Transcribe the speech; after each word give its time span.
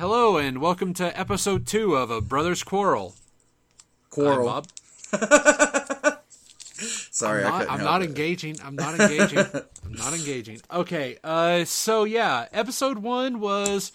Hello 0.00 0.38
and 0.38 0.62
welcome 0.62 0.94
to 0.94 1.20
episode 1.20 1.66
two 1.66 1.94
of 1.94 2.10
A 2.10 2.22
Brothers 2.22 2.62
Quarrel. 2.62 3.14
Quarrel. 4.08 4.46
Bob. 4.46 4.66
Sorry, 6.72 7.44
I'm 7.44 7.52
I 7.52 7.58
not, 7.58 7.70
I'm 7.70 7.78
help 7.80 7.82
not 7.82 8.00
it. 8.00 8.06
engaging. 8.06 8.56
I'm 8.64 8.76
not 8.76 8.98
engaging. 8.98 9.40
I'm 9.84 9.92
not 9.92 10.14
engaging. 10.14 10.62
Okay, 10.72 11.18
uh, 11.22 11.66
so 11.66 12.04
yeah, 12.04 12.46
episode 12.50 13.00
one 13.00 13.40
was 13.40 13.92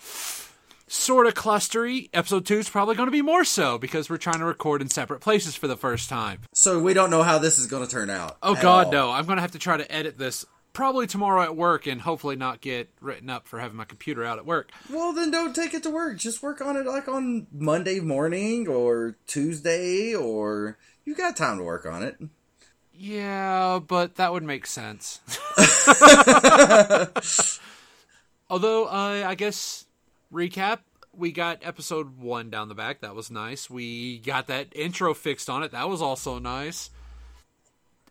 sort 0.85 1.25
of 1.25 1.33
clustery. 1.33 2.11
Episode 2.13 2.45
two 2.45 2.59
is 2.59 2.69
probably 2.69 2.93
going 2.93 3.07
to 3.07 3.11
be 3.11 3.23
more 3.23 3.43
so 3.43 3.79
because 3.79 4.07
we're 4.07 4.17
trying 4.17 4.37
to 4.37 4.45
record 4.45 4.83
in 4.83 4.89
separate 4.89 5.21
places 5.21 5.55
for 5.55 5.67
the 5.67 5.75
first 5.75 6.07
time. 6.07 6.41
So 6.53 6.77
we 6.77 6.93
don't 6.93 7.09
know 7.09 7.23
how 7.23 7.39
this 7.39 7.57
is 7.57 7.65
going 7.65 7.83
to 7.83 7.89
turn 7.89 8.11
out. 8.11 8.37
Oh 8.43 8.53
God, 8.53 8.85
all. 8.85 8.91
no! 8.91 9.11
I'm 9.11 9.25
going 9.25 9.37
to 9.37 9.41
have 9.41 9.53
to 9.53 9.59
try 9.59 9.77
to 9.77 9.91
edit 9.91 10.19
this 10.19 10.45
probably 10.75 11.07
tomorrow 11.07 11.41
at 11.41 11.55
work 11.55 11.87
and 11.87 12.01
hopefully 12.01 12.35
not 12.35 12.61
get 12.61 12.89
written 13.01 13.29
up 13.29 13.47
for 13.47 13.59
having 13.59 13.77
my 13.77 13.85
computer 13.85 14.23
out 14.23 14.37
at 14.37 14.45
work. 14.45 14.69
Well, 14.91 15.13
then 15.13 15.31
don't 15.31 15.55
take 15.55 15.73
it 15.73 15.81
to 15.83 15.89
work. 15.89 16.19
Just 16.19 16.43
work 16.43 16.61
on 16.61 16.77
it 16.77 16.85
like 16.85 17.07
on 17.07 17.47
Monday 17.51 18.01
morning 18.01 18.67
or 18.67 19.15
Tuesday, 19.25 20.13
or 20.13 20.77
you 21.05 21.15
got 21.15 21.35
time 21.35 21.57
to 21.57 21.63
work 21.63 21.87
on 21.87 22.03
it. 22.03 22.17
Yeah, 22.93 23.79
but 23.85 24.15
that 24.15 24.31
would 24.31 24.43
make 24.43 24.67
sense. 24.67 25.19
Although, 28.49 28.85
uh, 28.85 29.23
I 29.25 29.35
guess, 29.35 29.85
recap, 30.31 30.79
we 31.13 31.31
got 31.31 31.59
episode 31.63 32.19
one 32.19 32.49
down 32.49 32.69
the 32.69 32.75
back. 32.75 33.01
That 33.01 33.15
was 33.15 33.31
nice. 33.31 33.69
We 33.69 34.19
got 34.19 34.47
that 34.47 34.67
intro 34.73 35.13
fixed 35.13 35.49
on 35.49 35.63
it. 35.63 35.71
That 35.71 35.89
was 35.89 36.01
also 36.01 36.39
nice. 36.39 36.89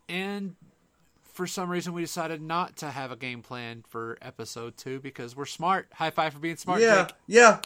And 0.08 0.56
for 1.34 1.46
some 1.46 1.68
reason, 1.68 1.92
we 1.92 2.00
decided 2.00 2.40
not 2.40 2.76
to 2.76 2.90
have 2.90 3.10
a 3.12 3.16
game 3.16 3.42
plan 3.42 3.84
for 3.88 4.16
episode 4.22 4.76
two 4.78 5.00
because 5.00 5.36
we're 5.36 5.44
smart. 5.44 5.88
High 5.92 6.10
five 6.10 6.32
for 6.32 6.38
being 6.38 6.56
smart, 6.56 6.80
yeah, 6.80 7.04
Jake. 7.04 7.14
yeah. 7.26 7.60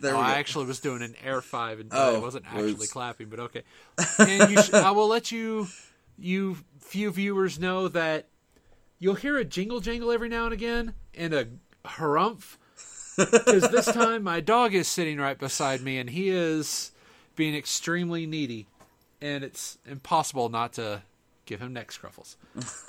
There 0.00 0.14
Oh, 0.14 0.18
we 0.18 0.22
go. 0.24 0.28
I 0.28 0.34
actually 0.38 0.66
was 0.66 0.80
doing 0.80 1.02
an 1.02 1.14
air 1.24 1.40
five 1.40 1.78
and 1.80 1.88
Oh, 1.92 2.16
I 2.16 2.18
wasn't 2.18 2.44
actually 2.46 2.70
oops. 2.72 2.92
clapping, 2.92 3.28
but 3.28 3.38
okay. 3.40 3.62
And 4.18 4.50
you 4.50 4.60
sh- 4.62 4.72
I 4.74 4.90
will 4.90 5.08
let 5.08 5.30
you, 5.32 5.68
you 6.18 6.56
few 6.80 7.10
viewers 7.10 7.58
know 7.58 7.88
that 7.88 8.26
you'll 8.98 9.14
hear 9.14 9.36
a 9.38 9.44
jingle 9.44 9.80
jangle 9.80 10.10
every 10.10 10.28
now 10.28 10.44
and 10.44 10.52
again 10.52 10.94
and 11.14 11.32
a 11.34 11.46
harumph 11.84 12.56
because 13.16 13.68
this 13.70 13.84
time 13.92 14.22
my 14.22 14.40
dog 14.40 14.74
is 14.74 14.88
sitting 14.88 15.18
right 15.18 15.38
beside 15.38 15.80
me 15.82 15.98
and 15.98 16.10
he 16.10 16.28
is 16.30 16.90
being 17.36 17.54
extremely 17.54 18.26
needy, 18.26 18.66
and 19.20 19.44
it's 19.44 19.76
impossible 19.86 20.48
not 20.48 20.72
to 20.74 21.02
give 21.46 21.60
him 21.60 21.72
neck 21.72 21.90
scruffles. 21.90 22.36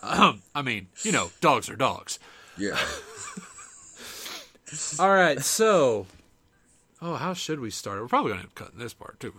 um, 0.03 0.42
I 0.53 0.61
mean, 0.61 0.88
you 1.03 1.11
know, 1.11 1.31
dogs 1.42 1.70
are 1.70 1.75
dogs. 1.75 2.20
yeah. 2.58 2.78
All 5.00 5.14
right, 5.14 5.39
so. 5.42 6.06
Oh, 7.02 7.16
how 7.16 7.33
should 7.33 7.59
we 7.59 7.70
start? 7.70 8.00
We're 8.02 8.08
probably 8.08 8.31
going 8.31 8.44
to 8.44 8.50
cut 8.56 8.78
this 8.78 8.94
part 8.94 9.20
too. 9.20 9.33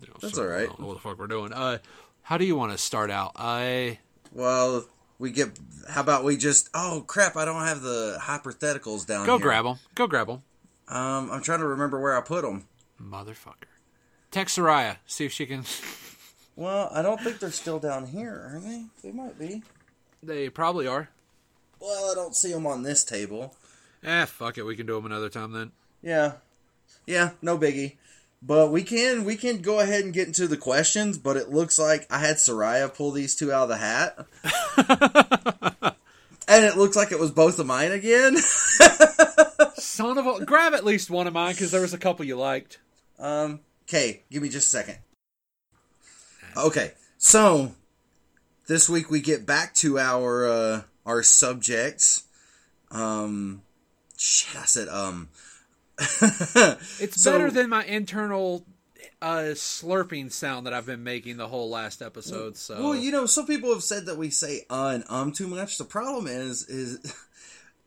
You 0.00 0.08
know, 0.08 0.14
That's 0.22 0.34
so 0.34 0.42
all 0.42 0.48
right. 0.48 0.62
I 0.62 0.66
don't 0.66 0.80
know 0.80 0.86
what 0.86 0.94
the 0.94 1.00
fuck 1.00 1.18
we're 1.18 1.26
doing. 1.26 1.52
Uh, 1.52 1.78
how 2.22 2.38
do 2.38 2.44
you 2.46 2.56
want 2.56 2.72
to 2.72 2.78
start 2.78 3.10
out? 3.10 3.32
I 3.36 3.98
Well, 4.32 4.86
we 5.18 5.30
get. 5.30 5.50
How 5.88 6.00
about 6.00 6.24
we 6.24 6.36
just? 6.38 6.70
Oh 6.72 7.04
crap! 7.06 7.36
I 7.36 7.44
don't 7.44 7.62
have 7.64 7.82
the 7.82 8.18
hypotheticals 8.22 9.06
down 9.06 9.26
go 9.26 9.36
here. 9.36 9.46
grab 9.46 9.64
them. 9.64 9.76
Go 9.94 10.06
grab 10.06 10.28
them, 10.28 10.42
Um, 10.88 11.30
I'm 11.30 11.42
trying 11.42 11.58
to 11.60 11.66
remember 11.66 12.00
where 12.00 12.16
I 12.16 12.22
put 12.22 12.42
them. 12.42 12.64
motherfucker. 13.02 13.68
Text 14.30 14.56
Soraya. 14.56 14.96
See 15.06 15.26
if 15.26 15.32
she 15.32 15.44
can. 15.46 15.64
Well, 16.60 16.90
I 16.92 17.00
don't 17.00 17.18
think 17.22 17.38
they're 17.38 17.50
still 17.50 17.78
down 17.78 18.04
here, 18.08 18.52
are 18.52 18.60
they? 18.60 18.84
They 19.02 19.12
might 19.12 19.38
be. 19.38 19.62
they 20.22 20.50
probably 20.50 20.86
are. 20.86 21.08
Well, 21.80 22.10
I 22.10 22.14
don't 22.14 22.36
see 22.36 22.52
them 22.52 22.66
on 22.66 22.82
this 22.82 23.02
table. 23.02 23.54
Eh, 24.04 24.26
fuck 24.26 24.58
it. 24.58 24.64
We 24.64 24.76
can 24.76 24.84
do 24.84 24.94
them 24.96 25.06
another 25.06 25.30
time 25.30 25.52
then. 25.52 25.72
Yeah, 26.02 26.32
yeah, 27.06 27.30
no 27.40 27.56
biggie. 27.56 27.96
But 28.42 28.70
we 28.70 28.82
can 28.82 29.24
we 29.24 29.36
can 29.36 29.62
go 29.62 29.80
ahead 29.80 30.04
and 30.04 30.12
get 30.12 30.26
into 30.26 30.46
the 30.46 30.58
questions. 30.58 31.16
But 31.16 31.38
it 31.38 31.48
looks 31.48 31.78
like 31.78 32.06
I 32.10 32.18
had 32.18 32.36
Soraya 32.36 32.94
pull 32.94 33.10
these 33.10 33.34
two 33.34 33.50
out 33.50 33.62
of 33.62 33.68
the 33.70 33.76
hat, 33.78 34.18
and 36.46 36.64
it 36.66 36.76
looks 36.76 36.94
like 36.94 37.10
it 37.10 37.18
was 37.18 37.30
both 37.30 37.58
of 37.58 37.66
mine 37.66 37.92
again. 37.92 38.36
Son 39.76 40.18
of 40.18 40.26
a. 40.26 40.44
Grab 40.44 40.74
at 40.74 40.84
least 40.84 41.08
one 41.08 41.26
of 41.26 41.32
mine 41.32 41.52
because 41.54 41.70
there 41.70 41.80
was 41.80 41.94
a 41.94 41.98
couple 41.98 42.26
you 42.26 42.36
liked. 42.36 42.78
um, 43.18 43.60
okay, 43.88 44.20
give 44.30 44.42
me 44.42 44.50
just 44.50 44.66
a 44.68 44.70
second. 44.70 44.98
Okay, 46.56 46.92
so 47.18 47.74
this 48.66 48.88
week 48.88 49.10
we 49.10 49.20
get 49.20 49.46
back 49.46 49.74
to 49.76 49.98
our 49.98 50.48
uh, 50.48 50.82
our 51.06 51.22
subjects. 51.22 52.24
Um, 52.90 53.62
shit, 54.16 54.56
I 54.60 54.64
said 54.64 54.88
um. 54.88 55.28
It's 56.98 57.22
So- 57.22 57.32
better 57.32 57.50
than 57.50 57.68
my 57.68 57.84
internal 57.84 58.64
uh, 59.22 59.52
slurping 59.54 60.32
sound 60.32 60.66
that 60.66 60.72
I've 60.72 60.86
been 60.86 61.04
making 61.04 61.36
the 61.36 61.46
whole 61.48 61.68
last 61.68 62.00
episode. 62.00 62.56
So 62.56 62.82
Well, 62.82 62.96
you 62.96 63.10
know, 63.12 63.26
some 63.26 63.46
people 63.46 63.70
have 63.72 63.82
said 63.82 64.06
that 64.06 64.16
we 64.16 64.30
say 64.30 64.64
uh 64.70 64.92
and 64.94 65.04
um 65.08 65.32
too 65.32 65.46
much. 65.46 65.76
The 65.78 65.84
problem 65.84 66.26
is, 66.26 66.66
is 66.68 67.14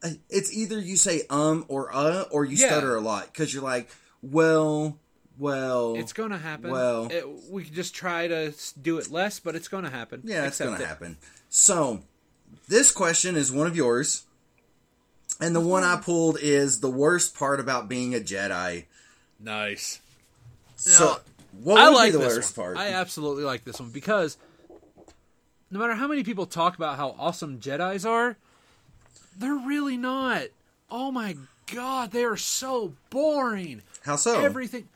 it's 0.29 0.53
either 0.55 0.79
you 0.79 0.95
say 0.95 1.23
um 1.29 1.65
or 1.67 1.89
uh, 1.93 2.23
or 2.31 2.45
you 2.45 2.55
Yeah. 2.57 2.67
stutter 2.67 2.95
a 2.95 3.01
lot 3.01 3.25
because 3.33 3.51
you're 3.53 3.63
like, 3.63 3.89
well, 4.21 4.99
well, 5.37 5.95
It's 5.95 6.13
gonna 6.13 6.37
happen. 6.37 6.71
Well- 6.71 7.07
it, 7.11 7.25
we 7.49 7.63
can 7.63 7.73
just 7.73 7.95
try 7.95 8.27
to 8.27 8.53
do 8.81 8.97
it 8.97 9.11
less, 9.11 9.39
but 9.39 9.55
it's 9.55 9.67
gonna 9.67 9.89
happen. 9.89 10.21
yeah, 10.23 10.45
it's 10.45 10.59
Accept 10.59 10.77
gonna 10.77 10.85
happen. 10.87 11.17
So, 11.49 12.03
this 12.67 12.91
question 12.91 13.35
is 13.35 13.51
one 13.51 13.67
of 13.67 13.75
yours, 13.75 14.23
and 15.39 15.55
the 15.55 15.59
one 15.59 15.83
I 15.83 15.93
mm-hmm. 15.93 16.03
pulled 16.03 16.37
is 16.39 16.79
the 16.79 16.89
worst 16.89 17.35
part 17.35 17.59
about 17.59 17.87
being 17.87 18.13
a 18.15 18.19
Jedi. 18.19 18.85
Nice. 19.39 19.99
So, 20.75 21.05
Now, 21.05 21.17
what 21.61 21.79
I 21.79 21.89
like 21.89 22.13
be 22.13 22.17
the 22.17 22.23
this 22.23 22.35
worst 22.35 22.57
one. 22.57 22.65
part? 22.65 22.77
I 22.77 22.89
absolutely 22.89 23.43
like 23.43 23.63
this 23.63 23.79
one 23.79 23.89
because 23.89 24.37
no 25.69 25.79
matter 25.79 25.95
how 25.95 26.07
many 26.07 26.23
people 26.23 26.45
talk 26.45 26.75
about 26.75 26.97
how 26.97 27.15
awesome 27.17 27.59
Jedi's 27.59 28.05
are, 28.05 28.37
they're 29.37 29.55
really 29.55 29.97
not. 29.97 30.45
Oh 30.89 31.11
my 31.11 31.35
god, 31.71 32.11
they 32.11 32.23
are 32.23 32.37
so 32.37 32.93
boring. 33.09 33.81
How 34.03 34.15
so? 34.15 34.39
Everything. 34.39 34.87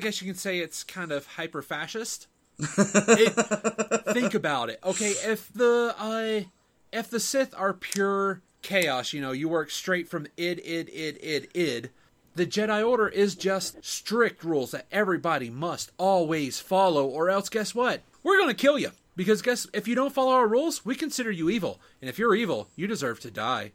I 0.00 0.02
guess 0.02 0.22
you 0.22 0.26
can 0.26 0.38
say 0.38 0.60
it's 0.60 0.82
kind 0.82 1.12
of 1.12 1.26
hyper 1.26 1.60
fascist. 1.60 2.26
think 2.58 4.32
about 4.32 4.70
it. 4.70 4.80
Okay, 4.82 5.10
if 5.10 5.52
the 5.52 5.94
uh, 5.98 6.48
if 6.90 7.10
the 7.10 7.20
Sith 7.20 7.54
are 7.54 7.74
pure 7.74 8.40
chaos, 8.62 9.12
you 9.12 9.20
know, 9.20 9.32
you 9.32 9.46
work 9.46 9.70
straight 9.70 10.08
from 10.08 10.26
id 10.38 10.58
id 10.64 10.88
id 10.88 11.18
id 11.22 11.48
id. 11.52 11.90
The 12.34 12.46
Jedi 12.46 12.88
Order 12.88 13.08
is 13.08 13.34
just 13.34 13.84
strict 13.84 14.42
rules 14.42 14.70
that 14.70 14.86
everybody 14.90 15.50
must 15.50 15.92
always 15.98 16.60
follow, 16.60 17.04
or 17.04 17.28
else 17.28 17.50
guess 17.50 17.74
what? 17.74 18.00
We're 18.22 18.38
gonna 18.38 18.54
kill 18.54 18.78
you. 18.78 18.92
Because 19.16 19.42
guess 19.42 19.66
if 19.74 19.86
you 19.86 19.94
don't 19.94 20.14
follow 20.14 20.32
our 20.32 20.48
rules, 20.48 20.82
we 20.82 20.94
consider 20.94 21.30
you 21.30 21.50
evil. 21.50 21.78
And 22.00 22.08
if 22.08 22.18
you're 22.18 22.34
evil, 22.34 22.68
you 22.74 22.86
deserve 22.86 23.20
to 23.20 23.30
die. 23.30 23.72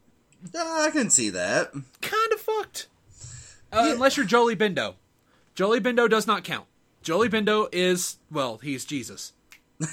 Ah, 0.58 0.86
I 0.86 0.90
can 0.90 1.12
see 1.12 1.30
that. 1.30 1.72
Kind 2.02 2.34
of 2.34 2.40
fucked. 2.40 2.88
Uh, 3.72 3.84
Yeah. 3.86 3.92
Unless 3.94 4.18
you're 4.18 4.26
Jolee 4.26 4.56
Bindo. 4.56 4.96
Jolee 5.56 5.80
Bindo 5.80 6.10
does 6.10 6.28
not 6.28 6.44
count. 6.44 6.66
Jolee 7.04 7.30
Bindo 7.30 7.68
is, 7.72 8.18
well, 8.32 8.58
he's 8.58 8.86
Jesus. 8.86 9.34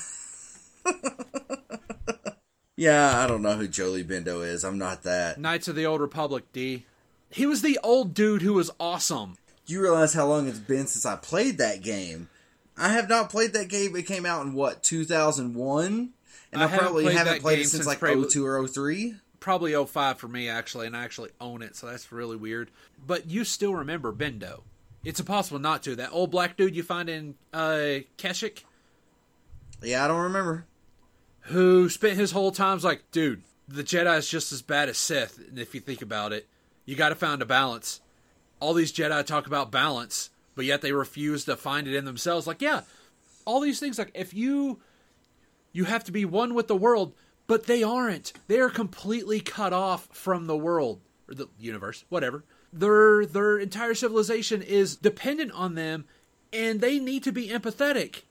Yeah, 2.82 3.22
I 3.22 3.28
don't 3.28 3.42
know 3.42 3.56
who 3.56 3.68
Jolee 3.68 4.04
Bindo 4.04 4.44
is. 4.44 4.64
I'm 4.64 4.78
not 4.78 5.02
that. 5.04 5.38
Knights 5.38 5.68
of 5.68 5.76
the 5.76 5.86
Old 5.86 6.00
Republic, 6.00 6.50
D. 6.52 6.84
He 7.30 7.46
was 7.46 7.62
the 7.62 7.78
old 7.82 8.12
dude 8.12 8.42
who 8.42 8.54
was 8.54 8.72
awesome. 8.80 9.36
You 9.66 9.80
realize 9.80 10.14
how 10.14 10.26
long 10.26 10.48
it's 10.48 10.58
been 10.58 10.88
since 10.88 11.06
I 11.06 11.14
played 11.14 11.58
that 11.58 11.82
game? 11.82 12.28
I 12.76 12.88
have 12.88 13.08
not 13.08 13.30
played 13.30 13.52
that 13.52 13.68
game. 13.68 13.94
It 13.94 14.06
came 14.06 14.26
out 14.26 14.44
in 14.44 14.54
what 14.54 14.82
2001, 14.82 16.10
and 16.52 16.60
I 16.60 16.64
I, 16.64 16.66
haven't 16.66 16.84
probably 16.84 17.04
played 17.04 17.16
haven't 17.16 17.42
played 17.42 17.58
it 17.60 17.62
since 17.62 17.72
since 17.72 17.86
like 17.86 18.00
probably- 18.00 18.28
02 18.28 18.44
or 18.44 18.66
03. 18.66 19.14
Probably 19.38 19.86
05 19.86 20.18
for 20.18 20.28
me, 20.28 20.48
actually, 20.48 20.86
and 20.86 20.96
I 20.96 21.04
actually 21.04 21.30
own 21.40 21.62
it, 21.62 21.76
so 21.76 21.86
that's 21.88 22.10
really 22.10 22.36
weird. 22.36 22.70
But 23.06 23.28
you 23.30 23.44
still 23.44 23.74
remember 23.74 24.12
Bindo. 24.12 24.62
It's 25.04 25.20
impossible 25.20 25.58
not 25.58 25.82
to. 25.84 25.96
That 25.96 26.10
old 26.12 26.30
black 26.30 26.56
dude 26.56 26.76
you 26.76 26.82
find 26.82 27.08
in 27.08 27.34
uh, 27.52 28.00
Kashyyyk, 28.18 28.62
Yeah, 29.82 30.04
I 30.04 30.08
don't 30.08 30.20
remember. 30.20 30.66
who 31.46 31.88
spent 31.88 32.16
his 32.18 32.30
whole 32.30 32.52
times 32.52 32.84
like, 32.84 33.02
dude, 33.10 33.42
the 33.66 33.82
Jedi 33.82 34.16
is 34.18 34.28
just 34.28 34.52
as 34.52 34.62
bad 34.62 34.88
as 34.88 34.98
Sith. 34.98 35.38
And 35.48 35.58
if 35.58 35.74
you 35.74 35.80
think 35.80 36.02
about 36.02 36.32
it, 36.32 36.46
you 36.84 36.94
got 36.94 37.08
to 37.08 37.14
find 37.16 37.42
a 37.42 37.46
balance. 37.46 38.00
All 38.60 38.74
these 38.74 38.92
Jedi 38.92 39.24
talk 39.26 39.46
about 39.48 39.72
balance, 39.72 40.30
but 40.54 40.64
yet 40.64 40.82
they 40.82 40.92
refuse 40.92 41.44
to 41.46 41.56
find 41.56 41.88
it 41.88 41.94
in 41.96 42.04
themselves. 42.04 42.46
Like, 42.46 42.62
yeah, 42.62 42.82
all 43.44 43.60
these 43.60 43.80
things. 43.80 43.98
Like, 43.98 44.12
if 44.14 44.32
you 44.32 44.80
you 45.72 45.84
have 45.84 46.04
to 46.04 46.12
be 46.12 46.24
one 46.24 46.54
with 46.54 46.68
the 46.68 46.76
world, 46.76 47.14
but 47.48 47.66
they 47.66 47.82
aren't. 47.82 48.32
They 48.46 48.60
are 48.60 48.68
completely 48.70 49.40
cut 49.40 49.72
off 49.72 50.06
from 50.12 50.46
the 50.46 50.56
world 50.56 51.00
or 51.28 51.34
the 51.34 51.48
universe, 51.58 52.04
whatever. 52.08 52.44
Their 52.72 53.26
their 53.26 53.58
entire 53.58 53.94
civilization 53.94 54.62
is 54.62 54.96
dependent 54.96 55.52
on 55.52 55.74
them, 55.74 56.06
and 56.52 56.80
they 56.80 56.98
need 56.98 57.22
to 57.24 57.32
be 57.32 57.48
empathetic 57.48 58.22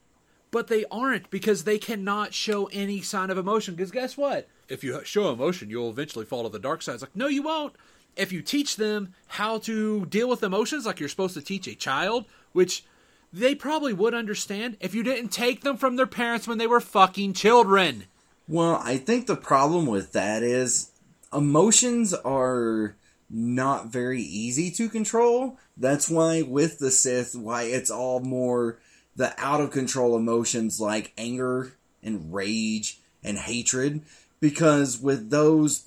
but 0.51 0.67
they 0.67 0.83
aren't 0.91 1.29
because 1.29 1.63
they 1.63 1.77
cannot 1.77 2.33
show 2.33 2.65
any 2.73 3.01
sign 3.01 3.29
of 3.29 3.37
emotion. 3.37 3.73
Because 3.73 3.89
guess 3.89 4.17
what? 4.17 4.49
If 4.67 4.83
you 4.83 4.99
show 5.05 5.31
emotion, 5.31 5.69
you'll 5.69 5.89
eventually 5.89 6.25
fall 6.25 6.43
to 6.43 6.49
the 6.49 6.59
dark 6.59 6.81
side. 6.81 6.95
It's 6.95 7.03
like, 7.03 7.15
no, 7.15 7.27
you 7.27 7.41
won't. 7.41 7.73
if 8.15 8.31
you 8.31 8.41
teach 8.41 8.75
them 8.75 9.13
how 9.27 9.57
to 9.59 10.05
deal 10.07 10.27
with 10.27 10.43
emotions 10.43 10.85
like 10.85 10.99
you're 10.99 11.09
supposed 11.09 11.33
to 11.35 11.41
teach 11.41 11.67
a 11.67 11.75
child, 11.75 12.25
which 12.51 12.83
they 13.31 13.55
probably 13.55 13.93
would 13.93 14.13
understand 14.13 14.75
if 14.81 14.93
you 14.93 15.03
didn't 15.03 15.29
take 15.29 15.61
them 15.61 15.77
from 15.77 15.95
their 15.95 16.07
parents 16.07 16.47
when 16.47 16.57
they 16.57 16.67
were 16.67 16.81
fucking 16.81 17.33
children. 17.33 18.05
Well, 18.47 18.81
I 18.83 18.97
think 18.97 19.27
the 19.27 19.37
problem 19.37 19.85
with 19.85 20.11
that 20.11 20.43
is 20.43 20.91
emotions 21.31 22.13
are 22.13 22.97
not 23.31 23.87
very 23.87 24.21
easy 24.21 24.71
to 24.71 24.89
control. 24.89 25.57
That's 25.77 26.09
why 26.09 26.41
with 26.41 26.79
the 26.79 26.91
Sith, 26.91 27.35
why 27.35 27.63
it's 27.63 27.91
all 27.91 28.19
more 28.19 28.77
the 29.15 29.33
out 29.37 29.61
of 29.61 29.71
control 29.71 30.15
emotions 30.15 30.79
like 30.79 31.13
anger 31.17 31.73
and 32.03 32.33
rage 32.33 32.99
and 33.23 33.37
hatred. 33.37 34.01
Because 34.39 34.99
with 34.99 35.29
those, 35.29 35.83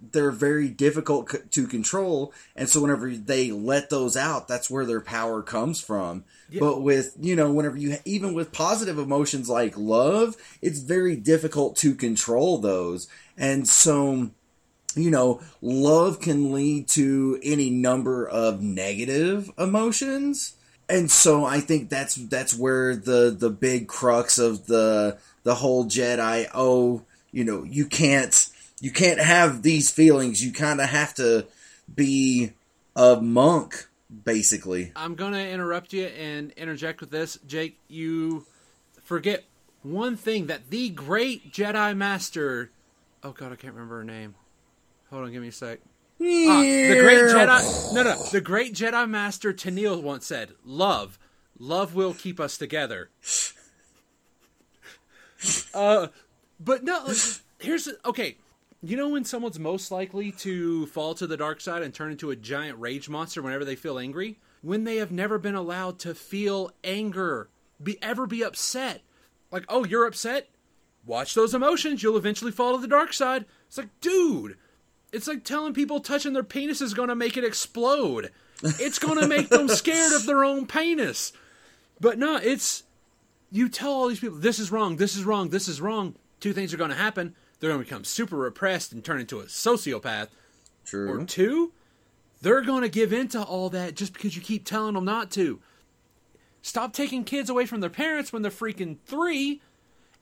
they're 0.00 0.30
very 0.30 0.68
difficult 0.68 1.50
to 1.50 1.66
control, 1.66 2.32
and 2.54 2.68
so 2.68 2.80
whenever 2.80 3.10
they 3.10 3.50
let 3.50 3.90
those 3.90 4.16
out, 4.16 4.48
that's 4.48 4.70
where 4.70 4.86
their 4.86 5.00
power 5.00 5.42
comes 5.42 5.80
from. 5.80 6.24
Yeah. 6.48 6.60
But 6.60 6.82
with 6.82 7.14
you 7.20 7.36
know, 7.36 7.52
whenever 7.52 7.76
you 7.76 7.98
even 8.04 8.32
with 8.32 8.52
positive 8.52 8.98
emotions 8.98 9.48
like 9.48 9.76
love, 9.76 10.36
it's 10.62 10.78
very 10.78 11.16
difficult 11.16 11.76
to 11.78 11.94
control 11.94 12.58
those, 12.58 13.08
and 13.36 13.68
so 13.68 14.30
you 15.02 15.10
know, 15.10 15.40
love 15.60 16.20
can 16.20 16.52
lead 16.52 16.88
to 16.88 17.38
any 17.42 17.70
number 17.70 18.26
of 18.26 18.62
negative 18.62 19.50
emotions. 19.58 20.54
And 20.88 21.10
so 21.10 21.44
I 21.44 21.60
think 21.60 21.90
that's 21.90 22.14
that's 22.14 22.56
where 22.56 22.96
the 22.96 23.34
the 23.36 23.50
big 23.50 23.88
crux 23.88 24.38
of 24.38 24.66
the 24.66 25.18
the 25.42 25.56
whole 25.56 25.84
Jedi 25.84 26.48
oh, 26.54 27.02
you 27.30 27.44
know, 27.44 27.62
you 27.64 27.86
can't 27.86 28.48
you 28.80 28.90
can't 28.90 29.20
have 29.20 29.62
these 29.62 29.90
feelings. 29.90 30.44
You 30.44 30.52
kind 30.52 30.80
of 30.80 30.88
have 30.88 31.14
to 31.14 31.46
be 31.94 32.52
a 32.96 33.20
monk 33.20 33.88
basically. 34.24 34.92
I'm 34.96 35.14
going 35.14 35.32
to 35.32 35.48
interrupt 35.48 35.92
you 35.92 36.06
and 36.06 36.52
interject 36.52 37.00
with 37.00 37.10
this. 37.10 37.38
Jake, 37.46 37.78
you 37.88 38.46
forget 39.02 39.44
one 39.82 40.16
thing 40.16 40.46
that 40.46 40.70
the 40.70 40.90
great 40.90 41.52
Jedi 41.52 41.96
Master. 41.96 42.70
Oh, 43.22 43.32
God, 43.32 43.52
I 43.52 43.56
can't 43.56 43.74
remember 43.74 43.98
her 43.98 44.04
name. 44.04 44.34
Hold 45.10 45.24
on, 45.24 45.32
give 45.32 45.42
me 45.42 45.48
a 45.48 45.52
sec. 45.52 45.80
Ah, 46.20 46.60
the 46.60 46.98
great 47.00 47.24
Jedi. 47.24 47.94
No, 47.94 48.02
no. 48.02 48.22
The 48.32 48.40
great 48.40 48.74
Jedi 48.74 49.08
Master 49.08 49.52
Tennille 49.52 50.02
once 50.02 50.26
said, 50.26 50.52
Love. 50.64 51.18
Love 51.58 51.94
will 51.94 52.14
keep 52.14 52.40
us 52.40 52.58
together. 52.58 53.10
uh, 55.74 56.08
but 56.60 56.84
no, 56.84 57.12
here's. 57.60 57.88
Okay. 58.04 58.36
You 58.80 58.96
know 58.96 59.08
when 59.08 59.24
someone's 59.24 59.58
most 59.58 59.90
likely 59.90 60.30
to 60.32 60.86
fall 60.86 61.14
to 61.14 61.26
the 61.26 61.36
dark 61.36 61.60
side 61.60 61.82
and 61.82 61.92
turn 61.92 62.12
into 62.12 62.30
a 62.30 62.36
giant 62.36 62.78
rage 62.78 63.08
monster 63.08 63.42
whenever 63.42 63.64
they 63.64 63.74
feel 63.74 63.98
angry? 63.98 64.38
When 64.62 64.84
they 64.84 64.96
have 64.96 65.10
never 65.10 65.38
been 65.38 65.56
allowed 65.56 65.98
to 66.00 66.14
feel 66.14 66.70
anger, 66.84 67.48
be 67.82 68.00
ever 68.02 68.26
be 68.26 68.44
upset. 68.44 69.02
Like, 69.50 69.64
oh, 69.68 69.84
you're 69.84 70.06
upset? 70.06 70.48
Watch 71.04 71.34
those 71.34 71.54
emotions, 71.54 72.02
you'll 72.02 72.16
eventually 72.16 72.52
fall 72.52 72.74
to 72.74 72.80
the 72.80 72.86
dark 72.86 73.12
side. 73.12 73.46
It's 73.66 73.78
like, 73.78 73.88
dude, 74.00 74.56
it's 75.12 75.28
like 75.28 75.44
telling 75.44 75.74
people 75.74 76.00
touching 76.00 76.32
their 76.32 76.42
penis 76.42 76.80
is 76.80 76.94
going 76.94 77.08
to 77.08 77.14
make 77.14 77.36
it 77.36 77.44
explode. 77.44 78.30
It's 78.62 78.98
going 78.98 79.18
to 79.20 79.28
make 79.28 79.48
them 79.48 79.68
scared 79.68 80.12
of 80.12 80.26
their 80.26 80.44
own 80.44 80.66
penis. 80.66 81.32
But 82.00 82.18
no, 82.18 82.36
it's 82.36 82.82
you 83.50 83.68
tell 83.68 83.92
all 83.92 84.08
these 84.08 84.20
people 84.20 84.38
this 84.38 84.58
is 84.58 84.70
wrong, 84.70 84.96
this 84.96 85.16
is 85.16 85.24
wrong, 85.24 85.50
this 85.50 85.68
is 85.68 85.80
wrong. 85.80 86.16
Two 86.40 86.52
things 86.52 86.72
are 86.72 86.76
going 86.76 86.90
to 86.90 86.96
happen 86.96 87.34
they're 87.60 87.70
going 87.70 87.80
to 87.80 87.84
become 87.84 88.04
super 88.04 88.36
repressed 88.36 88.92
and 88.92 89.04
turn 89.04 89.20
into 89.20 89.40
a 89.40 89.44
sociopath. 89.44 90.28
True. 90.84 91.10
Or 91.10 91.24
two, 91.24 91.72
they're 92.40 92.62
going 92.62 92.82
to 92.82 92.88
give 92.88 93.12
in 93.12 93.28
to 93.28 93.42
all 93.42 93.68
that 93.70 93.94
just 93.94 94.12
because 94.12 94.36
you 94.36 94.42
keep 94.42 94.64
telling 94.64 94.94
them 94.94 95.04
not 95.04 95.30
to. 95.32 95.60
Stop 96.62 96.92
taking 96.92 97.24
kids 97.24 97.50
away 97.50 97.66
from 97.66 97.80
their 97.80 97.90
parents 97.90 98.32
when 98.32 98.42
they're 98.42 98.50
freaking 98.50 98.98
three 99.06 99.60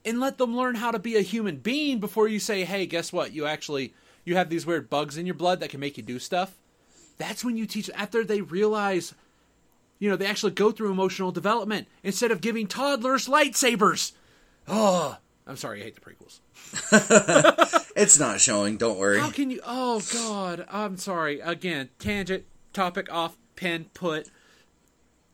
and 0.04 0.20
let 0.20 0.38
them 0.38 0.56
learn 0.56 0.76
how 0.76 0.90
to 0.90 0.98
be 0.98 1.16
a 1.16 1.22
human 1.22 1.56
being 1.56 1.98
before 1.98 2.28
you 2.28 2.38
say, 2.38 2.64
hey, 2.64 2.86
guess 2.86 3.12
what? 3.12 3.32
You 3.32 3.46
actually 3.46 3.94
you 4.26 4.36
have 4.36 4.50
these 4.50 4.66
weird 4.66 4.90
bugs 4.90 5.16
in 5.16 5.24
your 5.24 5.34
blood 5.34 5.60
that 5.60 5.70
can 5.70 5.80
make 5.80 5.96
you 5.96 6.02
do 6.02 6.18
stuff. 6.18 6.58
That's 7.16 7.42
when 7.42 7.56
you 7.56 7.64
teach 7.64 7.88
after 7.94 8.22
they 8.22 8.42
realize 8.42 9.14
you 9.98 10.10
know, 10.10 10.16
they 10.16 10.26
actually 10.26 10.52
go 10.52 10.70
through 10.70 10.90
emotional 10.90 11.32
development 11.32 11.88
instead 12.02 12.30
of 12.30 12.40
giving 12.40 12.66
toddlers 12.66 13.28
lightsabers. 13.28 14.12
Oh, 14.68 15.16
I'm 15.46 15.56
sorry, 15.56 15.80
I 15.80 15.84
hate 15.84 15.94
the 15.94 16.00
prequels. 16.00 16.40
it's 17.96 18.18
not 18.18 18.40
showing. 18.40 18.76
Don't 18.76 18.98
worry. 18.98 19.20
How 19.20 19.30
can 19.30 19.50
you? 19.50 19.60
Oh 19.64 20.02
God, 20.12 20.66
I'm 20.70 20.96
sorry. 20.96 21.40
Again, 21.40 21.88
tangent 21.98 22.44
topic 22.72 23.10
off. 23.12 23.36
Pen 23.54 23.86
put. 23.94 24.28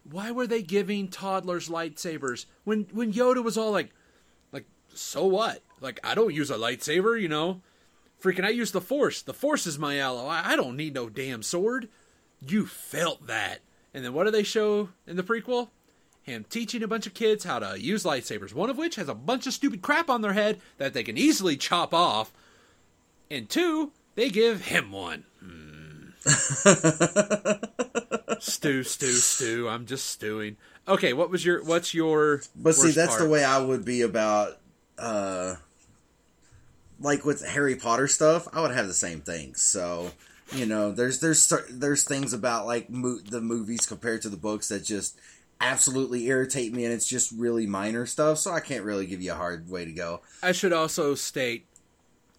Why 0.08 0.30
were 0.30 0.46
they 0.46 0.62
giving 0.62 1.08
toddlers 1.08 1.68
lightsabers 1.68 2.46
when 2.64 2.86
when 2.92 3.12
Yoda 3.12 3.42
was 3.42 3.56
all 3.56 3.72
like, 3.72 3.90
like 4.52 4.66
so 4.94 5.24
what? 5.24 5.62
Like 5.80 5.98
I 6.04 6.14
don't 6.14 6.34
use 6.34 6.50
a 6.50 6.56
lightsaber, 6.56 7.20
you 7.20 7.28
know. 7.28 7.62
Freaking, 8.22 8.44
I 8.44 8.50
use 8.50 8.70
the 8.70 8.80
Force. 8.80 9.22
The 9.22 9.34
Force 9.34 9.66
is 9.66 9.78
my 9.78 9.98
ally. 9.98 10.42
I 10.44 10.54
don't 10.54 10.76
need 10.76 10.94
no 10.94 11.08
damn 11.08 11.42
sword. 11.42 11.88
You 12.40 12.66
felt 12.66 13.26
that. 13.26 13.60
And 13.92 14.04
then 14.04 14.14
what 14.14 14.24
do 14.24 14.30
they 14.30 14.44
show 14.44 14.90
in 15.06 15.16
the 15.16 15.22
prequel? 15.22 15.68
him 16.22 16.44
teaching 16.48 16.82
a 16.82 16.88
bunch 16.88 17.06
of 17.06 17.14
kids 17.14 17.44
how 17.44 17.58
to 17.58 17.80
use 17.80 18.04
lightsabers, 18.04 18.54
one 18.54 18.70
of 18.70 18.78
which 18.78 18.96
has 18.96 19.08
a 19.08 19.14
bunch 19.14 19.46
of 19.46 19.52
stupid 19.52 19.82
crap 19.82 20.08
on 20.08 20.22
their 20.22 20.32
head 20.32 20.60
that 20.78 20.94
they 20.94 21.02
can 21.02 21.18
easily 21.18 21.56
chop 21.56 21.92
off, 21.92 22.32
and 23.30 23.48
two, 23.48 23.92
they 24.14 24.30
give 24.30 24.66
him 24.66 24.92
one. 24.92 25.24
Mm. 25.44 26.12
stew, 28.40 28.84
stew, 28.84 29.12
stew. 29.12 29.68
I'm 29.68 29.86
just 29.86 30.06
stewing. 30.06 30.56
Okay, 30.86 31.12
what 31.12 31.30
was 31.30 31.44
your 31.44 31.64
what's 31.64 31.94
your 31.94 32.42
But 32.54 32.76
see, 32.76 32.92
that's 32.92 33.16
part? 33.16 33.22
the 33.22 33.28
way 33.28 33.44
I 33.44 33.58
would 33.58 33.84
be 33.84 34.02
about 34.02 34.58
uh 34.98 35.56
like 37.02 37.24
with 37.24 37.44
Harry 37.44 37.76
Potter 37.76 38.08
stuff, 38.08 38.48
I 38.52 38.60
would 38.60 38.70
have 38.70 38.86
the 38.86 38.94
same 38.94 39.20
thing. 39.20 39.54
So, 39.54 40.10
you 40.54 40.66
know, 40.66 40.92
there's 40.92 41.20
there's 41.20 41.52
there's 41.70 42.04
things 42.04 42.32
about 42.32 42.66
like 42.66 42.88
mo- 42.88 43.18
the 43.18 43.40
movies 43.40 43.86
compared 43.86 44.22
to 44.22 44.28
the 44.28 44.36
books 44.36 44.68
that 44.68 44.84
just 44.84 45.18
absolutely 45.60 46.26
irritate 46.26 46.72
me 46.72 46.84
and 46.84 46.92
it's 46.92 47.06
just 47.06 47.30
really 47.30 47.68
minor 47.68 48.04
stuff 48.04 48.36
so 48.36 48.50
i 48.50 48.58
can't 48.58 48.82
really 48.82 49.06
give 49.06 49.22
you 49.22 49.30
a 49.30 49.34
hard 49.36 49.70
way 49.70 49.84
to 49.84 49.92
go 49.92 50.20
i 50.42 50.50
should 50.50 50.72
also 50.72 51.14
state 51.14 51.66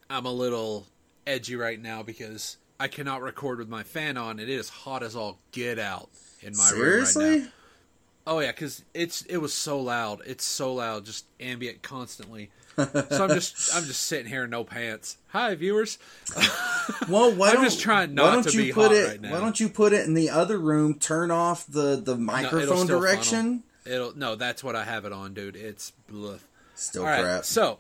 i'm 0.10 0.26
a 0.26 0.32
little 0.32 0.86
edgy 1.26 1.56
right 1.56 1.82
now 1.82 2.04
because 2.04 2.58
i 2.82 2.88
cannot 2.90 3.22
record 3.22 3.60
with 3.60 3.70
my 3.70 3.82
fan 3.82 4.18
on 4.18 4.40
it 4.40 4.50
is 4.50 4.68
hot 4.68 5.02
as 5.02 5.16
all 5.16 5.40
get 5.54 5.80
out 5.80 6.10
in 6.42 6.52
my 6.58 6.64
Seriously? 6.64 7.24
room 7.24 7.34
right 7.34 7.44
now 7.44 7.50
oh 8.26 8.40
yeah 8.40 8.52
because 8.52 8.84
it's 8.94 9.24
it 9.24 9.38
was 9.38 9.54
so 9.54 9.80
loud 9.80 10.22
it's 10.26 10.46
so 10.46 10.74
loud 10.74 11.06
just 11.06 11.26
ambient 11.40 11.82
constantly 11.82 12.50
so 12.78 13.24
I'm 13.24 13.30
just 13.30 13.76
I'm 13.76 13.84
just 13.84 14.02
sitting 14.02 14.26
here 14.26 14.46
in 14.46 14.50
no 14.50 14.64
pants. 14.64 15.18
Hi 15.28 15.54
viewers. 15.54 16.00
well, 17.08 17.32
why 17.32 17.50
I'm 17.50 17.56
don't, 17.56 17.64
just 17.66 17.82
trying 17.82 18.16
not 18.16 18.46
to 18.46 18.58
be 18.58 18.72
put 18.72 18.88
hot 18.88 18.96
it, 18.96 19.08
right 19.08 19.22
now. 19.22 19.32
Why 19.32 19.40
don't 19.40 19.60
you 19.60 19.70
put 19.70 19.94
it 19.94 20.08
in 20.08 20.16
the 20.16 20.32
other 20.32 20.58
room? 20.58 20.96
Turn 20.96 21.30
off 21.30 21.68
the 21.68 22.02
the 22.04 22.18
microphone 22.18 22.88
no, 22.88 23.00
direction. 23.00 23.64
Funnel. 23.86 24.08
It'll 24.10 24.18
no, 24.18 24.36
that's 24.36 24.64
what 24.64 24.76
I 24.76 24.86
have 24.86 25.06
it 25.06 25.14
on, 25.14 25.36
dude. 25.36 25.56
It's 25.56 25.92
bluff. 26.08 26.48
Still 26.74 27.04
All 27.04 27.10
crap. 27.10 27.24
Right, 27.24 27.46
so 27.46 27.80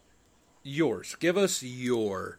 yours. 0.62 1.15
Give 1.19 1.38
us 1.38 1.63
your 1.63 2.38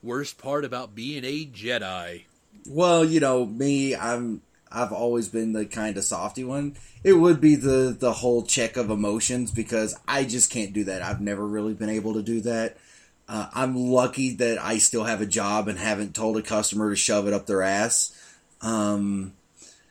worst 0.00 0.38
part 0.38 0.64
about 0.64 0.94
being 0.94 1.24
a 1.24 1.44
Jedi. 1.44 2.22
Well, 2.68 3.04
you 3.04 3.18
know 3.18 3.46
me. 3.46 3.96
I'm 3.96 4.42
I've 4.76 4.92
always 4.92 5.28
been 5.28 5.52
the 5.52 5.64
kind 5.64 5.96
of 5.96 6.04
softy 6.04 6.44
one. 6.44 6.76
It 7.02 7.14
would 7.14 7.40
be 7.40 7.54
the 7.54 7.96
the 7.98 8.12
whole 8.12 8.42
check 8.42 8.76
of 8.76 8.90
emotions 8.90 9.50
because 9.50 9.98
I 10.06 10.24
just 10.24 10.50
can't 10.50 10.72
do 10.72 10.84
that. 10.84 11.02
I've 11.02 11.20
never 11.20 11.46
really 11.46 11.74
been 11.74 11.88
able 11.88 12.14
to 12.14 12.22
do 12.22 12.40
that. 12.42 12.76
Uh, 13.28 13.48
I'm 13.54 13.74
lucky 13.74 14.34
that 14.34 14.58
I 14.62 14.78
still 14.78 15.04
have 15.04 15.20
a 15.20 15.26
job 15.26 15.66
and 15.66 15.78
haven't 15.78 16.14
told 16.14 16.36
a 16.36 16.42
customer 16.42 16.90
to 16.90 16.96
shove 16.96 17.26
it 17.26 17.32
up 17.32 17.46
their 17.46 17.62
ass. 17.62 18.12
Um, 18.60 19.32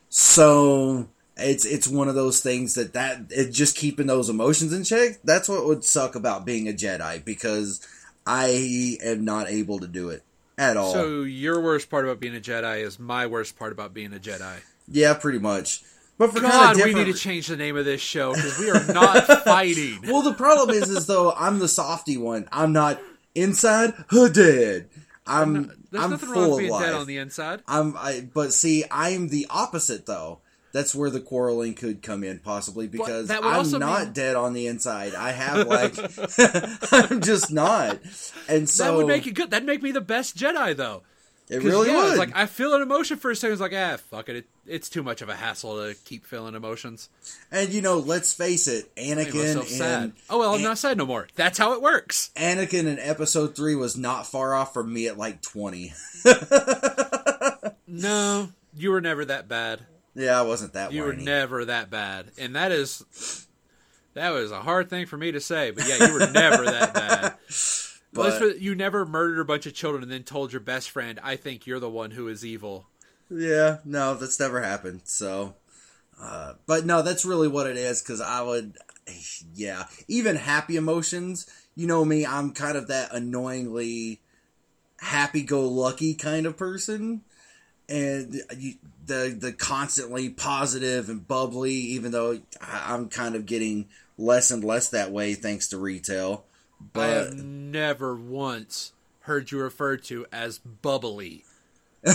so 0.10 1.10
it's 1.36 1.66
it's 1.66 1.88
one 1.88 2.08
of 2.08 2.16
those 2.16 2.42
things 2.42 2.76
that 2.76 2.94
that 2.94 3.26
it 3.30 3.52
just 3.52 3.76
keeping 3.76 4.08
those 4.08 4.30
emotions 4.30 4.72
in 4.72 4.84
check. 4.84 5.20
That's 5.24 5.50
what 5.50 5.66
would 5.66 5.84
suck 5.84 6.16
about 6.16 6.46
being 6.46 6.70
a 6.70 6.74
Jedi 6.74 7.26
because 7.26 7.86
I 8.26 8.98
am 9.04 9.26
not 9.26 9.50
able 9.50 9.80
to 9.80 9.88
do 9.88 10.10
it 10.10 10.24
at 10.58 10.78
all. 10.78 10.94
So 10.94 11.24
your 11.24 11.60
worst 11.60 11.90
part 11.90 12.06
about 12.06 12.20
being 12.20 12.36
a 12.36 12.40
Jedi 12.40 12.82
is 12.84 13.00
my 13.00 13.28
worst 13.28 13.58
part 13.58 13.72
about 13.72 13.94
being 13.94 14.14
a 14.14 14.20
Jedi. 14.20 14.60
Yeah, 14.88 15.14
pretty 15.14 15.40
much. 15.40 15.84
But 16.18 16.32
for 16.32 16.40
God, 16.40 16.78
we 16.78 16.94
need 16.94 17.06
to 17.06 17.14
change 17.14 17.48
the 17.48 17.58
name 17.58 17.76
of 17.76 17.84
this 17.84 18.00
show 18.00 18.34
because 18.34 18.58
we 18.58 18.70
are 18.70 18.86
not 18.94 19.26
fighting. 19.44 20.00
Well, 20.04 20.22
the 20.22 20.34
problem 20.34 20.70
is, 20.70 20.90
is 20.90 21.08
though 21.08 21.34
I'm 21.34 21.60
the 21.60 21.68
softy 21.68 22.18
one. 22.18 22.48
I'm 22.52 22.72
not 22.72 23.02
inside 23.34 23.94
dead. 24.34 24.90
I'm. 25.28 25.54
No, 25.54 25.72
there's 25.92 26.04
I'm 26.04 26.12
nothing 26.12 26.30
full 26.30 26.42
wrong 26.42 26.50
with 26.52 26.60
being 26.60 26.80
dead 26.80 26.94
on 26.94 27.08
the 27.08 27.18
inside. 27.18 27.64
I'm. 27.68 27.98
I, 27.98 28.28
but 28.34 28.54
see, 28.54 28.86
I'm 28.90 29.28
the 29.28 29.48
opposite 29.50 30.06
though 30.06 30.40
that's 30.76 30.94
where 30.94 31.10
the 31.10 31.22
quarreling 31.22 31.74
could 31.74 32.02
come 32.02 32.22
in 32.22 32.38
possibly 32.40 32.86
because 32.86 33.32
I'm 33.32 33.80
not 33.80 34.14
dead 34.14 34.36
on 34.36 34.52
the 34.52 34.68
inside. 34.68 35.16
I 35.16 35.32
have 35.32 35.68
like 35.68 35.98
I'm 36.92 37.22
just 37.22 37.50
not. 37.50 37.98
And 38.50 38.70
so 38.70 38.84
That 38.84 38.98
would 38.98 39.08
make 39.08 39.26
it 39.26 39.36
good. 39.36 39.52
That'd 39.52 39.66
make 39.66 39.82
me 39.82 39.94
the 39.94 40.02
best 40.02 40.36
Jedi 40.36 40.76
though. 40.76 41.04
It 41.48 41.62
really 41.62 41.90
yeah, 41.90 42.10
would. 42.10 42.18
Like 42.18 42.36
I 42.36 42.48
feel 42.48 42.74
an 42.74 42.82
emotion 42.82 43.18
for 43.18 43.30
a 43.30 43.36
second. 43.36 43.54
It's 43.54 43.62
like 43.62 43.74
ah, 43.74 43.98
fuck 43.98 44.30
it. 44.30 44.38
it. 44.38 44.46
It's 44.66 44.90
too 44.90 45.04
much 45.04 45.22
of 45.22 45.30
a 45.30 45.36
hassle 45.36 45.76
to 45.78 45.96
keep 46.06 46.26
feeling 46.26 46.56
emotions. 46.56 47.10
and 47.52 47.70
you 47.70 47.82
know, 47.82 48.00
let's 48.00 48.34
face 48.34 48.68
it, 48.68 48.94
Anakin 48.96 49.36
myself 49.36 49.68
sad. 49.68 50.14
Oh 50.30 50.40
well, 50.40 50.52
I'm 50.54 50.58
An- 50.58 50.64
not 50.64 50.78
sad 50.80 50.98
no 50.98 51.06
more. 51.06 51.28
That's 51.36 51.60
how 51.60 51.74
it 51.74 51.84
works. 51.84 52.32
Anakin 52.36 52.88
in 52.88 52.98
Episode 52.98 53.56
Three 53.56 53.76
was 53.76 53.96
not 53.96 54.26
far 54.26 54.56
off 54.56 54.74
from 54.74 54.92
me 54.92 55.08
at 55.08 55.18
like 55.18 55.42
twenty. 55.42 55.94
No, 57.88 58.50
you 58.76 58.92
were 58.92 59.00
never 59.00 59.24
that 59.26 59.48
bad. 59.48 59.86
yeah, 60.16 60.38
I 60.38 60.42
wasn't 60.42 60.74
that. 60.74 60.92
You 60.92 61.04
were 61.04 61.14
never 61.14 61.66
that 61.66 61.90
bad, 61.90 62.32
and 62.38 62.56
that 62.56 62.72
is 62.72 63.48
that 64.16 64.32
was 64.32 64.52
a 64.52 64.62
hard 64.62 64.90
thing 64.90 65.06
for 65.06 65.18
me 65.18 65.32
to 65.32 65.40
say. 65.40 65.72
But 65.72 65.88
yeah, 65.88 66.08
you 66.08 66.14
were 66.14 66.32
never 66.32 66.66
that 66.66 66.94
bad. 66.94 67.34
But- 68.16 68.42
Let's 68.42 68.62
you 68.62 68.74
never 68.76 69.06
murdered 69.06 69.40
a 69.42 69.46
bunch 69.46 69.66
of 69.66 69.74
children 69.74 70.02
and 70.02 70.12
then 70.12 70.24
told 70.24 70.54
your 70.54 70.62
best 70.62 70.90
friend, 70.90 71.20
"I 71.22 71.36
think 71.36 71.68
you're 71.68 71.82
the 71.82 71.90
one 71.90 72.12
who 72.12 72.28
is 72.30 72.46
evil." 72.46 72.88
Yeah, 73.30 73.80
no, 73.84 74.16
that's 74.16 74.40
never 74.40 74.62
happened. 74.62 75.02
So, 75.04 75.56
uh, 76.22 76.54
but 76.66 76.86
no, 76.86 77.02
that's 77.02 77.26
really 77.26 77.50
what 77.50 77.68
it 77.68 77.76
is. 77.76 78.02
Because 78.02 78.22
I 78.22 78.42
would, 78.42 78.78
yeah, 79.54 79.86
even 80.08 80.38
happy 80.38 80.78
emotions. 80.78 81.46
You 81.76 81.88
know 81.88 82.06
me, 82.06 82.26
I'm 82.26 82.54
kind 82.54 82.78
of 82.78 82.88
that 82.88 83.14
annoyingly 83.14 84.22
happy-go-lucky 85.00 86.14
kind 86.14 86.46
of 86.46 86.56
person, 86.56 87.22
and 87.90 88.42
you, 88.58 88.76
the 89.06 89.36
the 89.38 89.52
constantly 89.52 90.30
positive 90.30 91.10
and 91.10 91.28
bubbly. 91.28 91.74
Even 91.74 92.12
though 92.12 92.40
I'm 92.62 93.10
kind 93.10 93.36
of 93.36 93.46
getting 93.46 93.90
less 94.18 94.52
and 94.52 94.64
less 94.64 94.88
that 94.90 95.12
way 95.12 95.34
thanks 95.34 95.68
to 95.70 95.78
retail. 95.78 96.46
I 96.86 96.90
But 96.94 97.10
have 97.10 97.34
never 97.44 98.16
once 98.16 98.94
heard 99.22 99.52
you 99.52 99.60
referred 99.60 100.04
to 100.06 100.26
as 100.32 100.60
bubbly 100.60 101.44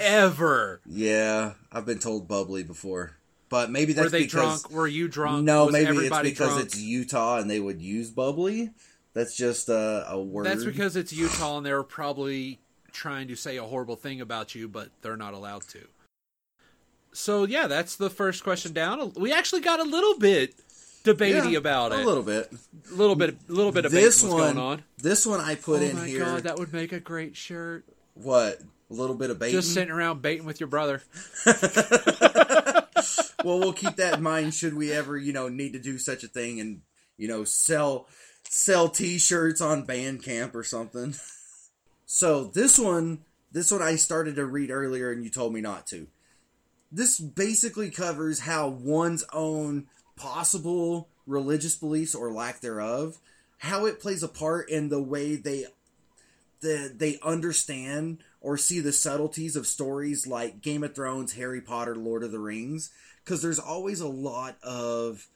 ever. 0.00 0.80
yeah, 0.86 1.52
I've 1.70 1.86
been 1.86 1.98
told 1.98 2.26
bubbly 2.28 2.62
before. 2.62 3.16
But 3.50 3.70
maybe 3.70 3.92
that's 3.92 4.06
Were 4.06 4.10
they 4.10 4.22
because 4.22 4.62
drunk? 4.62 4.70
Were 4.74 4.86
you 4.86 5.06
drunk? 5.06 5.44
No, 5.44 5.66
Was 5.66 5.72
maybe 5.72 5.96
it's 5.98 6.18
because 6.20 6.54
drunk? 6.54 6.64
it's 6.64 6.80
Utah 6.80 7.38
and 7.38 7.50
they 7.50 7.60
would 7.60 7.80
use 7.80 8.10
bubbly. 8.10 8.70
That's 9.12 9.36
just 9.36 9.68
a, 9.68 10.06
a 10.08 10.20
word. 10.20 10.46
That's 10.46 10.64
because 10.64 10.96
it's 10.96 11.12
Utah 11.12 11.56
and 11.58 11.66
they're 11.66 11.82
probably 11.82 12.58
trying 12.90 13.28
to 13.28 13.36
say 13.36 13.56
a 13.56 13.62
horrible 13.64 13.96
thing 13.96 14.20
about 14.20 14.54
you, 14.54 14.66
but 14.66 14.88
they're 15.02 15.16
not 15.16 15.34
allowed 15.34 15.62
to. 15.68 15.86
So 17.12 17.44
yeah, 17.44 17.66
that's 17.68 17.94
the 17.96 18.10
first 18.10 18.42
question 18.42 18.72
down. 18.72 19.12
We 19.14 19.32
actually 19.32 19.60
got 19.60 19.78
a 19.78 19.84
little 19.84 20.18
bit 20.18 20.54
debatey 21.04 21.52
Yeah, 21.52 21.58
about 21.58 21.92
it. 21.92 22.00
a 22.00 22.04
little 22.04 22.22
bit. 22.22 22.50
A 22.90 22.94
little 22.94 23.14
bit, 23.16 23.36
a 23.48 23.52
little 23.52 23.72
bit 23.72 23.84
of 23.84 23.92
This 23.92 24.22
what's 24.22 24.32
one, 24.34 24.54
going 24.54 24.58
on. 24.58 24.82
this 24.98 25.26
one 25.26 25.40
I 25.40 25.54
put 25.54 25.82
in 25.82 25.90
here. 25.90 25.96
oh 25.96 25.96
in 25.96 26.02
my 26.02 26.06
here. 26.08 26.18
god, 26.24 26.42
that 26.44 26.58
would 26.58 26.72
make 26.72 26.92
a 26.92 27.00
great 27.00 27.36
shirt. 27.36 27.84
what? 28.14 28.60
A 28.90 28.94
little 28.94 29.16
bit 29.16 29.30
of 29.30 29.38
baiting. 29.38 29.54
Just 29.58 29.72
sitting 29.72 29.90
around 29.90 30.20
baiting 30.22 30.44
with 30.46 30.60
your 30.60 30.68
brother. 30.68 31.02
well, 33.44 33.58
we'll 33.58 33.72
keep 33.72 33.96
that 33.96 34.14
in 34.18 34.22
mind 34.22 34.54
should 34.54 34.74
we 34.74 34.92
ever, 34.92 35.16
you 35.16 35.32
know, 35.32 35.48
need 35.48 35.72
to 35.72 35.78
do 35.78 35.98
such 35.98 36.22
a 36.24 36.28
thing 36.28 36.60
and 36.60 36.80
you 37.16 37.26
know 37.28 37.44
sell 37.44 38.06
sell 38.44 38.88
T-shirts 38.88 39.60
on 39.60 39.86
Bandcamp 39.86 40.54
or 40.54 40.62
something. 40.62 41.14
So 42.06 42.44
this 42.44 42.78
one, 42.78 43.20
this 43.50 43.70
one 43.72 43.82
I 43.82 43.96
started 43.96 44.36
to 44.36 44.44
read 44.44 44.70
earlier, 44.70 45.10
and 45.10 45.24
you 45.24 45.30
told 45.30 45.52
me 45.54 45.60
not 45.60 45.86
to. 45.88 46.06
This 46.92 47.18
basically 47.18 47.90
covers 47.90 48.40
how 48.40 48.68
one's 48.68 49.24
own 49.32 49.86
possible 50.16 51.08
religious 51.26 51.74
beliefs 51.74 52.14
or 52.14 52.32
lack 52.32 52.60
thereof, 52.60 53.18
how 53.58 53.86
it 53.86 54.00
plays 54.00 54.22
a 54.22 54.28
part 54.28 54.68
in 54.68 54.88
the 54.88 55.02
way 55.02 55.36
they 55.36 55.66
the, 56.60 56.92
they 56.96 57.18
understand 57.22 58.18
or 58.40 58.56
see 58.56 58.80
the 58.80 58.92
subtleties 58.92 59.54
of 59.54 59.66
stories 59.66 60.26
like 60.26 60.62
Game 60.62 60.82
of 60.82 60.94
Thrones, 60.94 61.34
Harry 61.34 61.60
Potter, 61.60 61.94
Lord 61.94 62.22
of 62.22 62.32
the 62.32 62.38
Rings, 62.38 62.90
because 63.22 63.42
there's 63.42 63.58
always 63.58 64.00
a 64.00 64.08
lot 64.08 64.56
of 64.62 65.26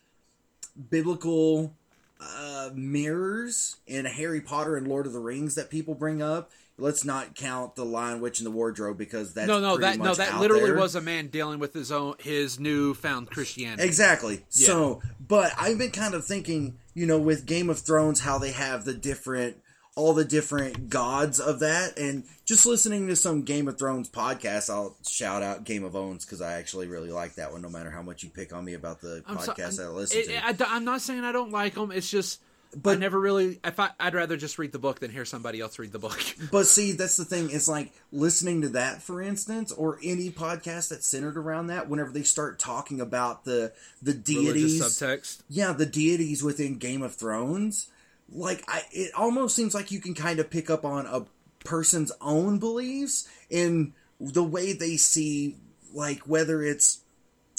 biblical 0.91 1.75
uh, 2.21 2.71
mirrors 2.75 3.77
in 3.87 4.05
Harry 4.05 4.41
Potter 4.41 4.77
and 4.77 4.89
Lord 4.89 5.07
of 5.07 5.13
the 5.13 5.21
Rings 5.21 5.55
that 5.55 5.71
people 5.71 5.95
bring 5.95 6.23
up. 6.23 6.51
Let's 6.81 7.05
not 7.05 7.35
count 7.35 7.75
the 7.75 7.85
Lion 7.85 8.21
Witch 8.21 8.39
in 8.39 8.45
the 8.45 8.53
Wardrobe 8.53 8.97
because 8.97 9.35
that's 9.35 9.49
no, 9.49 9.61
no, 9.61 9.77
that 9.79 9.99
no, 9.99 10.15
that 10.15 10.39
literally 10.39 10.67
there. 10.71 10.77
was 10.77 10.95
a 10.95 11.01
man 11.01 11.27
dealing 11.27 11.59
with 11.59 11.75
his 11.75 11.91
own 11.91 12.15
his 12.21 12.61
newfound 12.61 13.31
Christianity. 13.31 13.83
Exactly. 13.83 14.45
So, 14.49 15.03
but 15.21 15.53
I've 15.59 15.77
been 15.77 15.91
kind 15.91 16.15
of 16.15 16.25
thinking, 16.25 16.79
you 16.95 17.05
know, 17.05 17.19
with 17.19 17.47
Game 17.47 17.69
of 17.69 17.81
Thrones, 17.81 18.21
how 18.21 18.39
they 18.39 18.53
have 18.53 18.85
the 18.85 18.95
different, 18.95 19.57
all 19.97 20.15
the 20.15 20.25
different 20.25 20.89
gods 20.89 21.41
of 21.41 21.59
that, 21.59 21.99
and 21.99 22.23
just 22.45 22.65
listening 22.65 23.09
to 23.09 23.17
some 23.17 23.43
Game 23.43 23.67
of 23.67 23.77
Thrones 23.77 24.09
podcasts, 24.09 24.71
I'll 24.71 24.97
shout 25.07 25.43
out 25.43 25.65
Game 25.65 25.83
of 25.83 25.97
Owns 25.97 26.25
because 26.25 26.41
I 26.41 26.53
actually 26.55 26.87
really 26.87 27.11
like 27.11 27.35
that 27.35 27.51
one. 27.51 27.61
No 27.61 27.69
matter 27.69 27.91
how 27.91 28.03
much 28.03 28.23
you 28.23 28.31
pick 28.31 28.53
on 28.53 28.65
me 28.65 28.75
about 28.75 29.01
the 29.01 29.25
I'm 29.27 29.41
so- 29.41 29.53
podcast 29.53 29.79
that 29.79 29.87
I 29.87 29.89
listen 29.89 30.21
it- 30.21 30.59
to, 30.59 30.69
I, 30.71 30.77
am 30.77 30.85
not 30.85 31.01
saying 31.01 31.25
I 31.25 31.33
don't 31.33 31.51
like 31.51 31.75
them. 31.75 31.91
It's 31.91 32.09
just. 32.09 32.41
I 32.75 32.77
But- 32.77 32.99
never 32.99 33.19
really. 33.19 33.61
If 33.65 33.81
I, 33.81 33.91
I'd 33.99 34.15
rather 34.15 34.37
just 34.37 34.59
read 34.59 34.73
the 34.73 34.79
book 34.79 35.01
than 35.01 35.11
hear 35.11 35.25
somebody 35.25 35.61
else 35.61 35.79
read 35.79 35.93
the 35.93 35.99
book. 35.99 36.21
But 36.53 36.67
see, 36.67 36.93
that's 36.93 37.17
the 37.17 37.25
thing. 37.25 37.49
It's 37.51 37.67
like 37.69 37.93
listening 38.13 38.61
to 38.63 38.69
that, 38.71 39.03
for 39.03 39.23
instance, 39.23 39.73
or 39.73 39.99
any 40.03 40.31
podcast 40.31 40.89
that's 40.91 41.07
centered 41.07 41.37
around 41.37 41.69
that. 41.69 41.89
Whenever 41.89 42.11
they 42.11 42.23
start 42.23 42.59
talking 42.59 43.01
about 43.01 43.45
the 43.45 43.73
the 44.03 44.13
deities, 44.15 44.81
Religious 44.81 45.01
subtext. 45.01 45.43
yeah, 45.49 45.73
the 45.73 45.87
deities 45.87 46.43
within 46.43 46.77
Game 46.79 47.03
of 47.03 47.15
Thrones, 47.15 47.89
like 48.31 48.63
I, 48.69 48.83
it 48.93 49.13
almost 49.15 49.57
seems 49.57 49.75
like 49.75 49.91
you 49.91 50.01
can 50.01 50.15
kind 50.15 50.39
of 50.39 50.51
pick 50.51 50.69
up 50.69 50.85
on 50.85 51.07
a 51.07 51.25
person's 51.65 52.13
own 52.21 52.59
beliefs 52.59 53.27
in 53.51 53.95
the 54.21 54.45
way 54.45 54.73
they 54.75 54.97
see, 54.97 55.57
like 55.95 56.21
whether 56.21 56.63
it's 56.63 57.01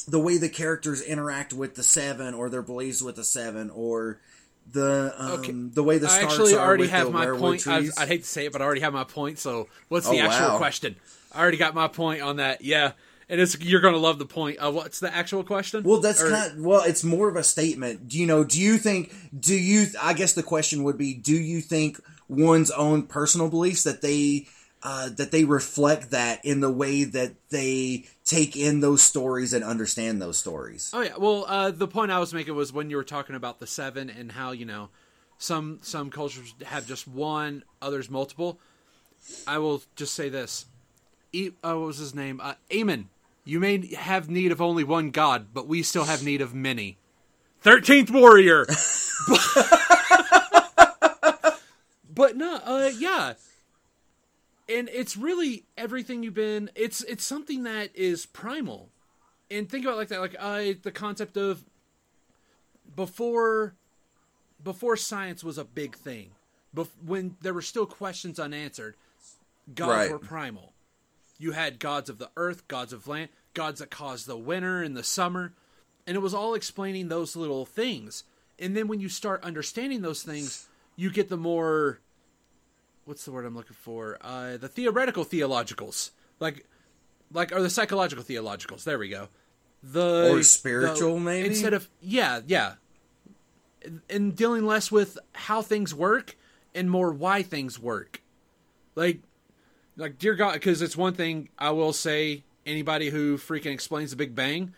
the 0.08 0.20
way 0.20 0.38
the 0.38 0.50
characters 0.50 1.02
interact 1.02 1.52
with 1.54 1.76
the 1.76 1.84
Seven 1.84 2.34
or 2.34 2.50
their 2.50 2.62
beliefs 2.62 3.02
with 3.02 3.16
the 3.16 3.24
Seven 3.24 3.70
or 3.70 4.20
the 4.72 5.14
um, 5.18 5.32
Okay. 5.40 5.52
the 5.54 5.84
way 5.84 5.98
the 5.98 6.10
I 6.10 6.20
actually 6.22 6.54
are 6.56 6.60
already 6.66 6.88
have 6.88 7.12
my 7.12 7.26
point. 7.28 7.68
I, 7.68 7.88
I'd, 7.98 8.08
hate 8.08 8.24
to 8.24 8.28
say 8.30 8.46
it, 8.46 8.52
but 8.52 8.62
I 8.62 8.66
already 8.66 8.82
have 8.82 8.94
my 8.94 9.04
point. 9.04 9.40
So, 9.40 9.68
what's 9.88 10.08
the 10.10 10.20
Oh, 10.20 10.26
actual 10.26 10.50
wow. 10.50 10.58
question? 10.58 10.96
I 11.34 11.42
already 11.42 11.58
got 11.58 11.74
my 11.76 11.88
point 11.88 12.22
on 12.22 12.38
that. 12.38 12.62
Yeah, 12.64 12.94
and 13.30 13.40
it's 13.40 13.60
you're 13.60 13.82
gonna 13.82 13.98
love 13.98 14.20
the 14.20 14.26
point. 14.26 14.58
Uh, 14.60 14.72
what's 14.72 15.00
the 15.00 15.14
actual 15.14 15.44
question? 15.44 15.84
Well, 15.84 16.00
that's 16.00 16.22
Or- 16.22 16.30
kind. 16.30 16.64
well, 16.64 16.84
it's 16.84 17.04
more 17.04 17.30
of 17.30 17.36
a 17.36 17.44
statement. 17.44 18.08
Do 18.08 18.18
you 18.18 18.26
know? 18.26 18.44
Do 18.44 18.60
you 18.60 18.78
think? 18.78 19.14
Do 19.40 19.54
you? 19.56 19.88
I 20.02 20.14
guess 20.14 20.34
the 20.34 20.44
question 20.44 20.84
would 20.84 20.98
be: 20.98 21.14
Do 21.14 21.34
you 21.36 21.62
think 21.62 22.00
one's 22.28 22.72
own 22.72 23.04
personal 23.04 23.50
beliefs 23.50 23.84
that 23.84 24.02
they 24.02 24.48
uh, 24.82 25.10
that 25.10 25.32
they 25.32 25.44
reflect 25.44 26.12
that 26.12 26.44
in 26.46 26.62
the 26.62 26.70
way 26.70 27.04
that 27.04 27.34
they 27.50 28.06
take 28.24 28.56
in 28.56 28.80
those 28.80 29.02
stories 29.02 29.54
and 29.54 29.64
understand 29.64 30.22
those 30.22 30.38
stories? 30.38 30.92
Oh 30.94 31.02
yeah. 31.02 31.18
Well, 31.18 31.46
uh, 31.48 31.72
the 31.72 31.88
point 31.88 32.12
I 32.12 32.20
was 32.20 32.34
making 32.34 32.56
was 32.56 32.72
when 32.72 32.90
you 32.90 32.98
were 32.98 33.04
talking 33.04 33.36
about 33.36 33.60
the 33.60 33.68
seven 33.68 34.10
and 34.10 34.32
how 34.32 34.52
you 34.52 34.66
know 34.66 34.90
some 35.38 35.80
some 35.82 36.10
cultures 36.10 36.54
have 36.66 36.88
just 36.88 37.08
one, 37.08 37.64
others 37.82 38.10
multiple. 38.10 38.60
I 39.46 39.58
will 39.58 39.84
just 39.96 40.16
say 40.16 40.30
this. 40.30 40.66
E- 41.32 41.52
uh, 41.64 41.74
what 41.74 41.88
was 41.88 41.98
his 41.98 42.16
name? 42.16 42.40
Uh, 42.42 42.56
Aemon. 42.72 43.06
You 43.46 43.60
may 43.60 43.94
have 43.96 44.30
need 44.30 44.52
of 44.52 44.62
only 44.62 44.84
one 44.84 45.10
god, 45.12 45.48
but 45.54 45.68
we 45.68 45.82
still 45.82 46.06
have 46.06 46.24
need 46.24 46.42
of 46.42 46.54
many. 46.54 46.98
Thirteenth 47.62 48.12
warrior. 48.12 48.66
but 52.10 52.36
no, 52.36 52.56
uh, 52.64 52.92
yeah. 52.98 53.34
And 54.70 54.88
it's 54.94 55.18
really 55.18 55.66
everything 55.78 56.22
you've 56.24 56.36
been. 56.36 56.70
It's 56.76 57.02
it's 57.04 57.24
something 57.26 57.64
that 57.64 57.90
is 57.96 58.26
primal 58.28 58.90
and 59.50 59.68
think 59.68 59.84
about 59.86 59.96
it 59.96 59.98
like 59.98 60.08
that 60.10 60.22
like 60.22 60.36
uh, 60.38 60.74
the 60.84 60.92
concept 60.92 61.36
of 61.38 61.64
before 62.96 63.74
before 64.64 64.98
science 64.98 65.44
was 65.44 65.58
a 65.58 65.64
big 65.64 65.96
thing 65.96 66.32
bef- 66.76 66.88
when 67.06 67.36
there 67.42 67.54
were 67.54 67.62
still 67.62 67.86
questions 67.86 68.40
unanswered 68.40 68.96
gods 69.74 69.90
Right. 69.92 70.12
were 70.12 70.20
primal 70.20 70.74
you 71.38 71.52
had 71.54 71.80
gods 71.80 72.10
of 72.10 72.18
the 72.18 72.30
earth 72.36 72.68
gods 72.68 72.92
of 72.94 73.08
land 73.08 73.30
gods 73.54 73.80
that 73.80 73.90
caused 73.92 74.28
the 74.28 74.38
winter 74.38 74.82
and 74.82 74.98
the 74.98 75.04
summer 75.04 75.54
and 76.08 76.16
it 76.16 76.20
was 76.20 76.34
all 76.34 76.54
explaining 76.56 77.08
those 77.08 77.36
little 77.36 77.66
things 77.66 78.24
and 78.58 78.76
then 78.76 78.88
when 78.88 79.00
you 79.00 79.08
start 79.10 79.44
understanding 79.44 80.02
those 80.02 80.24
things 80.24 80.68
you 80.96 81.10
get 81.12 81.30
the 81.30 81.38
more 81.38 82.00
what's 83.10 83.26
the 83.26 83.32
word 83.32 83.46
i'm 83.46 83.56
looking 83.56 83.76
for? 83.76 84.18
Uh, 84.22 84.56
the 84.58 84.68
theoretical 84.70 85.26
theologicals. 85.26 86.12
Like 86.40 86.66
like 87.34 87.52
or 87.52 87.62
the 87.62 87.70
psychological 87.70 88.24
theologicals. 88.24 88.84
There 88.84 88.98
we 89.00 89.10
go. 89.10 89.28
The 89.84 90.30
Or 90.32 90.44
spiritual, 90.44 91.16
the- 91.16 91.20
maybe? 91.22 91.48
instead 91.48 91.74
of 91.74 91.90
yeah 92.02 92.42
yeah. 92.46 92.74
And 94.10 94.36
dealing 94.36 94.66
less 94.66 94.92
with 94.92 95.18
how 95.34 95.62
things 95.62 95.94
work 95.96 96.38
and 96.76 96.90
more 96.92 97.12
why 97.12 97.42
things 97.44 97.80
work. 97.80 98.22
Like 98.96 99.20
like 99.98 100.18
dear 100.18 100.36
god 100.36 100.54
because 100.54 100.82
it's 100.82 100.96
one 100.96 101.14
thing 101.14 101.50
i 101.60 101.70
will 101.72 101.92
say 101.92 102.42
anybody 102.66 103.10
who 103.10 103.38
freaking 103.38 103.74
explains 103.74 104.12
the 104.12 104.16
big 104.16 104.34
bang 104.34 104.74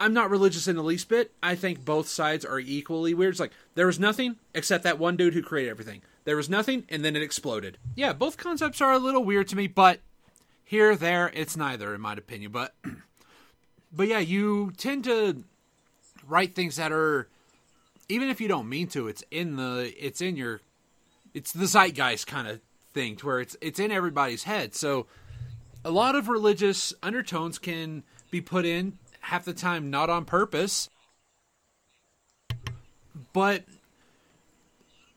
I'm 0.00 0.14
not 0.14 0.30
religious 0.30 0.66
in 0.66 0.76
the 0.76 0.82
least 0.82 1.10
bit. 1.10 1.30
I 1.42 1.54
think 1.54 1.84
both 1.84 2.08
sides 2.08 2.46
are 2.46 2.58
equally 2.58 3.12
weird. 3.12 3.34
It's 3.34 3.40
like 3.40 3.52
there 3.74 3.86
was 3.86 4.00
nothing 4.00 4.36
except 4.54 4.82
that 4.84 4.98
one 4.98 5.16
dude 5.16 5.34
who 5.34 5.42
created 5.42 5.70
everything. 5.70 6.00
There 6.24 6.36
was 6.36 6.48
nothing, 6.48 6.84
and 6.88 7.04
then 7.04 7.16
it 7.16 7.22
exploded. 7.22 7.76
Yeah, 7.94 8.14
both 8.14 8.38
concepts 8.38 8.80
are 8.80 8.92
a 8.92 8.98
little 8.98 9.22
weird 9.22 9.48
to 9.48 9.56
me, 9.56 9.66
but 9.66 10.00
here, 10.64 10.96
there, 10.96 11.30
it's 11.34 11.56
neither, 11.56 11.94
in 11.94 12.00
my 12.00 12.14
opinion. 12.14 12.50
But, 12.50 12.74
but 13.92 14.08
yeah, 14.08 14.20
you 14.20 14.72
tend 14.76 15.04
to 15.04 15.44
write 16.26 16.54
things 16.54 16.76
that 16.76 16.92
are, 16.92 17.28
even 18.08 18.28
if 18.28 18.40
you 18.40 18.48
don't 18.48 18.68
mean 18.68 18.86
to, 18.88 19.08
it's 19.08 19.24
in 19.30 19.56
the, 19.56 19.92
it's 19.98 20.20
in 20.20 20.36
your, 20.36 20.60
it's 21.34 21.52
the 21.52 21.66
zeitgeist 21.66 22.26
kind 22.26 22.48
of 22.48 22.60
thing, 22.94 23.16
to 23.16 23.26
where 23.26 23.40
it's 23.40 23.56
it's 23.60 23.78
in 23.78 23.90
everybody's 23.90 24.44
head. 24.44 24.74
So, 24.74 25.06
a 25.84 25.90
lot 25.90 26.14
of 26.14 26.28
religious 26.28 26.94
undertones 27.02 27.58
can 27.58 28.02
be 28.30 28.40
put 28.40 28.64
in 28.64 28.98
half 29.20 29.44
the 29.44 29.52
time 29.52 29.90
not 29.90 30.10
on 30.10 30.24
purpose, 30.24 30.90
but 33.32 33.64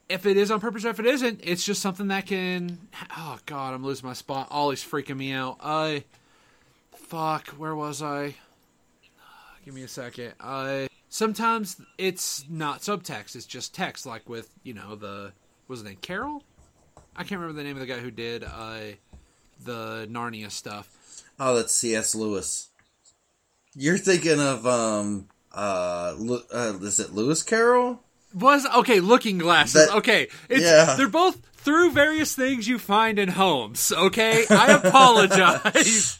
if 0.10 0.26
it 0.26 0.38
is 0.38 0.52
on 0.52 0.60
purpose 0.60 0.86
or 0.86 0.90
if 0.90 1.00
it 1.00 1.06
isn't, 1.06 1.42
it's 1.44 1.66
just 1.66 1.82
something 1.82 2.10
that 2.10 2.26
can. 2.26 2.78
Oh 3.18 3.40
God, 3.46 3.74
I'm 3.74 3.84
losing 3.84 4.08
my 4.08 4.14
spot. 4.14 4.48
Ollie's 4.52 4.84
freaking 4.84 5.18
me 5.18 5.32
out. 5.32 5.58
I, 5.62 6.04
fuck, 6.96 7.48
where 7.50 7.76
was 7.76 8.02
I? 8.02 8.36
Give 9.66 9.74
me 9.74 9.84
a 9.84 9.88
second. 9.88 10.34
I 10.40 10.90
sometimes 11.10 11.80
it's 11.98 12.46
not 12.50 12.82
subtext; 12.82 13.36
it's 13.36 13.46
just 13.46 13.74
text, 13.74 14.06
like 14.06 14.28
with 14.28 14.50
you 14.64 14.74
know 14.74 14.96
the 14.96 15.32
was 15.68 15.82
it 15.82 15.86
name 15.86 15.98
Carol? 16.02 16.44
I 17.16 17.24
can't 17.24 17.40
remember 17.40 17.54
the 17.54 17.64
name 17.64 17.78
of 17.78 17.80
the 17.80 17.86
guy 17.86 18.00
who 18.00 18.12
did 18.12 18.44
uh, 18.44 18.80
the 19.64 20.08
Narnia 20.12 20.52
stuff. 20.52 21.24
Oh, 21.40 21.56
that's 21.56 21.74
C.S. 21.74 22.14
Lewis. 22.16 22.70
You're 23.76 23.98
thinking 23.98 24.40
of 24.40 24.66
um 24.66 25.28
uh, 25.54 26.16
uh 26.54 26.74
is 26.82 27.00
it 27.00 27.14
Lewis 27.14 27.44
Carroll? 27.44 28.02
Was 28.34 28.66
okay, 28.78 29.00
looking 29.00 29.38
glasses. 29.38 29.88
That, 29.88 29.98
okay. 29.98 30.28
It's 30.50 30.64
yeah. 30.64 30.96
they're 30.96 31.08
both 31.08 31.40
through 31.56 31.92
various 31.92 32.36
things 32.36 32.68
you 32.68 32.80
find 32.80 33.20
in 33.20 33.30
homes, 33.30 33.92
okay? 33.92 34.46
I 34.50 34.72
apologize. 34.84 36.20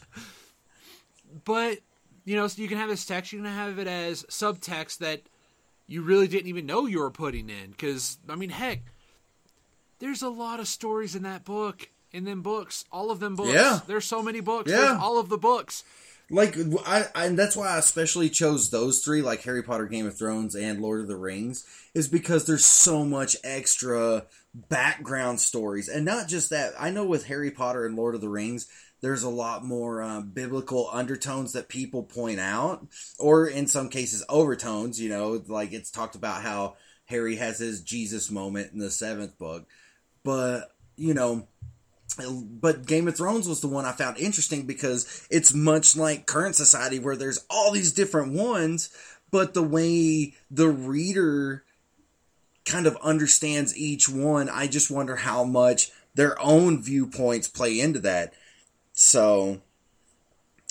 but 1.44 1.78
you 2.24 2.36
know, 2.36 2.46
so 2.46 2.62
you 2.62 2.68
can 2.68 2.78
have 2.78 2.88
this 2.88 3.04
text, 3.04 3.32
you 3.32 3.42
can 3.42 3.52
have 3.52 3.78
it 3.78 3.86
as 3.86 4.22
subtext 4.24 4.98
that 4.98 5.22
you 5.86 6.02
really 6.02 6.26
didn't 6.26 6.48
even 6.48 6.66
know 6.66 6.86
you 6.86 7.00
were 7.00 7.10
putting 7.10 7.50
in. 7.50 7.70
Because, 7.70 8.18
I 8.28 8.36
mean, 8.36 8.50
heck, 8.50 8.82
there's 9.98 10.22
a 10.22 10.30
lot 10.30 10.60
of 10.60 10.68
stories 10.68 11.14
in 11.14 11.22
that 11.24 11.44
book, 11.44 11.90
in 12.12 12.24
them 12.24 12.42
books, 12.42 12.84
all 12.90 13.10
of 13.10 13.20
them 13.20 13.36
books. 13.36 13.52
Yeah. 13.52 13.80
There's 13.86 14.06
so 14.06 14.22
many 14.22 14.40
books. 14.40 14.70
Yeah. 14.70 14.78
There's 14.78 15.00
all 15.00 15.18
of 15.18 15.28
the 15.28 15.38
books 15.38 15.84
like 16.30 16.56
I, 16.86 17.06
I, 17.14 17.26
and 17.26 17.38
that's 17.38 17.56
why 17.56 17.68
I 17.68 17.78
especially 17.78 18.30
chose 18.30 18.70
those 18.70 19.04
three, 19.04 19.22
like 19.22 19.42
Harry 19.42 19.62
Potter, 19.62 19.86
Game 19.86 20.06
of 20.06 20.16
Thrones, 20.16 20.54
and 20.54 20.80
Lord 20.80 21.00
of 21.00 21.08
the 21.08 21.16
Rings, 21.16 21.66
is 21.94 22.08
because 22.08 22.46
there's 22.46 22.64
so 22.64 23.04
much 23.04 23.36
extra 23.44 24.24
background 24.54 25.40
stories, 25.40 25.88
and 25.88 26.04
not 26.04 26.28
just 26.28 26.50
that. 26.50 26.72
I 26.78 26.90
know 26.90 27.04
with 27.04 27.26
Harry 27.26 27.50
Potter 27.50 27.84
and 27.84 27.96
Lord 27.96 28.14
of 28.14 28.20
the 28.20 28.28
Rings, 28.28 28.68
there's 29.00 29.22
a 29.22 29.28
lot 29.28 29.64
more 29.64 30.02
uh, 30.02 30.22
biblical 30.22 30.88
undertones 30.90 31.52
that 31.52 31.68
people 31.68 32.02
point 32.02 32.40
out, 32.40 32.86
or 33.18 33.46
in 33.46 33.66
some 33.66 33.90
cases 33.90 34.24
overtones. 34.28 35.00
You 35.00 35.10
know, 35.10 35.42
like 35.46 35.72
it's 35.72 35.90
talked 35.90 36.14
about 36.14 36.42
how 36.42 36.76
Harry 37.04 37.36
has 37.36 37.58
his 37.58 37.82
Jesus 37.82 38.30
moment 38.30 38.72
in 38.72 38.78
the 38.78 38.90
seventh 38.90 39.38
book, 39.38 39.66
but 40.22 40.70
you 40.96 41.12
know 41.12 41.46
but 42.16 42.86
Game 42.86 43.08
of 43.08 43.16
Thrones 43.16 43.48
was 43.48 43.60
the 43.60 43.68
one 43.68 43.84
I 43.84 43.92
found 43.92 44.18
interesting 44.18 44.66
because 44.66 45.26
it's 45.30 45.52
much 45.52 45.96
like 45.96 46.26
current 46.26 46.54
society 46.54 46.98
where 46.98 47.16
there's 47.16 47.44
all 47.50 47.72
these 47.72 47.92
different 47.92 48.32
ones, 48.32 48.90
but 49.30 49.54
the 49.54 49.62
way 49.62 50.34
the 50.50 50.68
reader 50.68 51.64
kind 52.64 52.86
of 52.86 52.96
understands 53.02 53.76
each 53.76 54.08
one, 54.08 54.48
I 54.48 54.66
just 54.66 54.90
wonder 54.90 55.16
how 55.16 55.44
much 55.44 55.90
their 56.14 56.40
own 56.40 56.82
viewpoints 56.82 57.48
play 57.48 57.80
into 57.80 57.98
that. 58.00 58.32
So, 58.92 59.60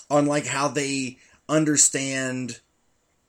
on 0.10 0.26
like 0.26 0.46
how 0.46 0.70
they 0.70 1.18
understand 1.50 2.62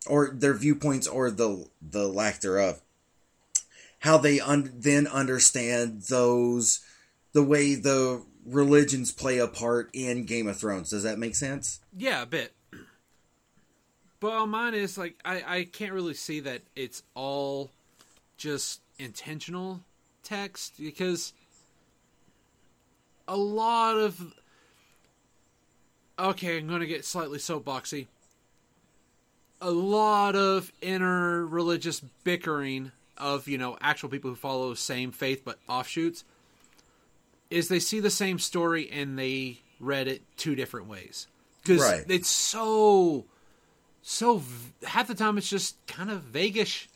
or 0.07 0.31
their 0.33 0.55
viewpoints 0.55 1.07
or 1.07 1.31
the 1.31 1.67
the 1.83 2.07
lack 2.07 2.41
thereof, 2.41 2.81
how 4.01 4.19
they 4.19 4.39
un- 4.41 4.73
then 4.75 5.07
understand 5.07 6.03
those 6.03 6.85
the 7.35 7.43
way 7.43 7.75
the 7.75 8.23
religions 8.47 9.13
play 9.13 9.39
a 9.39 9.47
part 9.47 9.91
in 9.93 10.25
Game 10.25 10.49
of 10.49 10.57
Thrones. 10.57 10.91
Does 10.91 11.03
that 11.03 11.19
make 11.19 11.35
sense? 11.35 11.81
Yeah, 11.95 12.23
a 12.23 12.27
bit. 12.27 12.55
But 14.21 14.47
mine 14.47 14.73
is 14.73 14.97
like 14.97 15.21
I, 15.25 15.43
I 15.47 15.65
can't 15.65 15.93
really 15.93 16.15
see 16.15 16.41
that 16.41 16.63
it's 16.75 17.03
all 17.15 17.71
just 18.39 18.81
intentional 18.99 19.81
text 20.23 20.75
because 20.79 21.35
a 23.29 23.37
lot 23.37 23.99
of 23.99 24.33
okay, 26.19 26.59
I'm 26.59 26.69
gonna 26.69 26.87
get 26.87 27.05
slightly 27.05 27.39
soapboxy. 27.39 28.07
A 29.61 29.71
lot 29.71 30.37
of 30.37 30.73
inner 30.81 31.45
religious 31.45 32.01
bickering 32.23 32.93
of 33.19 33.47
you 33.47 33.59
know 33.59 33.77
actual 33.81 34.09
people 34.09 34.31
who 34.31 34.37
follow 34.37 34.71
the 34.71 34.77
same 34.77 35.13
faith 35.13 35.43
but 35.45 35.59
offshoots 35.69 36.25
is 37.55 37.69
they 37.69 37.79
see 37.79 38.01
the 38.01 38.11
same 38.11 38.39
story 38.39 38.91
and 38.91 39.19
they 39.19 39.61
read 39.79 40.09
it 40.09 40.23
two 40.37 40.55
different 40.55 40.89
ways 40.89 41.29
because 41.63 41.81
right. 41.83 42.05
it's 42.09 42.29
so 42.29 43.25
so 44.03 44.43
half 44.83 45.07
the 45.07 45.15
time 45.15 45.39
it's 45.39 45.49
just 45.49 45.77
kind 45.87 46.11
of 46.11 46.23
vaguish. 46.23 46.89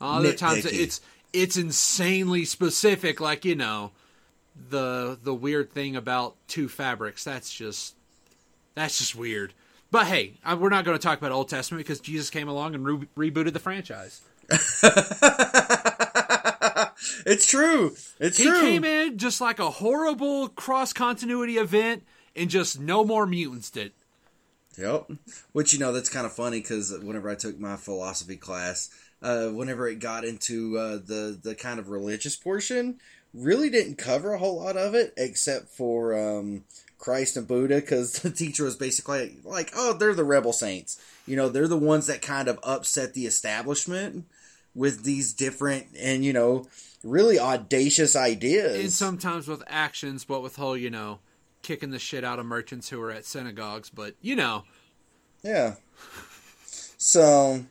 Other 0.00 0.32
times 0.32 0.66
it's 0.66 1.00
it's 1.32 1.56
insanely 1.56 2.44
specific, 2.44 3.20
like 3.20 3.44
you 3.44 3.54
know 3.54 3.92
the 4.68 5.18
the 5.22 5.32
weird 5.32 5.72
thing 5.72 5.96
about 5.96 6.36
two 6.46 6.68
fabrics. 6.68 7.24
That's 7.24 7.52
just 7.52 7.94
that's 8.74 8.98
just 8.98 9.16
weird. 9.16 9.54
But 9.90 10.06
hey, 10.06 10.34
we're 10.58 10.70
not 10.70 10.84
going 10.84 10.98
to 10.98 11.02
talk 11.02 11.18
about 11.18 11.32
Old 11.32 11.48
Testament 11.48 11.86
because 11.86 12.00
Jesus 12.00 12.30
came 12.30 12.48
along 12.48 12.74
and 12.74 12.84
re- 13.16 13.30
rebooted 13.30 13.52
the 13.52 13.60
franchise. 13.60 14.22
it's 17.26 17.46
true. 17.46 17.94
It's 18.18 18.38
he 18.38 18.44
true. 18.44 18.60
He 18.60 18.60
came 18.60 18.84
in 18.84 19.18
just 19.18 19.40
like 19.40 19.58
a 19.58 19.70
horrible 19.70 20.48
cross 20.48 20.92
continuity 20.92 21.58
event, 21.58 22.04
and 22.36 22.50
just 22.50 22.80
no 22.80 23.04
more 23.04 23.26
mutants 23.26 23.70
did. 23.70 23.92
Yep. 24.78 25.12
Which 25.52 25.72
you 25.72 25.78
know 25.78 25.92
that's 25.92 26.08
kind 26.08 26.26
of 26.26 26.32
funny 26.32 26.60
because 26.60 26.96
whenever 27.02 27.28
I 27.28 27.34
took 27.34 27.58
my 27.58 27.76
philosophy 27.76 28.36
class, 28.36 28.90
uh, 29.22 29.48
whenever 29.48 29.88
it 29.88 29.98
got 29.98 30.24
into 30.24 30.78
uh, 30.78 30.96
the 30.96 31.38
the 31.40 31.54
kind 31.54 31.78
of 31.78 31.90
religious 31.90 32.36
portion, 32.36 32.98
really 33.34 33.70
didn't 33.70 33.98
cover 33.98 34.32
a 34.32 34.38
whole 34.38 34.62
lot 34.62 34.76
of 34.76 34.94
it 34.94 35.12
except 35.16 35.68
for 35.68 36.18
um, 36.18 36.64
Christ 36.98 37.36
and 37.36 37.46
Buddha 37.46 37.76
because 37.76 38.12
the 38.20 38.30
teacher 38.30 38.64
was 38.64 38.76
basically 38.76 39.38
like, 39.44 39.72
"Oh, 39.76 39.92
they're 39.92 40.14
the 40.14 40.24
rebel 40.24 40.52
saints. 40.52 41.00
You 41.26 41.36
know, 41.36 41.48
they're 41.48 41.68
the 41.68 41.76
ones 41.76 42.06
that 42.06 42.22
kind 42.22 42.48
of 42.48 42.58
upset 42.62 43.14
the 43.14 43.26
establishment." 43.26 44.26
With 44.74 45.04
these 45.04 45.32
different 45.32 45.86
and 45.98 46.24
you 46.24 46.32
know 46.32 46.66
really 47.04 47.38
audacious 47.38 48.16
ideas. 48.16 48.80
And 48.80 48.92
sometimes 48.92 49.48
with 49.48 49.62
actions, 49.66 50.24
but 50.24 50.42
with 50.42 50.56
whole 50.56 50.76
you 50.76 50.90
know 50.90 51.20
kicking 51.62 51.90
the 51.90 51.98
shit 51.98 52.24
out 52.24 52.38
of 52.38 52.46
merchants 52.46 52.88
who 52.88 53.00
are 53.00 53.10
at 53.10 53.24
synagogues. 53.24 53.90
But 53.90 54.14
you 54.20 54.36
know, 54.36 54.64
yeah. 55.42 55.74
So 56.98 57.64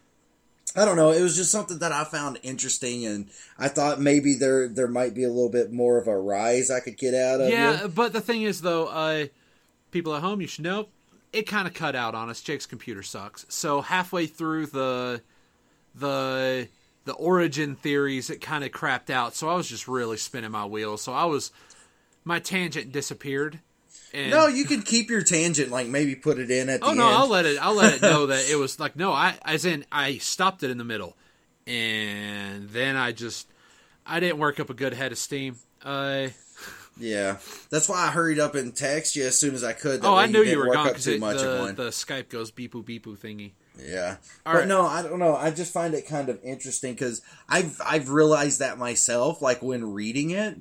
I 0.76 0.86
don't 0.86 0.96
know. 0.96 1.12
It 1.12 1.22
was 1.22 1.36
just 1.36 1.52
something 1.52 1.80
that 1.80 1.92
I 1.92 2.04
found 2.06 2.40
interesting, 2.44 3.06
and 3.06 3.30
I 3.58 3.68
thought 3.68 4.00
maybe 4.00 4.34
there 4.34 4.68
there 4.68 4.88
might 4.88 5.14
be 5.14 5.24
a 5.24 5.30
little 5.30 5.50
bit 5.50 5.72
more 5.72 5.98
of 5.98 6.08
a 6.08 6.18
rise 6.18 6.72
I 6.72 6.80
could 6.80 6.98
get 6.98 7.14
out 7.14 7.42
of. 7.42 7.50
Yeah, 7.50 7.88
but 7.88 8.14
the 8.14 8.22
thing 8.22 8.44
is, 8.44 8.62
though, 8.62 8.88
uh, 8.88 9.26
people 9.92 10.16
at 10.16 10.22
home, 10.22 10.42
you 10.42 10.48
should 10.48 10.64
know, 10.64 10.88
it 11.34 11.44
kind 11.44 11.68
of 11.68 11.74
cut 11.74 11.96
out 11.96 12.16
on 12.16 12.30
us. 12.30 12.42
Jake's 12.42 12.66
computer 12.66 13.04
sucks. 13.04 13.46
So 13.50 13.82
halfway 13.82 14.28
through 14.28 14.68
the 14.68 15.22
the 15.94 16.70
the 17.06 17.14
origin 17.14 17.76
theories 17.76 18.30
it 18.30 18.42
kind 18.42 18.64
of 18.64 18.72
crapped 18.72 19.10
out 19.10 19.36
so 19.36 19.50
i 19.50 19.56
was 19.56 19.68
just 19.68 19.88
really 19.88 20.18
spinning 20.18 20.52
my 20.52 20.66
wheels 20.66 21.02
so 21.02 21.14
i 21.14 21.26
was 21.26 21.52
my 22.24 22.40
tangent 22.40 22.92
disappeared 22.92 23.60
and, 24.14 24.30
no 24.30 24.48
you 24.48 24.66
could 24.66 24.86
keep 24.86 25.10
your 25.10 25.22
tangent 25.22 25.72
like 25.72 25.88
maybe 25.88 26.16
put 26.16 26.38
it 26.38 26.52
in 26.52 26.70
at 26.70 26.80
oh 26.84 26.94
no 26.94 27.08
end. 27.08 27.16
i'll 27.16 27.30
let 27.30 27.46
it 27.46 27.58
i'll 27.62 27.76
let 27.76 27.96
it 27.96 28.02
know 28.04 28.28
that 28.28 28.50
it 28.50 28.56
was 28.56 28.80
like 28.80 28.96
no 28.96 29.12
i 29.12 29.36
as 29.44 29.66
in 29.66 29.86
i 29.92 30.18
stopped 30.18 30.64
it 30.64 30.70
in 30.70 30.78
the 30.78 30.84
middle 30.84 31.16
and 31.66 32.70
then 32.70 32.96
i 32.96 33.12
just 33.12 33.48
i 34.06 34.20
didn't 34.20 34.38
work 34.38 34.60
up 34.60 34.70
a 34.70 34.74
good 34.74 34.94
head 34.94 35.12
of 35.12 35.18
steam 35.18 35.58
uh 35.84 36.28
yeah, 37.00 37.38
that's 37.70 37.88
why 37.90 38.06
I 38.06 38.12
hurried 38.12 38.40
up 38.40 38.56
and 38.56 38.76
text 38.76 39.16
you 39.16 39.26
as 39.26 39.38
soon 39.38 39.56
as 39.56 39.64
I 39.64 39.74
could. 39.74 40.04
oh, 40.04 40.16
I 40.16 40.28
knew 40.28 40.44
you, 40.44 40.52
you 40.52 40.58
were 40.60 40.74
gone 40.74 40.88
because 40.88 41.06
the, 41.06 41.18
the 41.18 41.90
Skype 41.90 42.30
goes 42.30 42.52
beepoo 42.52 42.84
beepoo 42.84 43.18
thingy. 43.18 43.54
Yeah, 43.80 44.18
All 44.46 44.54
but 44.54 44.60
right. 44.60 44.68
no, 44.68 44.86
I 44.86 45.02
don't 45.02 45.20
know. 45.20 45.36
I 45.36 45.52
just 45.52 45.74
find 45.74 45.94
it 45.94 46.08
kind 46.08 46.30
of 46.30 46.40
interesting 46.44 46.94
because 46.94 47.22
I've 47.48 47.80
I've 47.86 48.10
realized 48.10 48.60
that 48.60 48.78
myself, 48.78 49.42
like 49.42 49.62
when 49.62 49.94
reading 49.94 50.32
it. 50.32 50.58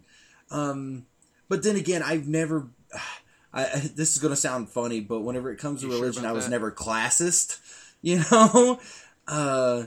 Um, 0.51 1.07
but 1.49 1.63
then 1.63 1.77
again, 1.77 2.03
I've 2.03 2.29
never. 2.29 2.69
I, 3.53 3.65
this 3.97 4.13
is 4.15 4.19
going 4.19 4.33
to 4.33 4.41
sound 4.41 4.69
funny, 4.69 5.01
but 5.01 5.21
whenever 5.21 5.51
it 5.51 5.59
comes 5.59 5.81
to 5.81 5.89
you 5.89 5.93
religion, 5.93 6.23
sure 6.23 6.31
I 6.31 6.33
was 6.33 6.45
that? 6.45 6.51
never 6.51 6.71
classist. 6.73 7.59
You 8.03 8.23
know, 8.31 8.81
uh, 9.29 9.85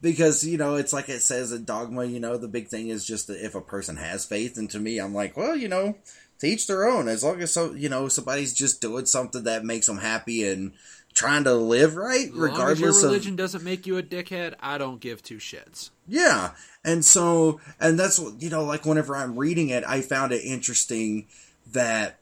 because 0.00 0.44
you 0.44 0.58
know 0.58 0.74
it's 0.74 0.92
like 0.92 1.08
it 1.08 1.22
says 1.22 1.52
in 1.52 1.64
dogma. 1.64 2.04
You 2.04 2.18
know, 2.18 2.36
the 2.36 2.48
big 2.48 2.66
thing 2.66 2.88
is 2.88 3.04
just 3.04 3.28
that 3.28 3.44
if 3.44 3.54
a 3.54 3.60
person 3.60 3.96
has 3.96 4.24
faith, 4.24 4.58
and 4.58 4.68
to 4.70 4.80
me, 4.80 4.98
I'm 4.98 5.14
like, 5.14 5.36
well, 5.36 5.54
you 5.54 5.68
know, 5.68 5.94
to 6.40 6.46
each 6.48 6.66
their 6.66 6.88
own. 6.88 7.06
As 7.06 7.22
long 7.22 7.40
as 7.40 7.52
so 7.52 7.72
you 7.74 7.88
know 7.88 8.08
somebody's 8.08 8.52
just 8.54 8.80
doing 8.80 9.06
something 9.06 9.44
that 9.44 9.64
makes 9.64 9.86
them 9.86 9.98
happy 9.98 10.48
and 10.48 10.72
trying 11.14 11.44
to 11.44 11.54
live 11.54 11.96
right, 11.96 12.26
As 12.26 12.32
regardless 12.32 12.80
your 12.80 12.90
of 12.90 12.96
religion 12.96 13.36
doesn't 13.36 13.62
make 13.64 13.86
you 13.86 13.96
a 13.96 14.02
dickhead, 14.02 14.54
I 14.60 14.78
don't 14.78 15.00
give 15.00 15.22
two 15.22 15.36
shits. 15.38 15.90
Yeah. 16.08 16.50
And 16.84 17.04
so, 17.04 17.60
and 17.80 17.98
that's 17.98 18.18
what, 18.18 18.42
you 18.42 18.50
know, 18.50 18.64
like 18.64 18.84
whenever 18.84 19.16
I'm 19.16 19.38
reading 19.38 19.68
it, 19.70 19.84
I 19.86 20.00
found 20.00 20.32
it 20.32 20.44
interesting 20.44 21.26
that 21.72 22.18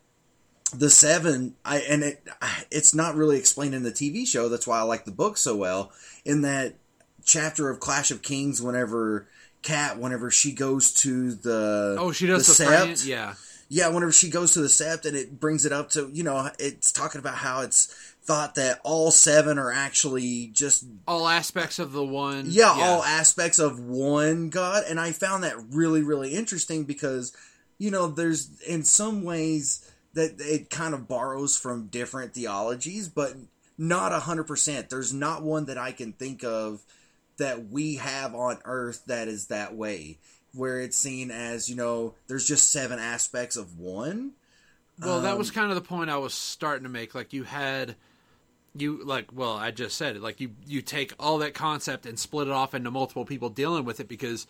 the 0.74 0.90
seven, 0.90 1.54
I, 1.64 1.78
and 1.80 2.02
it, 2.02 2.22
it's 2.70 2.94
not 2.94 3.14
really 3.14 3.38
explained 3.38 3.74
in 3.74 3.82
the 3.82 3.90
TV 3.92 4.26
show. 4.26 4.48
That's 4.48 4.66
why 4.66 4.78
I 4.78 4.82
like 4.82 5.04
the 5.04 5.10
book 5.10 5.36
so 5.36 5.56
well. 5.56 5.90
In 6.24 6.42
that 6.42 6.74
chapter 7.24 7.70
of 7.70 7.80
Clash 7.80 8.10
of 8.10 8.22
Kings, 8.22 8.60
whenever 8.62 9.26
Kat, 9.62 9.98
whenever 9.98 10.30
she 10.30 10.52
goes 10.52 10.92
to 10.94 11.32
the, 11.32 11.96
Oh, 11.98 12.12
she 12.12 12.26
does 12.26 12.46
the 12.46 12.64
the, 12.64 12.70
sept, 12.70 13.06
Yeah. 13.06 13.34
yeah, 13.68 13.88
whenever 13.88 14.12
she 14.12 14.28
goes 14.30 14.52
to 14.54 14.60
the 14.60 14.68
sept 14.68 15.06
and 15.06 15.16
it 15.16 15.40
brings 15.40 15.64
it 15.64 15.72
up 15.72 15.90
to, 15.90 16.10
you 16.12 16.22
know, 16.24 16.50
it's 16.58 16.92
talking 16.92 17.18
about 17.18 17.36
how 17.36 17.62
it's 17.62 18.11
thought 18.24 18.54
that 18.54 18.80
all 18.84 19.10
seven 19.10 19.58
are 19.58 19.72
actually 19.72 20.48
just 20.52 20.84
All 21.08 21.26
aspects 21.28 21.78
of 21.78 21.92
the 21.92 22.04
one. 22.04 22.46
yeah, 22.48 22.70
all 22.70 23.02
aspects 23.02 23.58
of 23.58 23.80
one 23.80 24.48
God. 24.50 24.84
And 24.88 25.00
I 25.00 25.12
found 25.12 25.42
that 25.44 25.56
really, 25.70 26.02
really 26.02 26.34
interesting 26.34 26.84
because, 26.84 27.32
you 27.78 27.90
know, 27.90 28.06
there's 28.06 28.60
in 28.62 28.84
some 28.84 29.24
ways 29.24 29.90
that 30.14 30.36
it 30.38 30.70
kind 30.70 30.94
of 30.94 31.08
borrows 31.08 31.56
from 31.56 31.86
different 31.88 32.34
theologies, 32.34 33.08
but 33.08 33.34
not 33.76 34.12
a 34.12 34.20
hundred 34.20 34.44
percent. 34.44 34.88
There's 34.90 35.12
not 35.12 35.42
one 35.42 35.64
that 35.64 35.78
I 35.78 35.90
can 35.92 36.12
think 36.12 36.44
of 36.44 36.82
that 37.38 37.70
we 37.70 37.96
have 37.96 38.34
on 38.34 38.58
earth 38.64 39.02
that 39.06 39.26
is 39.26 39.46
that 39.46 39.74
way, 39.74 40.18
where 40.54 40.80
it's 40.80 40.98
seen 40.98 41.30
as, 41.30 41.68
you 41.68 41.74
know, 41.74 42.14
there's 42.28 42.46
just 42.46 42.70
seven 42.70 42.98
aspects 43.00 43.56
of 43.56 43.78
one. 43.78 44.32
Well, 45.00 45.22
that 45.22 45.32
Um, 45.32 45.38
was 45.38 45.50
kind 45.50 45.70
of 45.70 45.74
the 45.74 45.80
point 45.80 46.10
I 46.10 46.18
was 46.18 46.34
starting 46.34 46.84
to 46.84 46.90
make. 46.90 47.14
Like 47.14 47.32
you 47.32 47.42
had, 47.44 47.96
you 48.74 49.04
like, 49.04 49.32
well, 49.32 49.52
I 49.52 49.70
just 49.70 49.96
said 49.96 50.16
it. 50.16 50.22
Like 50.22 50.40
you, 50.40 50.52
you 50.66 50.82
take 50.82 51.12
all 51.18 51.38
that 51.38 51.54
concept 51.54 52.06
and 52.06 52.18
split 52.18 52.48
it 52.48 52.52
off 52.52 52.74
into 52.74 52.90
multiple 52.90 53.24
people 53.24 53.50
dealing 53.50 53.84
with 53.84 54.00
it 54.00 54.08
because 54.08 54.46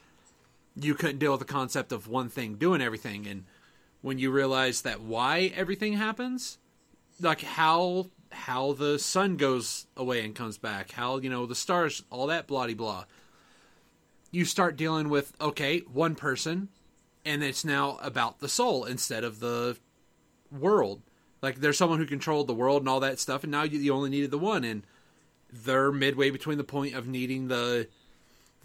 you 0.77 0.95
couldn't 0.95 1.19
deal 1.19 1.33
with 1.33 1.41
the 1.41 1.47
concept 1.47 1.93
of 1.93 2.09
one 2.09 2.29
thing 2.29 2.55
doing 2.55 2.81
everything. 2.81 3.27
And 3.27 3.45
when 4.01 4.19
you 4.19 4.31
realize 4.31 4.83
that 4.83 5.01
why 5.01 5.53
everything 5.55 5.95
happens, 5.95 6.59
like 7.21 7.43
how 7.43 8.11
how 8.31 8.73
the 8.73 8.99
sun 8.99 9.37
goes 9.37 9.87
away 9.97 10.25
and 10.25 10.35
comes 10.35 10.57
back, 10.57 10.93
how 10.93 11.19
you 11.19 11.29
know 11.29 11.47
the 11.47 11.55
stars, 11.55 12.03
all 12.11 12.27
that 12.29 12.47
bloody 12.47 12.75
blah. 12.75 13.05
You 14.31 14.45
start 14.45 14.77
dealing 14.77 15.09
with 15.09 15.35
okay, 15.41 15.81
one 15.81 16.15
person, 16.15 16.69
and 17.25 17.43
it's 17.43 17.65
now 17.65 17.99
about 18.03 18.41
the 18.41 18.49
soul 18.49 18.85
instead 18.85 19.25
of 19.25 19.41
the 19.41 19.77
world. 20.51 21.03
Like 21.43 21.57
there's 21.57 21.77
someone 21.77 21.99
who 21.99 22.07
controlled 22.07 22.47
the 22.47 22.55
world 22.55 22.83
and 22.83 22.89
all 22.89 23.01
that 23.01 23.19
stuff, 23.19 23.43
and 23.43 23.51
now 23.51 23.65
you, 23.65 23.79
you 23.79 23.93
only 23.93 24.11
needed 24.11 24.31
the 24.31 24.39
one, 24.39 24.63
and 24.65 24.83
they're 25.53 25.91
midway 25.93 26.31
between 26.31 26.57
the 26.57 26.65
point 26.65 26.95
of 26.95 27.07
needing 27.07 27.49
the 27.49 27.89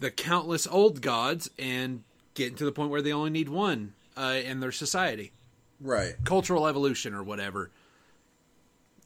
the 0.00 0.10
countless 0.12 0.66
old 0.68 1.00
gods 1.02 1.50
and 1.58 2.04
getting 2.34 2.54
to 2.56 2.64
the 2.64 2.70
point 2.72 2.90
where 2.90 3.02
they 3.02 3.12
only 3.12 3.30
need 3.30 3.48
one 3.48 3.94
uh, 4.16 4.38
in 4.44 4.60
their 4.60 4.70
society, 4.70 5.32
Right. 5.80 6.14
cultural 6.24 6.68
evolution 6.68 7.14
or 7.14 7.22
whatever, 7.24 7.70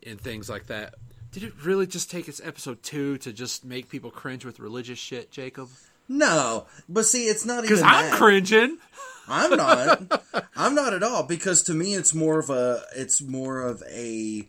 and 0.07 0.21
things 0.21 0.51
like 0.51 0.67
that. 0.67 0.95
Did 1.33 1.45
it 1.45 1.55
really 1.65 1.87
just 1.87 2.11
take 2.11 2.29
its 2.29 2.43
episode 2.45 2.83
two 2.83 3.17
to 3.19 3.33
just 3.33 3.65
make 3.65 3.89
people 3.89 4.11
cringe 4.11 4.45
with 4.45 4.61
religious 4.61 4.99
shit, 4.99 5.31
Jacob? 5.31 5.71
No, 6.09 6.67
but 6.91 7.07
see, 7.07 7.25
it's 7.25 7.47
not 7.47 7.65
even 7.65 7.69
Because 7.69 7.81
I'm 7.83 8.11
that. 8.11 8.19
cringing. 8.19 8.77
I'm 9.29 9.57
not. 9.57 10.23
I'm 10.57 10.75
not 10.75 10.95
at 10.95 11.03
all 11.03 11.23
because 11.23 11.63
to 11.65 11.75
me 11.75 11.95
it's 11.95 12.15
more 12.15 12.39
of 12.39 12.51
a 12.51 12.83
it's 12.95 13.21
more 13.21 13.61
of 13.61 13.83
a 13.89 14.49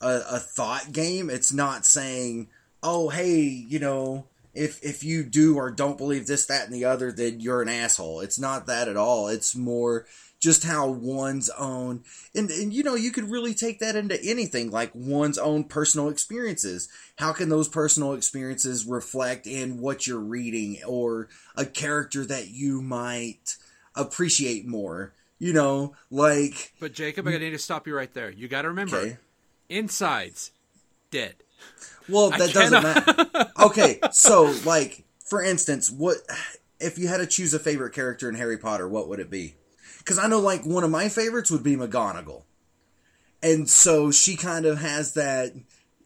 a, 0.00 0.20
a 0.30 0.38
thought 0.38 0.92
game. 0.92 1.30
It's 1.30 1.52
not 1.52 1.84
saying, 1.84 2.48
"Oh, 2.82 3.08
hey, 3.08 3.40
you 3.40 3.78
know, 3.78 4.26
if 4.54 4.82
if 4.82 5.02
you 5.04 5.24
do 5.24 5.56
or 5.56 5.70
don't 5.70 5.98
believe 5.98 6.26
this, 6.26 6.46
that, 6.46 6.64
and 6.64 6.74
the 6.74 6.84
other, 6.84 7.12
then 7.12 7.40
you're 7.40 7.62
an 7.62 7.68
asshole." 7.68 8.20
It's 8.20 8.38
not 8.38 8.66
that 8.66 8.88
at 8.88 8.96
all. 8.96 9.28
It's 9.28 9.56
more 9.56 10.06
just 10.40 10.62
how 10.62 10.88
one's 10.88 11.50
own 11.50 12.04
and, 12.34 12.48
and 12.50 12.72
you 12.72 12.84
know 12.84 12.94
you 12.94 13.10
could 13.10 13.28
really 13.28 13.54
take 13.54 13.80
that 13.80 13.96
into 13.96 14.22
anything 14.22 14.70
like 14.70 14.90
one's 14.94 15.36
own 15.36 15.64
personal 15.64 16.08
experiences 16.08 16.88
how 17.16 17.32
can 17.32 17.48
those 17.48 17.68
personal 17.68 18.12
experiences 18.12 18.86
reflect 18.86 19.48
in 19.48 19.80
what 19.80 20.06
you're 20.06 20.20
reading 20.20 20.78
or 20.86 21.28
a 21.56 21.66
character 21.66 22.24
that 22.24 22.48
you 22.48 22.80
might 22.80 23.56
appreciate 23.98 24.66
more 24.66 25.12
you 25.38 25.52
know 25.52 25.94
like 26.10 26.72
But 26.80 26.92
Jacob, 26.94 27.26
I 27.28 27.36
need 27.38 27.50
to 27.50 27.58
stop 27.58 27.86
you 27.86 27.94
right 27.94 28.12
there. 28.14 28.30
You 28.30 28.48
got 28.48 28.62
to 28.62 28.68
remember, 28.68 28.96
okay 28.96 29.16
insides 29.68 30.50
dead. 31.10 31.34
well 32.08 32.30
that 32.30 32.52
doesn't 32.54 32.82
matter 32.82 33.50
okay 33.62 33.98
so 34.12 34.54
like 34.64 35.04
for 35.28 35.42
instance 35.44 35.90
what 35.90 36.16
if 36.80 36.98
you 36.98 37.06
had 37.08 37.18
to 37.18 37.26
choose 37.26 37.52
a 37.52 37.58
favorite 37.58 37.92
character 37.92 38.28
in 38.30 38.34
harry 38.34 38.56
potter 38.56 38.88
what 38.88 39.08
would 39.08 39.20
it 39.20 39.28
be 39.30 39.54
because 39.98 40.18
i 40.18 40.26
know 40.26 40.40
like 40.40 40.64
one 40.64 40.84
of 40.84 40.90
my 40.90 41.08
favorites 41.10 41.50
would 41.50 41.62
be 41.62 41.76
mcgonagall 41.76 42.44
and 43.42 43.68
so 43.68 44.10
she 44.10 44.36
kind 44.36 44.64
of 44.64 44.78
has 44.80 45.12
that 45.14 45.52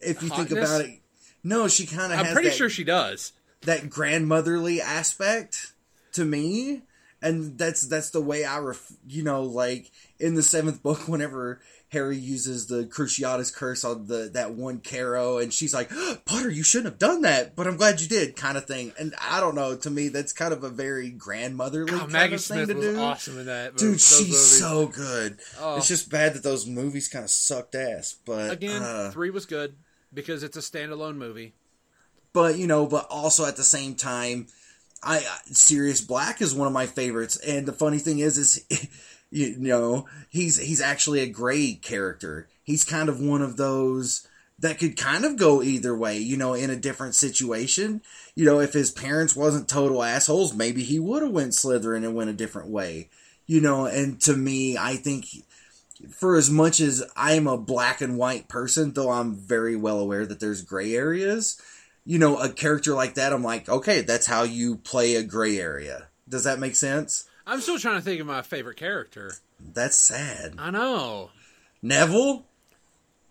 if 0.01 0.23
you 0.25 0.29
think 0.29 0.51
about 0.51 0.81
it 0.81 0.99
no 1.45 1.69
she 1.69 1.87
kind 1.87 2.13
of 2.13 2.19
I'm 2.19 2.25
has 2.27 2.35
pretty 2.35 2.49
that, 2.49 2.57
sure 2.57 2.69
she 2.71 2.83
does. 2.85 3.33
that 3.63 3.89
grandmotherly 3.89 4.81
aspect 4.81 5.73
to 6.15 6.25
me 6.25 6.83
and 7.23 7.57
that's 7.59 7.83
that's 7.89 8.11
the 8.11 8.21
way 8.21 8.45
i 8.45 8.59
ref, 8.59 8.93
you 9.07 9.23
know 9.23 9.43
like 9.43 9.91
in 10.19 10.35
the 10.35 10.43
seventh 10.43 10.83
book 10.83 10.99
whenever 11.09 11.61
harry 11.91 12.17
uses 12.17 12.67
the 12.69 12.85
cruciatus 12.85 13.55
curse 13.55 13.85
on 13.85 14.07
the 14.07 14.31
that 14.33 14.55
one 14.55 14.79
Carrow 14.79 15.37
and 15.39 15.53
she's 15.53 15.75
like 15.75 15.91
potter 16.25 16.51
you 16.51 16.63
shouldn't 16.63 16.93
have 16.93 16.99
done 16.99 17.23
that 17.23 17.55
but 17.55 17.67
i'm 17.67 17.77
glad 17.77 18.01
you 18.01 18.09
did 18.09 18.35
kind 18.35 18.57
of 18.57 18.65
thing 18.67 18.93
and 18.99 19.15
i 19.21 19.41
don't 19.41 19.55
know 19.55 19.77
to 19.77 19.91
me 19.91 20.09
that's 20.09 20.33
kind 20.33 20.53
of 20.55 20.65
a 20.65 20.71
very 20.71 21.11
grandmotherly 21.11 21.93
Oh, 21.93 21.99
kind 21.99 22.13
Maggie 22.13 22.35
of 22.37 22.41
thing 22.45 22.65
Smith 22.65 22.69
to 22.71 22.75
was 22.77 22.87
do 22.87 22.99
awesome 23.01 23.39
in 23.41 23.47
that. 23.47 23.77
dude 23.77 24.01
she's 24.01 24.21
movies. 24.21 24.59
so 24.59 24.87
good 24.87 25.39
Oh. 25.61 25.77
it's 25.77 25.89
just 25.89 26.11
bad 26.11 26.35
that 26.35 26.43
those 26.43 26.67
movies 26.67 27.09
kind 27.09 27.25
of 27.25 27.31
sucked 27.31 27.75
ass 27.75 28.17
but 28.25 28.51
again. 28.53 28.83
uh, 28.83 29.11
three 29.11 29.31
was 29.31 29.45
good 29.47 29.75
because 30.15 30.43
it's 30.43 30.57
a 30.57 30.61
standalone 30.61 31.17
movie. 31.17 31.55
but 32.33 32.57
you 32.57 32.67
know, 32.67 32.87
but 32.87 33.07
also 33.11 33.45
at 33.47 33.57
the 33.57 33.65
same 33.65 33.95
time, 33.95 34.47
I 35.03 35.25
Sirius 35.47 36.01
Black 36.01 36.41
is 36.41 36.55
one 36.55 36.67
of 36.67 36.73
my 36.73 36.87
favorites, 36.87 37.37
and 37.37 37.67
the 37.67 37.73
funny 37.73 37.99
thing 37.99 38.21
is, 38.21 38.39
is 38.39 38.89
you 39.31 39.57
know, 39.59 40.07
he's 40.29 40.59
he's 40.59 40.81
actually 40.81 41.21
a 41.21 41.29
gray 41.29 41.75
character. 41.75 42.49
He's 42.63 42.85
kind 42.85 43.09
of 43.09 43.21
one 43.21 43.43
of 43.43 43.57
those 43.57 44.27
that 44.59 44.79
could 44.79 44.97
kind 44.97 45.25
of 45.25 45.37
go 45.37 45.61
either 45.61 45.97
way, 45.97 46.19
you 46.19 46.37
know, 46.37 46.55
in 46.55 46.71
a 46.71 46.77
different 46.77 47.17
situation. 47.17 48.01
You 48.37 48.45
know, 48.45 48.61
if 48.61 48.73
his 48.73 48.93
parents 48.93 49.35
wasn't 49.35 49.69
total 49.69 50.05
assholes, 50.05 50.55
maybe 50.55 50.85
he 50.85 51.01
would 51.01 51.23
have 51.23 51.33
went 51.33 51.53
Slytherin 51.53 52.05
and 52.05 52.15
went 52.15 52.31
a 52.31 52.35
different 52.35 52.69
way. 52.69 53.11
You 53.47 53.61
know, 53.61 53.87
and 53.87 54.21
to 54.23 54.37
me, 54.37 54.79
I 54.79 54.95
think 54.95 55.27
for 56.11 56.37
as 56.37 56.49
much 56.49 56.81
as 56.81 57.03
I'm 57.17 57.47
a 57.47 57.57
black 57.57 58.01
and 58.01 58.17
white 58.17 58.49
person, 58.49 58.93
though 58.93 59.11
I'm 59.11 59.35
very 59.35 59.75
well 59.75 59.99
aware 59.99 60.27
that 60.27 60.41
there's 60.41 60.63
gray 60.63 60.95
areas, 60.95 61.61
you 62.05 62.19
know, 62.19 62.39
a 62.39 62.49
character 62.53 62.95
like 62.95 63.15
that, 63.15 63.33
I'm 63.33 63.43
like, 63.43 63.69
okay, 63.69 64.03
that's 64.03 64.27
how 64.27 64.43
you 64.43 64.77
play 64.77 65.15
a 65.15 65.23
gray 65.23 65.59
area. 65.59 66.09
Does 66.29 66.45
that 66.45 66.59
make 66.59 66.75
sense? 66.77 67.29
I'm 67.47 67.61
still 67.61 67.79
trying 67.79 67.97
to 67.97 68.03
think 68.03 68.21
of 68.21 68.27
my 68.27 68.43
favorite 68.43 68.77
character. 68.77 69.33
That's 69.61 69.99
sad. 69.99 70.55
I 70.59 70.71
know. 70.71 71.31
Neville? 71.83 72.47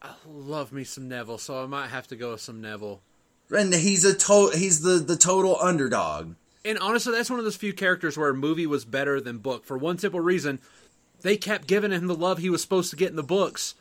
I 0.01 0.13
love 0.25 0.71
me 0.71 0.83
some 0.83 1.07
Neville, 1.07 1.37
so 1.37 1.63
I 1.63 1.67
might 1.67 1.87
have 1.87 2.07
to 2.07 2.15
go 2.15 2.31
with 2.31 2.41
some 2.41 2.61
Neville. 2.61 3.01
And 3.49 3.73
he's 3.73 4.05
a 4.05 4.15
to- 4.15 4.51
he's 4.55 4.81
the, 4.81 4.95
the 4.95 5.17
total 5.17 5.57
underdog. 5.61 6.35
And 6.63 6.77
honestly, 6.79 7.13
that's 7.13 7.29
one 7.29 7.39
of 7.39 7.45
those 7.45 7.55
few 7.55 7.73
characters 7.73 8.17
where 8.17 8.29
a 8.29 8.33
movie 8.33 8.67
was 8.67 8.85
better 8.85 9.19
than 9.19 9.39
book 9.39 9.65
for 9.65 9.77
one 9.77 9.97
simple 9.97 10.19
reason: 10.19 10.59
they 11.21 11.35
kept 11.35 11.67
giving 11.67 11.91
him 11.91 12.07
the 12.07 12.15
love 12.15 12.37
he 12.37 12.49
was 12.49 12.61
supposed 12.61 12.91
to 12.91 12.95
get 12.95 13.09
in 13.09 13.15
the 13.15 13.23
books. 13.23 13.75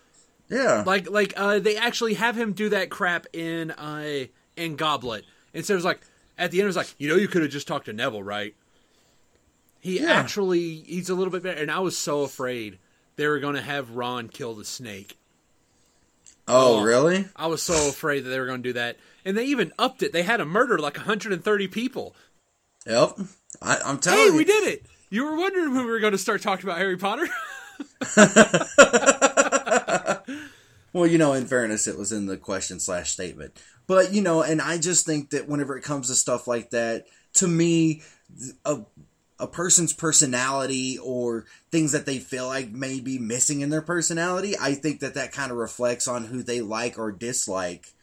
Yeah. 0.49 0.83
Like, 0.87 1.09
like 1.11 1.35
uh, 1.37 1.59
they 1.59 1.77
actually 1.77 2.15
have 2.15 2.37
him 2.37 2.53
do 2.53 2.71
that 2.71 2.91
crap 2.91 3.27
in 3.33 3.71
uh, 3.71 4.27
in 4.57 4.77
Goblet. 4.77 5.25
Instead, 5.55 5.67
so 5.69 5.75
it 5.75 5.77
was 5.77 5.85
like 5.85 6.01
at 6.39 6.51
the 6.51 6.59
end, 6.59 6.65
it 6.65 6.69
was 6.69 6.77
like, 6.77 6.95
you 6.99 7.09
know, 7.09 7.17
you 7.17 7.29
could 7.29 7.43
have 7.43 7.51
just 7.51 7.67
talked 7.69 7.87
to 7.87 7.93
Neville, 7.93 8.23
right? 8.23 8.55
He 9.81 10.01
Yeah. 10.01 10.13
actually 10.13 10.77
he's 10.87 11.09
a 11.11 11.15
little 11.15 11.31
bit 11.33 11.43
better, 11.43 11.61
and 11.61 11.71
I 11.71 11.79
was 11.81 11.97
so 11.99 12.23
afraid 12.23 12.79
they 13.17 13.27
were 13.27 13.39
going 13.41 13.55
to 13.57 13.63
have 13.63 13.91
Ron 13.93 14.29
kill 14.29 14.55
the 14.55 14.65
snake. 14.65 15.17
oh, 16.49 16.81
oh. 16.81 16.83
really? 16.83 17.27
I 17.37 17.47
was 17.47 17.63
so 17.63 17.75
afraid 17.89 18.21
that 18.25 18.29
they 18.31 18.39
were 18.41 18.47
going 18.47 18.63
to 18.63 18.69
do 18.69 18.73
that, 18.75 18.97
and 19.25 19.37
they 19.37 19.45
even 19.45 19.73
upped 19.79 20.03
it. 20.03 20.13
They 20.13 20.23
had 20.23 20.41
a 20.41 20.45
murder 20.47 20.79
like 20.79 20.97
130 20.97 21.69
people. 21.69 22.15
Yep. 22.87 23.19
I, 23.63 23.79
I'm 23.85 23.99
telling 23.99 24.19
Hey, 24.19 24.27
you. 24.27 24.37
we 24.37 24.45
did 24.45 24.69
it! 24.69 24.87
You 25.11 25.25
were 25.25 25.37
wondering 25.37 25.75
when 25.75 25.85
we 25.85 25.91
were 25.91 25.99
going 26.01 26.13
to 26.13 26.19
start 26.19 26.41
talking 26.43 26.65
about 26.67 26.79
Harry 26.79 26.97
Potter. 26.97 27.27
Well, 30.93 31.07
you 31.07 31.19
know, 31.19 31.33
in 31.33 31.47
fairness, 31.47 31.87
it 31.87 31.97
was 31.99 32.13
in 32.13 32.27
the 32.27 32.37
question 32.37 32.81
slash 32.81 33.11
statement. 33.11 33.61
But 33.87 34.13
you 34.13 34.23
know, 34.23 34.43
and 34.43 34.61
I 34.61 34.79
just 34.79 35.07
think 35.07 35.31
that 35.31 35.49
whenever 35.49 35.77
it 35.77 35.83
comes 35.85 36.09
to 36.09 36.15
stuff 36.15 36.47
like 36.47 36.71
that, 36.71 37.07
to 37.35 37.49
me, 37.49 38.03
a 38.65 38.81
a 39.39 39.47
person's 39.47 39.93
personality 39.93 40.99
or 40.99 41.47
things 41.71 41.93
that 41.93 42.07
they 42.07 42.19
feel 42.19 42.47
like 42.47 42.71
may 42.71 43.01
be 43.01 43.19
missing 43.19 43.63
in 43.63 43.71
their 43.71 43.83
personality, 43.83 44.55
I 44.61 44.75
think 44.75 45.01
that 45.01 45.15
that 45.15 45.33
kind 45.33 45.51
of 45.51 45.57
reflects 45.57 46.07
on 46.07 46.27
who 46.27 46.43
they 46.43 46.61
like 46.61 46.99
or 46.99 47.11
dislike 47.11 47.95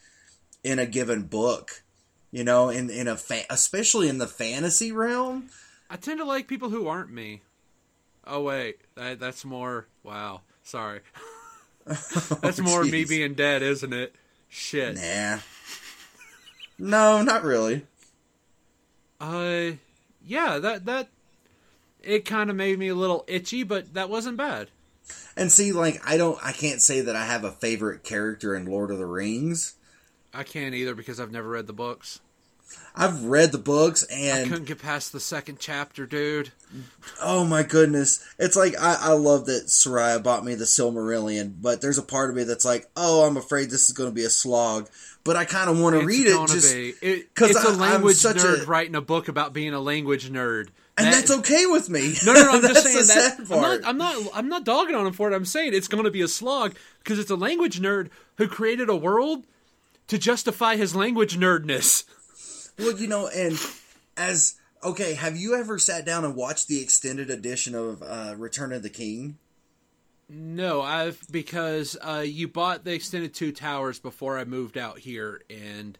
in 0.64 0.80
a 0.80 0.86
given 0.86 1.24
book. 1.24 1.84
You 2.32 2.44
know, 2.44 2.70
in 2.70 2.90
in 2.90 3.08
a 3.08 3.16
fa- 3.16 3.46
especially 3.50 4.10
in 4.10 4.18
the 4.18 4.28
fantasy 4.28 4.92
realm. 4.92 5.50
I 5.90 5.96
tend 5.96 6.20
to 6.20 6.26
like 6.26 6.48
people 6.48 6.70
who 6.70 6.88
aren't 6.88 7.12
me. 7.12 7.44
Oh 8.26 8.42
wait, 8.42 8.80
that, 8.96 9.20
that's 9.20 9.46
more. 9.46 9.88
Wow, 10.04 10.42
sorry. 10.64 11.00
that's 12.42 12.60
more 12.60 12.84
me 12.84 13.06
being 13.06 13.34
dead, 13.34 13.62
isn't 13.62 13.94
it? 13.94 14.16
Shit. 14.50 14.96
Nah. 14.96 15.40
No, 16.80 17.22
not 17.22 17.44
really. 17.44 17.86
Uh, 19.20 19.72
yeah, 20.24 20.60
that 20.60 20.86
that 20.86 21.10
it 22.04 22.26
kind 22.26 22.50
of 22.50 22.56
made 22.56 22.78
me 22.78 22.88
a 22.88 22.96
little 22.96 23.26
itchy, 23.28 23.64
but 23.64 23.94
that 23.94 24.10
wasn't 24.10 24.38
bad. 24.38 24.70
And 25.36 25.52
see, 25.52 25.72
like, 25.72 26.02
I 26.06 26.18
don't, 26.18 26.38
I 26.44 26.52
can't 26.52 26.82
say 26.82 27.02
that 27.02 27.16
I 27.16 27.26
have 27.26 27.44
a 27.44 27.52
favorite 27.52 28.04
character 28.04 28.56
in 28.56 28.66
Lord 28.66 28.92
of 28.92 28.98
the 28.98 29.06
Rings. 29.06 29.76
I 30.34 30.44
can't 30.44 30.76
either 30.76 30.96
because 30.96 31.20
I've 31.20 31.32
never 31.32 31.50
read 31.50 31.68
the 31.68 31.74
books. 31.74 32.20
I've 32.96 33.24
read 33.24 33.52
the 33.52 33.58
books, 33.58 34.04
and 34.04 34.38
I 34.38 34.40
and 34.42 34.50
couldn't 34.50 34.68
get 34.68 34.82
past 34.82 35.14
the 35.14 35.20
second 35.20 35.60
chapter, 35.60 36.06
dude. 36.06 36.52
Oh 37.22 37.44
my 37.46 37.64
goodness, 37.64 38.24
it's 38.38 38.56
like 38.56 38.76
I, 38.80 38.98
I 39.00 39.12
love 39.14 39.46
that 39.48 39.66
Soraya 39.68 40.22
bought 40.22 40.44
me 40.46 40.56
the 40.56 40.66
Silmarillion, 40.66 41.54
but 41.62 41.82
there's 41.82 41.98
a 41.98 42.04
part 42.04 42.30
of 42.30 42.36
me 42.36 42.44
that's 42.44 42.66
like, 42.66 42.88
oh, 42.96 43.26
I'm 43.26 43.38
afraid 43.38 43.70
this 43.70 43.90
is 43.90 43.96
going 43.96 44.10
to 44.10 44.16
be 44.16 44.24
a 44.24 44.30
slog, 44.30 44.90
but 45.24 45.36
I 45.36 45.46
kind 45.46 45.70
of 45.70 45.80
want 45.80 46.00
to 46.00 46.06
read 46.06 46.28
it 46.28 46.48
just, 46.50 46.74
be. 46.74 46.94
It, 47.02 47.28
it's 47.40 47.56
a 47.56 47.70
I- 47.70 47.72
I'm 47.74 47.80
language 47.80 48.18
such 48.18 48.38
nerd 48.38 48.64
a- 48.64 48.66
writing 48.66 48.96
a 48.96 49.02
book 49.02 49.28
about 49.28 49.54
being 49.54 49.74
a 49.74 49.80
language 49.80 50.30
nerd. 50.30 50.70
and 50.98 51.08
That- 51.08 51.14
that's 51.16 51.32
okay 51.40 51.66
with 51.66 51.90
me. 51.90 52.16
No, 52.26 52.34
no, 52.34 52.42
no. 52.44 52.52
I'm 52.52 52.62
just 52.74 52.84
saying 52.84 53.08
that. 53.08 53.40
I'm 53.52 53.62
not, 53.62 53.80
I'm 53.86 53.98
not. 53.98 54.16
I'm 54.34 54.50
not 54.50 54.64
dogging 54.66 54.96
on 54.96 55.06
him 55.08 55.14
for 55.14 55.32
it. 55.32 55.36
I'm 55.36 55.46
saying 55.46 55.74
it's 55.74 55.88
going 55.88 56.04
to 56.04 56.12
be 56.12 56.22
a 56.22 56.28
slog 56.28 56.76
because 57.04 57.20
it's 57.20 57.32
a 57.32 57.36
language 57.36 57.80
nerd 57.82 58.10
who 58.38 58.48
created 58.48 58.90
a 58.90 58.96
world 58.96 59.46
to 60.08 60.18
justify 60.18 60.76
his 60.76 60.96
language 60.96 61.38
nerdness. 61.38 62.04
Well, 62.80 62.98
you 62.98 63.08
know, 63.08 63.28
and 63.28 63.58
as 64.16 64.56
okay, 64.84 65.14
have 65.14 65.36
you 65.38 65.56
ever 65.56 65.80
sat 65.80 66.06
down 66.06 66.26
and 66.26 66.36
watched 66.36 66.68
the 66.68 66.82
extended 66.82 67.30
edition 67.30 67.76
of 67.76 68.02
uh, 68.02 68.36
Return 68.38 68.72
of 68.74 68.84
the 68.84 68.90
King? 68.90 69.38
No, 70.30 70.82
I've 70.82 71.22
because 71.32 71.98
uh, 72.02 72.24
you 72.26 72.48
bought 72.48 72.84
the 72.84 72.94
extended 72.94 73.34
two 73.34 73.52
towers 73.52 74.00
before 74.00 74.38
I 74.38 74.44
moved 74.44 74.78
out 74.78 75.00
here, 75.00 75.42
and 75.50 75.98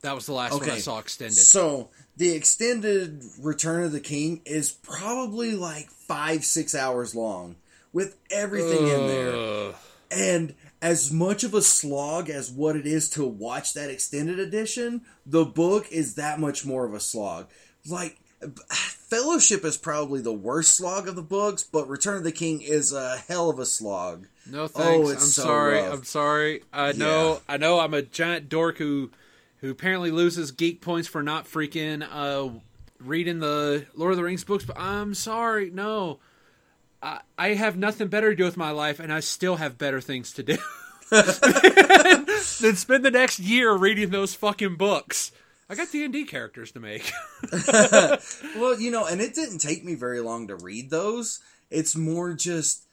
that 0.00 0.14
was 0.14 0.26
the 0.26 0.32
last 0.32 0.52
one 0.52 0.70
I 0.70 0.78
saw 0.78 0.98
extended. 0.98 1.36
So 1.36 1.90
the 2.16 2.30
extended 2.32 3.22
Return 3.40 3.84
of 3.84 3.92
the 3.92 4.00
King 4.00 4.40
is 4.46 4.70
probably 4.72 5.54
like 5.54 5.90
five, 5.90 6.44
six 6.44 6.74
hours 6.74 7.14
long 7.14 7.56
with 7.92 8.16
everything 8.30 8.88
in 8.88 9.06
there. 9.06 9.74
And 10.10 10.54
as 10.80 11.10
much 11.10 11.44
of 11.44 11.54
a 11.54 11.62
slog 11.62 12.28
as 12.28 12.50
what 12.50 12.76
it 12.76 12.86
is 12.86 13.08
to 13.10 13.24
watch 13.24 13.72
that 13.74 13.90
extended 13.90 14.38
edition, 14.38 15.02
the 15.24 15.44
book 15.44 15.90
is 15.90 16.14
that 16.14 16.38
much 16.38 16.64
more 16.64 16.84
of 16.84 16.94
a 16.94 17.00
slog. 17.00 17.48
Like 17.88 18.18
Fellowship 18.50 19.64
is 19.64 19.76
probably 19.76 20.20
the 20.20 20.32
worst 20.32 20.74
slog 20.74 21.08
of 21.08 21.16
the 21.16 21.22
books, 21.22 21.62
but 21.62 21.88
Return 21.88 22.18
of 22.18 22.24
the 22.24 22.32
King 22.32 22.60
is 22.60 22.92
a 22.92 23.16
hell 23.28 23.48
of 23.50 23.58
a 23.58 23.66
slog. 23.66 24.26
No 24.50 24.66
thanks. 24.66 25.08
Oh, 25.08 25.10
it's 25.10 25.22
I'm 25.22 25.28
so 25.28 25.42
sorry. 25.42 25.76
rough. 25.76 25.92
I'm 25.92 26.04
sorry. 26.04 26.62
I 26.72 26.92
know. 26.92 27.34
Yeah. 27.48 27.54
I 27.54 27.56
know. 27.56 27.80
I'm 27.80 27.94
a 27.94 28.02
giant 28.02 28.48
dork 28.48 28.78
who, 28.78 29.10
who 29.58 29.70
apparently 29.70 30.10
loses 30.10 30.50
geek 30.50 30.80
points 30.80 31.08
for 31.08 31.22
not 31.22 31.46
freaking 31.46 32.06
uh, 32.10 32.50
reading 33.00 33.38
the 33.38 33.86
Lord 33.94 34.12
of 34.12 34.16
the 34.16 34.24
Rings 34.24 34.44
books. 34.44 34.64
But 34.64 34.78
I'm 34.78 35.14
sorry. 35.14 35.70
No, 35.70 36.18
I 37.02 37.20
I 37.38 37.48
have 37.54 37.76
nothing 37.76 38.08
better 38.08 38.30
to 38.30 38.36
do 38.36 38.44
with 38.44 38.56
my 38.56 38.72
life, 38.72 39.00
and 39.00 39.12
I 39.12 39.20
still 39.20 39.56
have 39.56 39.78
better 39.78 40.00
things 40.00 40.32
to 40.34 40.42
do 40.42 40.56
than 41.10 42.76
spend 42.76 43.04
the 43.04 43.10
next 43.12 43.38
year 43.38 43.74
reading 43.74 44.10
those 44.10 44.34
fucking 44.34 44.76
books. 44.76 45.32
I 45.68 45.74
got 45.74 45.90
D 45.90 46.04
and 46.04 46.12
D 46.12 46.24
characters 46.24 46.72
to 46.72 46.80
make. 46.80 47.10
Well, 48.56 48.78
you 48.80 48.90
know, 48.90 49.06
and 49.06 49.20
it 49.20 49.34
didn't 49.34 49.58
take 49.58 49.84
me 49.84 49.94
very 49.94 50.20
long 50.20 50.48
to 50.48 50.56
read 50.56 50.90
those. 50.90 51.40
It's 51.70 51.96
more 51.96 52.32
just 52.34 52.84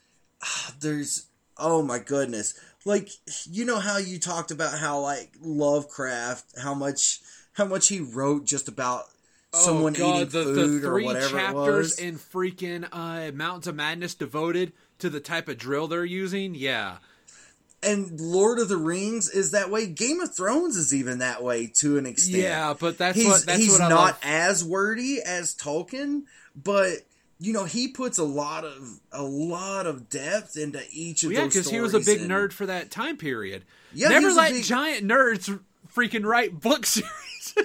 ah, 0.43 0.73
there's 0.79 1.27
oh 1.57 1.81
my 1.83 1.99
goodness. 1.99 2.59
Like 2.85 3.09
you 3.49 3.65
know 3.65 3.79
how 3.79 3.97
you 3.97 4.19
talked 4.19 4.51
about 4.51 4.77
how 4.79 4.99
like 4.99 5.31
Lovecraft, 5.41 6.59
how 6.59 6.73
much 6.73 7.19
how 7.53 7.65
much 7.65 7.87
he 7.89 7.99
wrote 7.99 8.45
just 8.45 8.67
about 8.67 9.05
someone 9.53 9.93
eating 9.93 10.05
Oh, 10.05 10.23
the, 10.25 10.43
food 10.43 10.81
the 10.81 10.87
or 10.87 10.91
three 10.93 11.05
whatever 11.05 11.37
it 11.37 11.41
chapters 11.41 11.89
was. 11.91 11.99
in 11.99 12.15
freaking 12.17 12.87
uh, 12.91 13.31
Mountains 13.33 13.67
of 13.67 13.75
Madness 13.75 14.15
devoted 14.15 14.73
to 14.99 15.09
the 15.09 15.19
type 15.19 15.47
of 15.47 15.57
drill 15.57 15.87
they're 15.87 16.05
using. 16.05 16.55
Yeah. 16.55 16.97
And 17.83 18.19
Lord 18.19 18.59
of 18.59 18.69
the 18.69 18.77
Rings 18.77 19.29
is 19.29 19.51
that 19.51 19.69
way. 19.71 19.87
Game 19.87 20.19
of 20.21 20.35
Thrones 20.35 20.77
is 20.77 20.93
even 20.93 21.19
that 21.19 21.43
way 21.43 21.67
to 21.77 21.97
an 21.97 22.05
extent. 22.05 22.37
Yeah, 22.43 22.73
but 22.79 22.97
that's 22.97 23.17
he's 23.17 23.27
what 23.27 23.45
that's 23.45 23.59
he's 23.59 23.71
what 23.71 23.81
I 23.81 23.89
not 23.89 23.97
love. 23.99 24.19
as 24.23 24.63
wordy 24.63 25.19
as 25.25 25.55
Tolkien, 25.55 26.23
but 26.55 26.97
you 27.39 27.53
know 27.53 27.65
he 27.65 27.87
puts 27.87 28.17
a 28.19 28.23
lot 28.23 28.65
of 28.65 28.99
a 29.11 29.23
lot 29.23 29.87
of 29.87 30.09
depth 30.09 30.57
into 30.57 30.81
each 30.91 31.23
of 31.23 31.31
Well, 31.31 31.39
yeah, 31.41 31.45
because 31.47 31.69
he 31.69 31.81
was 31.81 31.93
a 31.93 31.99
big 31.99 32.21
and- 32.21 32.29
nerd 32.29 32.53
for 32.53 32.65
that 32.67 32.91
time 32.91 33.17
period. 33.17 33.63
Yeah, 33.93 34.09
Never 34.09 34.31
let 34.31 34.51
big- 34.53 34.63
giant 34.63 35.07
nerds 35.07 35.59
freaking 35.93 36.23
write 36.23 36.59
book 36.59 36.85
series. 36.85 37.07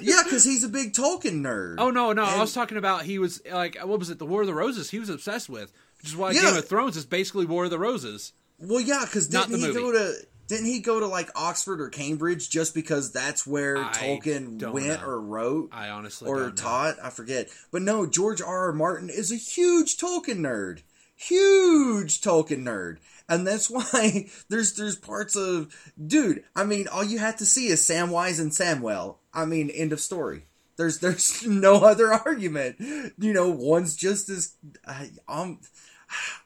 Yeah, 0.00 0.22
because 0.24 0.42
he's 0.44 0.64
a 0.64 0.68
big 0.68 0.94
Tolkien 0.94 1.42
nerd. 1.42 1.76
oh 1.78 1.90
no, 1.90 2.12
no, 2.14 2.24
I 2.24 2.40
was 2.40 2.54
talking 2.54 2.78
about 2.78 3.04
he 3.04 3.18
was 3.18 3.42
like 3.52 3.76
what 3.84 3.98
was 3.98 4.08
it, 4.08 4.18
the 4.18 4.24
War 4.26 4.40
of 4.40 4.46
the 4.46 4.54
Roses? 4.54 4.88
He 4.90 4.98
was 4.98 5.10
obsessed 5.10 5.50
with, 5.50 5.72
which 5.98 6.08
is 6.08 6.16
why 6.16 6.30
Yeah. 6.30 6.42
Game 6.44 6.56
of 6.56 6.66
Thrones 6.66 6.96
is 6.96 7.04
basically 7.04 7.44
War 7.44 7.64
of 7.64 7.70
the 7.70 7.78
Roses. 7.78 8.32
Well, 8.58 8.80
yeah, 8.80 9.04
because 9.04 9.28
didn't 9.28 9.56
he 9.56 9.66
movie. 9.66 9.80
go 9.80 9.92
to 9.92 10.14
didn't 10.48 10.66
he 10.66 10.80
go 10.80 11.00
to 11.00 11.06
like 11.06 11.30
Oxford 11.34 11.80
or 11.80 11.88
Cambridge 11.88 12.48
just 12.48 12.74
because 12.74 13.12
that's 13.12 13.46
where 13.46 13.78
I 13.78 13.92
Tolkien 13.92 14.60
went 14.70 15.00
know. 15.00 15.06
or 15.06 15.20
wrote 15.20 15.70
I 15.72 15.88
honestly 15.90 16.28
or 16.28 16.38
don't 16.38 16.48
know. 16.48 16.62
taught? 16.62 16.96
I 17.02 17.10
forget. 17.10 17.48
But 17.72 17.82
no, 17.82 18.06
George 18.06 18.40
R. 18.40 18.66
R. 18.66 18.72
Martin 18.72 19.10
is 19.10 19.32
a 19.32 19.36
huge 19.36 19.96
Tolkien 19.96 20.38
nerd. 20.38 20.82
Huge 21.16 22.20
Tolkien 22.20 22.62
nerd. 22.62 22.98
And 23.28 23.46
that's 23.46 23.68
why 23.70 24.28
there's 24.48 24.74
there's 24.74 24.96
parts 24.96 25.36
of 25.36 25.74
dude, 26.04 26.44
I 26.54 26.64
mean, 26.64 26.88
all 26.88 27.04
you 27.04 27.18
have 27.18 27.36
to 27.38 27.46
see 27.46 27.68
is 27.68 27.82
Samwise 27.82 28.40
and 28.40 28.52
Samwell. 28.52 29.16
I 29.34 29.44
mean, 29.44 29.70
end 29.70 29.92
of 29.92 30.00
story. 30.00 30.46
There's 30.76 30.98
there's 31.00 31.44
no 31.44 31.76
other 31.76 32.12
argument. 32.12 32.76
You 33.18 33.32
know, 33.32 33.50
one's 33.50 33.96
just 33.96 34.28
as 34.28 34.54
I, 34.86 35.10
um, 35.26 35.60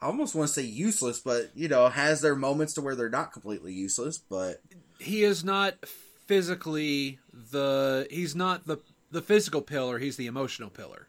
I 0.03 0.07
almost 0.07 0.35
want 0.35 0.49
to 0.49 0.55
say 0.55 0.63
useless, 0.63 1.19
but 1.19 1.51
you 1.55 1.69
know, 1.69 1.89
has 1.89 2.21
their 2.21 2.37
moments 2.37 2.75
to 2.75 2.81
where 2.81 2.95
they're 2.95 3.09
not 3.11 3.33
completely 3.33 3.73
useless. 3.73 4.19
But 4.19 4.61
He 4.99 5.23
is 5.25 5.45
not 5.45 5.75
physically 6.27 7.19
the 7.33 8.07
he's 8.11 8.35
not 8.37 8.67
the 8.67 8.79
the 9.11 9.23
physical 9.23 9.61
pillar, 9.63 9.99
he's 9.99 10.17
the 10.17 10.27
emotional 10.27 10.71
pillar. 10.71 11.09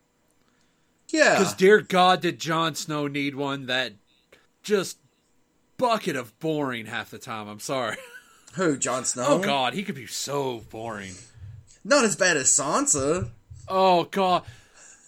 yeah, 1.10 1.38
Because 1.38 1.54
dear 1.54 1.82
God, 1.82 2.22
did 2.22 2.40
Jon 2.40 2.74
Snow 2.76 3.08
need 3.08 3.36
one 3.36 3.68
that 3.68 3.94
just 4.64 4.98
bucket 5.78 6.16
of 6.16 6.38
boring 6.40 6.86
half 6.88 7.10
the 7.12 7.18
time. 7.20 7.48
I'm 7.48 7.60
sorry. 7.60 7.98
who 8.54 8.78
Jon 8.78 9.06
Snow? 9.06 9.26
Oh 9.28 9.40
God, 9.40 9.74
he 9.74 9.84
could 9.84 9.96
be 9.96 10.08
so 10.08 10.64
boring. 10.70 11.14
not 11.84 12.04
as 12.06 12.16
bad 12.16 12.38
as 12.38 12.48
Sansa. 12.48 13.30
Oh 13.68 14.06
God. 14.06 14.44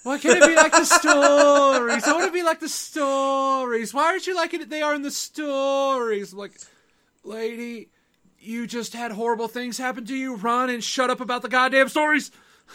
Why 0.03 0.17
can't 0.17 0.43
it 0.43 0.47
be 0.47 0.55
like 0.55 0.73
the 0.73 0.85
stories? 0.85 2.03
I 2.03 2.11
want 2.13 2.25
to 2.25 2.31
be 2.31 2.43
like 2.43 2.59
the 2.59 2.69
stories. 2.69 3.93
Why 3.93 4.03
aren't 4.07 4.27
you 4.27 4.35
like 4.35 4.53
it? 4.53 4.69
They 4.69 4.81
are 4.81 4.93
in 4.93 5.01
the 5.01 5.11
stories. 5.11 6.33
Like, 6.33 6.51
lady, 7.23 7.89
you 8.37 8.67
just 8.67 8.93
had 8.93 9.13
horrible 9.13 9.47
things 9.47 9.77
happen 9.77 10.05
to 10.05 10.15
you. 10.15 10.35
Run 10.35 10.69
and 10.69 10.83
shut 10.83 11.09
up 11.09 11.21
about 11.21 11.41
the 11.41 11.49
goddamn 11.49 11.87
stories. 11.87 12.31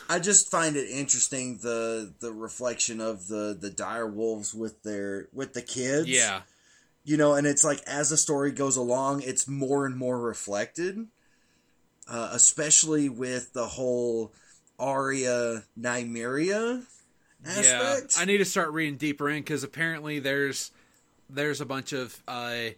I 0.08 0.18
just 0.18 0.50
find 0.50 0.76
it 0.76 0.88
interesting 0.90 1.58
the 1.58 2.14
the 2.20 2.32
reflection 2.32 3.00
of 3.00 3.28
the 3.28 3.56
the 3.58 3.70
dire 3.70 4.06
wolves 4.06 4.54
with 4.54 4.82
their 4.82 5.28
with 5.32 5.52
the 5.52 5.62
kids. 5.62 6.08
Yeah, 6.08 6.42
you 7.04 7.16
know, 7.16 7.34
and 7.34 7.46
it's 7.46 7.64
like 7.64 7.82
as 7.86 8.10
the 8.10 8.16
story 8.16 8.52
goes 8.52 8.76
along, 8.76 9.22
it's 9.22 9.48
more 9.48 9.86
and 9.86 9.96
more 9.96 10.18
reflected, 10.20 11.06
uh, 12.08 12.30
especially 12.32 13.08
with 13.08 13.52
the 13.52 13.66
whole 13.66 14.32
Arya 14.78 15.64
Nymeria 15.78 16.84
aspect. 17.48 18.14
yeah. 18.16 18.22
I 18.22 18.24
need 18.24 18.38
to 18.38 18.44
start 18.44 18.72
reading 18.72 18.96
deeper 18.96 19.28
in 19.28 19.40
because 19.40 19.64
apparently 19.64 20.18
there's 20.18 20.70
there's 21.30 21.60
a 21.60 21.66
bunch 21.66 21.92
of 21.92 22.22
uh, 22.26 22.70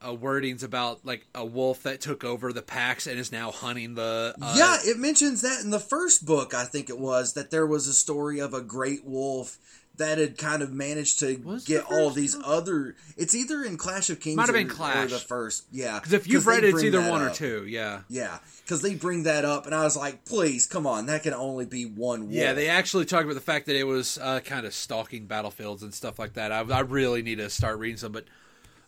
uh, 0.00 0.12
wordings 0.14 0.62
about 0.62 1.04
like 1.04 1.26
a 1.34 1.44
wolf 1.44 1.82
that 1.82 2.00
took 2.00 2.24
over 2.24 2.52
the 2.52 2.62
packs 2.62 3.06
and 3.06 3.18
is 3.18 3.32
now 3.32 3.50
hunting 3.50 3.94
the. 3.94 4.34
Uh, 4.40 4.54
yeah, 4.56 4.78
it 4.84 4.98
mentions 4.98 5.42
that 5.42 5.62
in 5.62 5.70
the 5.70 5.80
first 5.80 6.24
book. 6.24 6.54
I 6.54 6.64
think 6.64 6.88
it 6.90 6.98
was 6.98 7.34
that 7.34 7.50
there 7.50 7.66
was 7.66 7.86
a 7.86 7.92
story 7.92 8.38
of 8.38 8.54
a 8.54 8.60
great 8.60 9.04
wolf 9.04 9.58
that 9.98 10.18
had 10.18 10.36
kind 10.38 10.62
of 10.62 10.72
managed 10.72 11.18
to 11.20 11.36
Was 11.44 11.64
get 11.64 11.88
the 11.88 11.94
all 11.94 12.10
these 12.10 12.36
other. 12.44 12.94
It's 13.16 13.34
either 13.34 13.62
in 13.62 13.76
Clash 13.76 14.10
of 14.10 14.20
Kings 14.20 14.36
Might 14.36 14.46
have 14.46 14.50
or, 14.54 14.58
been 14.58 14.70
or 14.70 14.74
Clash. 14.74 15.10
the 15.10 15.18
first. 15.18 15.64
Yeah, 15.72 15.98
Because 15.98 16.12
if 16.12 16.26
you've 16.28 16.46
read 16.46 16.64
it, 16.64 16.74
it's 16.74 16.82
either 16.84 17.00
one 17.00 17.22
or 17.22 17.28
up. 17.30 17.34
two. 17.34 17.66
Yeah. 17.66 18.00
Yeah, 18.08 18.38
because 18.64 18.82
they 18.82 18.94
bring 18.94 19.22
that 19.24 19.44
up, 19.44 19.66
and 19.66 19.74
I 19.74 19.84
was 19.84 19.96
like, 19.96 20.24
please, 20.24 20.66
come 20.66 20.86
on, 20.86 21.06
that 21.06 21.22
can 21.22 21.34
only 21.34 21.64
be 21.66 21.84
one. 21.86 22.22
Wolf. 22.22 22.32
Yeah, 22.32 22.52
they 22.52 22.68
actually 22.68 23.04
talk 23.04 23.24
about 23.24 23.34
the 23.34 23.40
fact 23.40 23.66
that 23.66 23.76
it 23.76 23.84
was 23.84 24.18
uh, 24.18 24.40
kind 24.40 24.66
of 24.66 24.74
stalking 24.74 25.26
battlefields 25.26 25.82
and 25.82 25.92
stuff 25.94 26.18
like 26.18 26.34
that. 26.34 26.52
I, 26.52 26.60
I 26.60 26.80
really 26.80 27.22
need 27.22 27.38
to 27.38 27.48
start 27.50 27.78
reading 27.78 27.96
some, 27.96 28.12
but 28.12 28.24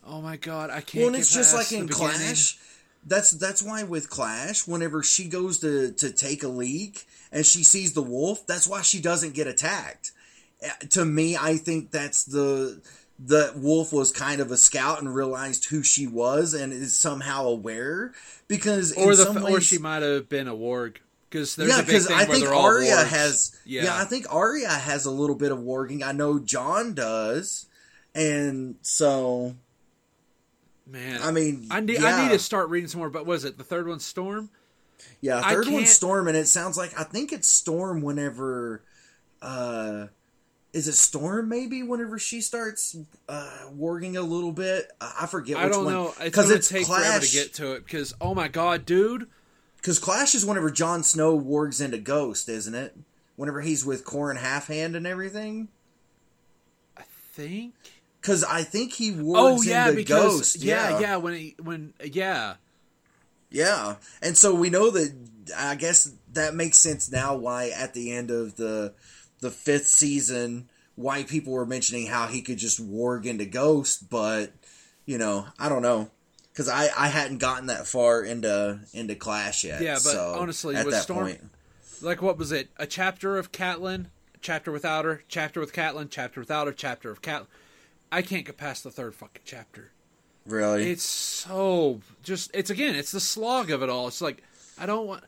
oh 0.06 0.20
my 0.20 0.36
god, 0.36 0.70
I 0.70 0.80
can't. 0.80 1.06
Well, 1.06 1.14
it's 1.14 1.32
just 1.32 1.54
like 1.54 1.70
in 1.72 1.86
beginning. 1.86 2.10
Clash. 2.16 2.58
That's 3.06 3.30
that's 3.30 3.62
why 3.62 3.84
with 3.84 4.10
Clash, 4.10 4.66
whenever 4.66 5.02
she 5.02 5.28
goes 5.28 5.58
to 5.58 5.92
to 5.92 6.10
take 6.10 6.42
a 6.42 6.48
leak 6.48 7.06
and 7.32 7.46
she 7.46 7.62
sees 7.62 7.92
the 7.94 8.02
wolf, 8.02 8.46
that's 8.46 8.66
why 8.66 8.82
she 8.82 9.00
doesn't 9.00 9.34
get 9.34 9.46
attacked. 9.46 10.10
To 10.90 11.04
me, 11.04 11.36
I 11.36 11.56
think 11.56 11.90
that's 11.90 12.24
the 12.24 12.80
the 13.18 13.52
wolf 13.56 13.92
was 13.92 14.12
kind 14.12 14.40
of 14.40 14.50
a 14.52 14.56
scout 14.56 15.00
and 15.00 15.12
realized 15.12 15.66
who 15.66 15.82
she 15.82 16.06
was 16.06 16.54
and 16.54 16.72
is 16.72 16.96
somehow 16.96 17.46
aware 17.46 18.12
because 18.46 18.92
or 18.92 19.12
in 19.12 19.18
the 19.18 19.24
some 19.24 19.42
ways, 19.42 19.56
or 19.56 19.60
she 19.60 19.78
might 19.78 20.02
have 20.02 20.28
been 20.28 20.48
a 20.48 20.54
warg 20.54 20.96
because 21.28 21.56
there's 21.56 21.70
yeah, 21.70 21.82
because 21.82 22.10
I 22.10 22.24
think 22.24 22.48
Arya 22.48 22.96
has. 22.96 23.56
Yeah. 23.64 23.84
Yeah. 23.84 23.96
I 23.96 24.04
think 24.04 24.26
Arya 24.32 24.68
has 24.68 25.04
a 25.04 25.10
little 25.10 25.36
bit 25.36 25.52
of 25.52 25.58
warging. 25.58 26.02
I 26.02 26.12
know 26.12 26.38
Jon 26.38 26.94
does, 26.94 27.66
and 28.14 28.76
so 28.82 29.56
man. 30.86 31.20
I 31.22 31.30
mean, 31.30 31.66
I 31.70 31.80
need 31.80 32.00
yeah. 32.00 32.16
I 32.16 32.22
need 32.22 32.32
to 32.32 32.38
start 32.38 32.68
reading 32.68 32.88
some 32.88 33.00
more. 33.00 33.10
But 33.10 33.26
was 33.26 33.44
it 33.44 33.58
the 33.58 33.64
third 33.64 33.88
one, 33.88 34.00
Storm? 34.00 34.50
Yeah, 35.20 35.40
third 35.42 35.66
one's 35.66 35.68
can't- 35.68 35.88
Storm, 35.88 36.28
and 36.28 36.36
it 36.36 36.48
sounds 36.48 36.76
like 36.76 36.98
I 36.98 37.04
think 37.04 37.32
it's 37.32 37.48
Storm 37.48 38.00
whenever, 38.02 38.82
uh, 39.42 40.06
is 40.72 40.86
it 40.88 40.94
Storm 40.94 41.48
maybe 41.48 41.82
whenever 41.82 42.18
she 42.18 42.40
starts 42.40 42.96
uh 43.28 43.50
warging 43.74 44.16
a 44.16 44.20
little 44.22 44.52
bit? 44.52 44.90
I 45.00 45.20
I 45.22 45.26
forget. 45.26 45.56
Which 45.56 45.66
I 45.66 45.68
don't 45.68 45.84
one. 45.84 45.94
know. 45.94 46.08
It's 46.08 46.18
because 46.24 46.46
gonna 46.46 46.56
it's 46.56 46.68
take 46.68 46.86
forever 46.86 47.24
to 47.24 47.32
get 47.32 47.54
to 47.54 47.72
it. 47.72 47.84
Because 47.84 48.14
oh 48.20 48.34
my 48.34 48.48
god, 48.48 48.84
dude. 48.86 49.28
Because 49.76 49.98
Clash 49.98 50.34
is 50.34 50.44
whenever 50.44 50.70
Jon 50.70 51.02
Snow 51.02 51.38
wargs 51.38 51.82
into 51.82 51.98
Ghost, 51.98 52.48
isn't 52.48 52.74
it? 52.74 52.96
Whenever 53.36 53.60
he's 53.60 53.84
with 53.84 54.04
Qhorin 54.04 54.36
Halfhand 54.38 54.96
and 54.96 55.06
everything. 55.06 55.68
I 56.96 57.02
think. 57.32 57.74
Because 58.20 58.42
I 58.42 58.64
think 58.64 58.94
he 58.94 59.12
wargs 59.12 59.34
Oh 59.36 59.62
yeah, 59.62 59.84
into 59.84 59.96
because 59.96 60.36
Ghost. 60.38 60.56
yeah, 60.62 60.98
yeah, 60.98 61.16
when 61.16 61.34
he, 61.34 61.54
when 61.62 61.94
yeah. 62.04 62.54
Yeah, 63.50 63.96
and 64.20 64.36
so 64.36 64.54
we 64.54 64.68
know 64.70 64.90
that. 64.90 65.14
I 65.56 65.76
guess 65.76 66.12
that 66.34 66.54
makes 66.54 66.76
sense 66.78 67.10
now. 67.10 67.34
Why 67.36 67.70
at 67.70 67.94
the 67.94 68.12
end 68.12 68.30
of 68.30 68.56
the 68.56 68.92
the 69.40 69.50
fifth 69.50 69.86
season, 69.86 70.68
why 70.96 71.22
people 71.22 71.52
were 71.52 71.66
mentioning 71.66 72.06
how 72.06 72.26
he 72.26 72.42
could 72.42 72.58
just 72.58 72.80
warg 72.84 73.24
into 73.24 73.44
Ghost, 73.44 74.10
but 74.10 74.52
you 75.06 75.18
know, 75.18 75.46
I 75.58 75.68
don't 75.68 75.82
know 75.82 76.10
because 76.52 76.68
I 76.68 76.88
I 76.96 77.08
hadn't 77.08 77.38
gotten 77.38 77.66
that 77.68 77.86
far 77.86 78.22
into 78.22 78.80
into 78.92 79.14
Clash 79.14 79.64
yet. 79.64 79.80
Yeah, 79.80 79.94
but 79.94 80.00
so 80.00 80.34
honestly, 80.38 80.74
at 80.76 80.84
with 80.84 80.94
that 80.94 81.04
Storm- 81.04 81.24
point, 81.26 81.40
like 82.02 82.20
what 82.20 82.36
was 82.36 82.52
it? 82.52 82.68
A 82.76 82.86
chapter 82.86 83.38
of 83.38 83.52
Catelyn, 83.52 84.06
chapter 84.40 84.72
without 84.72 85.04
her, 85.04 85.22
chapter 85.28 85.60
with 85.60 85.72
Catelyn, 85.72 86.08
chapter 86.10 86.40
without 86.40 86.66
her, 86.66 86.72
chapter 86.72 87.10
of 87.10 87.22
Catelyn. 87.22 87.46
I 88.10 88.22
can't 88.22 88.44
get 88.44 88.56
past 88.56 88.84
the 88.84 88.90
third 88.90 89.14
fucking 89.14 89.42
chapter. 89.44 89.92
really, 90.46 90.90
It's 90.90 91.02
so 91.04 92.00
just 92.22 92.50
it's 92.54 92.70
again, 92.70 92.94
it's 92.96 93.12
the 93.12 93.20
slog 93.20 93.70
of 93.70 93.82
it 93.82 93.88
all. 93.90 94.08
It's 94.08 94.20
like 94.20 94.42
I 94.78 94.86
don't 94.86 95.06
want 95.06 95.24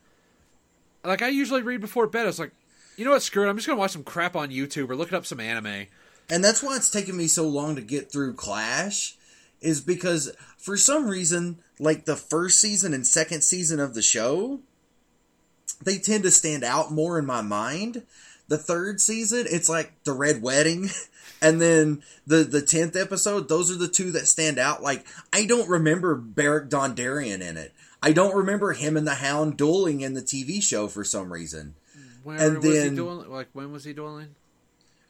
like 1.04 1.22
I 1.22 1.28
usually 1.28 1.62
read 1.62 1.80
before 1.80 2.06
bed. 2.06 2.26
It's 2.26 2.38
like, 2.38 2.52
you 3.00 3.06
know 3.06 3.12
what, 3.12 3.22
screw 3.22 3.46
it. 3.46 3.48
I'm 3.48 3.56
just 3.56 3.66
gonna 3.66 3.80
watch 3.80 3.92
some 3.92 4.04
crap 4.04 4.36
on 4.36 4.50
YouTube 4.50 4.90
or 4.90 4.94
look 4.94 5.10
up 5.10 5.24
some 5.24 5.40
anime. 5.40 5.86
and 6.28 6.44
that's 6.44 6.62
why 6.62 6.76
it's 6.76 6.90
taken 6.90 7.16
me 7.16 7.28
so 7.28 7.48
long 7.48 7.74
to 7.76 7.80
get 7.80 8.12
through 8.12 8.34
Clash, 8.34 9.16
is 9.62 9.80
because 9.80 10.36
for 10.58 10.76
some 10.76 11.08
reason, 11.08 11.60
like 11.78 12.04
the 12.04 12.14
first 12.14 12.60
season 12.60 12.92
and 12.92 13.06
second 13.06 13.40
season 13.40 13.80
of 13.80 13.94
the 13.94 14.02
show, 14.02 14.60
they 15.82 15.96
tend 15.96 16.24
to 16.24 16.30
stand 16.30 16.62
out 16.62 16.92
more 16.92 17.18
in 17.18 17.24
my 17.24 17.40
mind. 17.40 18.02
The 18.48 18.58
third 18.58 19.00
season, 19.00 19.46
it's 19.48 19.70
like 19.70 19.94
the 20.04 20.12
Red 20.12 20.42
Wedding, 20.42 20.90
and 21.40 21.58
then 21.58 22.02
the 22.26 22.44
the 22.44 22.60
tenth 22.60 22.96
episode. 22.96 23.48
Those 23.48 23.70
are 23.70 23.78
the 23.78 23.88
two 23.88 24.10
that 24.10 24.28
stand 24.28 24.58
out. 24.58 24.82
Like 24.82 25.06
I 25.32 25.46
don't 25.46 25.70
remember 25.70 26.16
Beric 26.16 26.68
Dondarrion 26.68 27.40
in 27.40 27.56
it. 27.56 27.72
I 28.02 28.12
don't 28.12 28.36
remember 28.36 28.74
him 28.74 28.98
and 28.98 29.06
the 29.06 29.14
Hound 29.14 29.56
dueling 29.56 30.02
in 30.02 30.12
the 30.12 30.20
TV 30.20 30.62
show 30.62 30.86
for 30.86 31.02
some 31.02 31.32
reason. 31.32 31.76
Where 32.22 32.38
And 32.38 32.56
was 32.56 32.64
he 32.64 32.72
then- 32.72 32.94
dueling? 32.94 33.30
Like 33.30 33.48
when 33.52 33.72
was 33.72 33.84
he 33.84 33.92
dueling? 33.92 34.34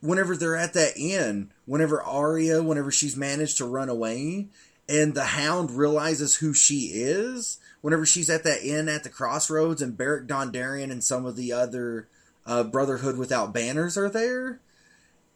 whenever 0.03 0.35
they're 0.35 0.57
at 0.57 0.73
that 0.73 0.96
inn, 0.96 1.51
whenever 1.66 2.03
Arya, 2.03 2.62
whenever 2.62 2.90
she's 2.90 3.18
managed 3.18 3.59
to 3.59 3.66
run 3.66 3.90
away, 3.90 4.49
and 4.88 5.12
the 5.14 5.25
Hound 5.25 5.70
realizes 5.73 6.37
who 6.37 6.55
she 6.55 6.87
is, 6.94 7.59
whenever 7.83 8.07
she's 8.07 8.31
at 8.31 8.42
that 8.44 8.62
inn 8.62 8.88
at 8.88 9.03
the 9.05 9.11
crossroads, 9.11 9.83
and 9.83 9.99
Beric 9.99 10.27
Dondarrion 10.27 10.90
and 10.90 11.05
some 11.05 11.27
of 11.27 11.37
the 11.37 11.53
other 11.53 12.09
uh, 12.46 12.62
Brotherhood 12.64 13.18
without 13.18 13.53
banners 13.53 13.99
are 13.99 14.09
there, 14.09 14.59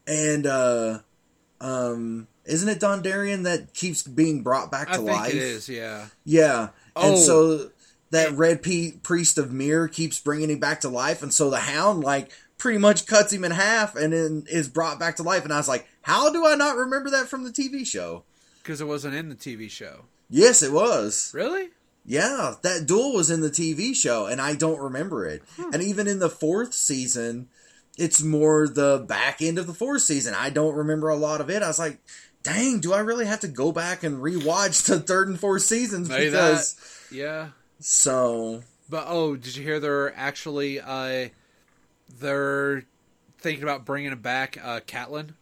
and 0.07 0.47
uh, 0.47 1.01
um, 1.61 2.27
isn't 2.47 2.69
it 2.71 2.81
Dondarrion 2.81 3.45
that 3.45 3.75
keeps 3.75 4.03
being 4.03 4.43
brought 4.43 4.71
back 4.71 4.89
I 4.89 4.93
to 4.93 4.99
think 5.03 5.11
life? 5.11 5.35
it 5.35 5.43
is. 5.43 5.69
Yeah. 5.69 6.07
Yeah. 6.25 6.71
Oh. 6.97 7.11
And 7.11 7.19
so 7.19 7.71
that 8.15 8.33
red 8.33 8.63
P- 8.63 8.93
priest 9.03 9.39
of 9.39 9.53
Myr 9.53 9.89
keeps 9.89 10.19
bringing 10.21 10.51
him 10.51 10.59
back 10.61 10.81
to 10.83 10.89
life. 10.89 11.23
And 11.23 11.33
so 11.33 11.51
the 11.51 11.59
hound, 11.59 12.03
like, 12.03 12.31
pretty 12.59 12.79
much 12.79 13.07
cuts 13.07 13.33
him 13.33 13.45
in 13.45 13.51
half 13.51 13.97
and 13.97 14.13
then 14.13 14.45
is 14.49 14.69
brought 14.69 14.99
back 14.99 15.17
to 15.17 15.23
life. 15.23 15.45
And 15.45 15.53
I 15.53 15.57
was 15.57 15.69
like, 15.69 15.87
how 16.03 16.33
do 16.33 16.47
I 16.47 16.55
not 16.55 16.77
remember 16.77 17.11
that 17.11 17.29
from 17.29 17.45
the 17.45 17.51
TV 17.51 17.87
show? 17.87 18.25
Because 18.63 18.81
it 18.81 18.87
wasn't 18.87 19.15
in 19.15 19.29
the 19.29 19.35
TV 19.35 19.71
show. 19.71 20.05
Yes, 20.31 20.63
it 20.63 20.73
was. 20.73 21.31
Really? 21.35 21.69
Yeah, 22.07 22.55
that 22.63 22.87
duel 22.87 23.15
was 23.15 23.31
in 23.31 23.41
the 23.41 23.51
TV 23.51 23.95
show, 23.95 24.27
and 24.27 24.41
I 24.41 24.55
don't 24.55 24.79
remember 24.81 25.27
it. 25.27 25.43
Hmm. 25.57 25.73
And 25.75 25.83
even 25.83 26.07
in 26.07 26.19
the 26.19 26.29
fourth 26.29 26.75
season, 26.75 27.49
it's 27.97 28.23
more 28.23 28.69
the 28.69 29.05
back 29.09 29.41
end 29.41 29.59
of 29.59 29.67
the 29.67 29.75
fourth 29.75 30.03
season. 30.03 30.35
I 30.35 30.51
don't 30.51 30.75
remember 30.75 31.09
a 31.09 31.17
lot 31.17 31.41
of 31.41 31.49
it. 31.51 31.63
I 31.63 31.67
was 31.67 31.79
like, 31.79 31.99
dang, 32.43 32.81
do 32.81 32.93
I 32.93 33.01
really 33.01 33.27
have 33.27 33.41
to 33.41 33.49
go 33.49 33.73
back 33.73 34.03
and 34.05 34.23
rewatch 34.23 34.85
the 34.87 35.01
third 35.01 35.29
and 35.29 35.41
fourth 35.41 35.63
seasons? 35.63 36.09
Maybe 36.09 36.27
because 36.27 36.77
Yeah. 37.11 37.49
So 37.87 38.63
But 38.89 39.05
oh, 39.09 39.37
did 39.37 39.57
you 39.57 39.63
hear 39.63 39.79
they're 39.79 40.17
actually 40.17 40.81
uh 40.81 41.29
they're 42.19 42.85
thinking 43.39 43.63
about 43.63 43.85
bringing 43.85 44.17
back 44.17 44.57
uh 44.57 44.81
Catelyn? 44.81 45.35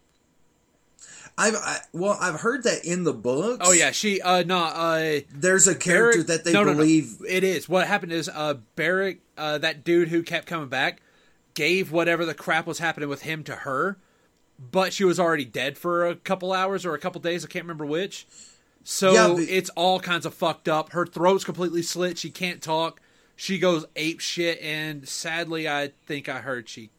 I've 1.38 1.54
I, 1.54 1.78
well, 1.92 2.18
I've 2.20 2.40
heard 2.40 2.64
that 2.64 2.84
in 2.84 3.04
the 3.04 3.12
books. 3.12 3.64
Oh 3.64 3.70
yeah, 3.70 3.92
she 3.92 4.20
uh 4.20 4.42
no 4.42 4.58
uh 4.58 5.20
there's 5.32 5.68
a 5.68 5.74
character 5.76 6.24
Beric- 6.24 6.26
that 6.26 6.44
they 6.44 6.52
no, 6.52 6.64
no, 6.64 6.72
no. 6.72 6.78
believe. 6.78 7.18
it 7.28 7.44
is. 7.44 7.68
What 7.68 7.86
happened 7.86 8.10
is 8.10 8.28
uh 8.28 8.54
Beric 8.74 9.20
uh 9.38 9.58
that 9.58 9.84
dude 9.84 10.08
who 10.08 10.24
kept 10.24 10.48
coming 10.48 10.68
back 10.68 11.00
gave 11.54 11.92
whatever 11.92 12.24
the 12.24 12.34
crap 12.34 12.66
was 12.66 12.80
happening 12.80 13.08
with 13.08 13.22
him 13.22 13.44
to 13.44 13.54
her, 13.54 13.98
but 14.58 14.92
she 14.92 15.04
was 15.04 15.20
already 15.20 15.44
dead 15.44 15.78
for 15.78 16.08
a 16.08 16.16
couple 16.16 16.52
hours 16.52 16.84
or 16.84 16.94
a 16.94 16.98
couple 16.98 17.20
days, 17.20 17.44
I 17.44 17.48
can't 17.48 17.64
remember 17.64 17.86
which. 17.86 18.26
So 18.84 19.12
Yeah, 19.12 19.28
but- 19.34 19.48
it's 19.48 19.70
all 19.70 20.00
kinds 20.00 20.26
of 20.26 20.34
fucked 20.34 20.68
up. 20.68 20.92
Her 20.92 21.06
throat's 21.06 21.44
completely 21.44 21.82
slit, 21.82 22.18
she 22.18 22.30
can't 22.30 22.62
talk. 22.62 23.00
She 23.36 23.58
goes 23.58 23.84
ape 23.96 24.20
shit 24.20 24.60
and 24.60 25.08
sadly 25.08 25.68
I 25.68 25.92
think 26.06 26.28
I 26.28 26.38
heard 26.40 26.68
she 26.68 26.90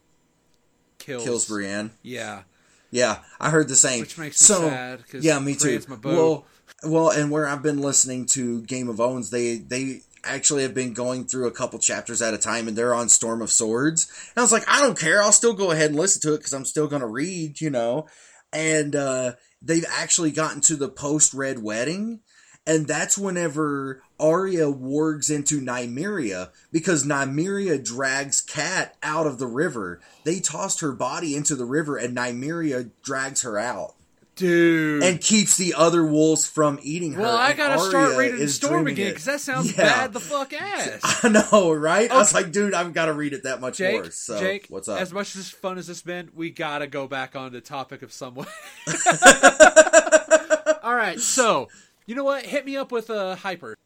kills 0.98 1.24
Kills 1.24 1.48
Brienne. 1.48 1.92
Yeah. 2.02 2.42
Yeah, 2.90 3.18
I 3.40 3.50
heard 3.50 3.68
the 3.68 3.76
same. 3.76 4.00
Which 4.00 4.16
makes 4.18 4.40
me 4.40 4.46
so, 4.46 4.68
sad, 4.68 5.08
'cause 5.08 5.24
Yeah, 5.24 5.38
me 5.40 5.54
too. 5.54 5.66
Brienne's 5.78 5.88
my 5.88 5.96
boo. 5.96 6.08
Well, 6.16 6.46
well, 6.84 7.10
and 7.10 7.30
where 7.30 7.46
I've 7.46 7.62
been 7.62 7.80
listening 7.80 8.26
to 8.26 8.62
Game 8.62 8.88
of 8.88 9.00
Owns, 9.00 9.30
they 9.30 9.56
they 9.56 10.02
actually 10.22 10.62
have 10.62 10.74
been 10.74 10.92
going 10.94 11.26
through 11.26 11.46
a 11.46 11.50
couple 11.50 11.78
chapters 11.78 12.22
at 12.22 12.32
a 12.34 12.38
time, 12.38 12.68
and 12.68 12.76
they're 12.78 12.94
on 12.94 13.08
Storm 13.08 13.42
of 13.42 13.50
Swords. 13.50 14.06
And 14.34 14.38
I 14.38 14.42
was 14.42 14.52
like, 14.52 14.64
I 14.68 14.80
don't 14.80 14.98
care. 14.98 15.22
I'll 15.22 15.32
still 15.32 15.52
go 15.54 15.70
ahead 15.70 15.90
and 15.90 15.98
listen 15.98 16.20
to 16.22 16.34
it 16.34 16.38
because 16.38 16.54
I'm 16.54 16.64
still 16.64 16.86
going 16.86 17.00
to 17.02 17.06
read, 17.06 17.60
you 17.60 17.68
know. 17.70 18.06
And 18.52 18.94
uh, 18.96 19.32
they've 19.64 19.86
actually 19.88 20.30
gotten 20.30 20.60
to 20.62 20.76
the 20.76 20.88
post 20.88 21.34
Red 21.34 21.62
Wedding, 21.62 22.20
and 22.66 22.86
that's 22.86 23.18
whenever 23.18 24.02
Arya 24.18 24.66
wargs 24.66 25.34
into 25.34 25.60
Nymeria 25.60 26.50
because 26.72 27.04
Nymeria 27.04 27.84
drags 27.84 28.40
Cat 28.40 28.96
out 29.02 29.26
of 29.26 29.38
the 29.38 29.46
river. 29.46 30.00
They 30.24 30.40
tossed 30.40 30.80
her 30.80 30.92
body 30.92 31.34
into 31.34 31.56
the 31.56 31.66
river, 31.66 31.96
and 31.96 32.16
Nymeria 32.16 32.90
drags 33.02 33.42
her 33.42 33.58
out 33.58 33.94
Dude. 34.36 35.02
and 35.04 35.20
keeps 35.20 35.56
the 35.56 35.74
other 35.74 36.04
wolves 36.04 36.46
from 36.46 36.78
eating 36.82 37.12
her. 37.12 37.22
well, 37.22 37.36
I 37.36 37.52
gotta 37.52 37.78
start 37.80 38.16
reading 38.16 38.46
Storm 38.48 38.86
again 38.88 39.10
because 39.10 39.24
that 39.26 39.40
sounds 39.40 39.76
Yeah. 39.76 39.84
bad 39.84 40.12
the 40.12 40.20
fuck 40.20 40.52
ass. 40.52 41.00
I 41.22 41.28
know, 41.28 41.72
right? 41.72 42.10
I 42.10 42.16
was 42.18 42.34
like, 42.34 42.50
dude, 42.50 42.74
I've 42.74 42.92
got 42.92 43.06
to 43.06 43.12
read 43.12 43.32
it 43.32 43.44
that 43.44 43.60
much 43.60 43.76
Jake, 43.78 43.92
more. 43.94 44.10
So, 44.10 44.40
Jake, 44.40 44.66
what's 44.68 44.88
up? 44.88 45.00
As 45.00 45.12
much 45.12 45.36
as 45.36 45.50
fun 45.50 45.78
as 45.78 45.86
this 45.86 46.02
been, 46.02 46.30
we 46.34 46.50
gotta 46.50 46.86
go 46.86 47.06
back 47.06 47.36
on 47.36 47.52
the 47.52 47.60
topic 47.60 48.02
of 48.02 48.12
some 48.12 48.34
way. 48.34 48.46
All 50.82 50.94
right, 50.94 51.18
so 51.20 51.68
you 52.06 52.14
know 52.14 52.24
what? 52.24 52.44
Hit 52.44 52.66
me 52.66 52.76
up 52.76 52.92
with 52.92 53.10
a 53.10 53.36
hyper, 53.36 53.76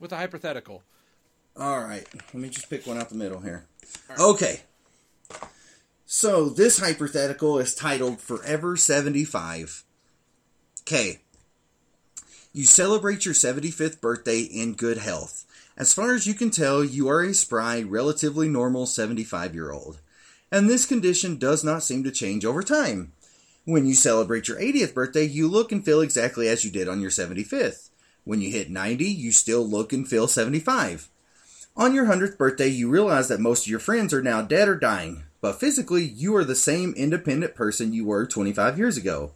with 0.00 0.12
a 0.12 0.16
hypothetical. 0.16 0.82
All 1.56 1.80
right, 1.80 2.06
let 2.14 2.34
me 2.34 2.48
just 2.48 2.70
pick 2.70 2.86
one 2.86 2.96
out 2.98 3.08
the 3.08 3.14
middle 3.14 3.40
here. 3.40 3.66
Okay. 4.18 4.60
So 6.04 6.48
this 6.48 6.78
hypothetical 6.78 7.58
is 7.58 7.74
titled 7.74 8.20
Forever 8.20 8.76
75. 8.76 9.84
Okay. 10.86 11.18
You 12.52 12.62
celebrate 12.62 13.24
your 13.24 13.34
75th 13.34 14.00
birthday 14.00 14.42
in 14.42 14.74
good 14.74 14.98
health. 14.98 15.44
As 15.76 15.92
far 15.92 16.14
as 16.14 16.28
you 16.28 16.34
can 16.34 16.50
tell, 16.52 16.84
you 16.84 17.08
are 17.08 17.24
a 17.24 17.34
spry, 17.34 17.82
relatively 17.82 18.48
normal 18.48 18.86
75 18.86 19.52
year 19.52 19.72
old. 19.72 19.98
And 20.52 20.70
this 20.70 20.86
condition 20.86 21.38
does 21.38 21.64
not 21.64 21.82
seem 21.82 22.04
to 22.04 22.12
change 22.12 22.44
over 22.44 22.62
time. 22.62 23.10
When 23.64 23.84
you 23.84 23.94
celebrate 23.94 24.46
your 24.46 24.60
80th 24.60 24.94
birthday, 24.94 25.24
you 25.24 25.48
look 25.48 25.72
and 25.72 25.84
feel 25.84 26.00
exactly 26.00 26.46
as 26.46 26.64
you 26.64 26.70
did 26.70 26.88
on 26.88 27.00
your 27.00 27.10
75th. 27.10 27.90
When 28.22 28.40
you 28.40 28.52
hit 28.52 28.70
90, 28.70 29.06
you 29.06 29.32
still 29.32 29.66
look 29.66 29.92
and 29.92 30.06
feel 30.06 30.28
75. 30.28 31.08
On 31.76 31.96
your 31.96 32.06
100th 32.06 32.38
birthday, 32.38 32.68
you 32.68 32.88
realize 32.88 33.26
that 33.26 33.40
most 33.40 33.64
of 33.64 33.70
your 33.70 33.80
friends 33.80 34.14
are 34.14 34.22
now 34.22 34.40
dead 34.40 34.68
or 34.68 34.76
dying, 34.76 35.24
but 35.40 35.58
physically, 35.58 36.04
you 36.04 36.36
are 36.36 36.44
the 36.44 36.54
same 36.54 36.94
independent 36.96 37.56
person 37.56 37.92
you 37.92 38.04
were 38.04 38.24
25 38.24 38.78
years 38.78 38.96
ago. 38.96 39.32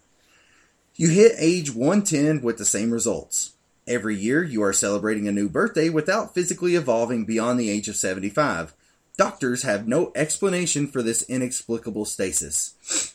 You 1.00 1.08
hit 1.08 1.32
age 1.38 1.74
110 1.74 2.42
with 2.42 2.58
the 2.58 2.66
same 2.66 2.90
results. 2.90 3.54
Every 3.86 4.14
year, 4.14 4.44
you 4.44 4.62
are 4.62 4.74
celebrating 4.74 5.26
a 5.26 5.32
new 5.32 5.48
birthday 5.48 5.88
without 5.88 6.34
physically 6.34 6.74
evolving 6.74 7.24
beyond 7.24 7.58
the 7.58 7.70
age 7.70 7.88
of 7.88 7.96
75. 7.96 8.74
Doctors 9.16 9.62
have 9.62 9.88
no 9.88 10.12
explanation 10.14 10.86
for 10.86 11.00
this 11.00 11.22
inexplicable 11.22 12.04
stasis. 12.04 13.14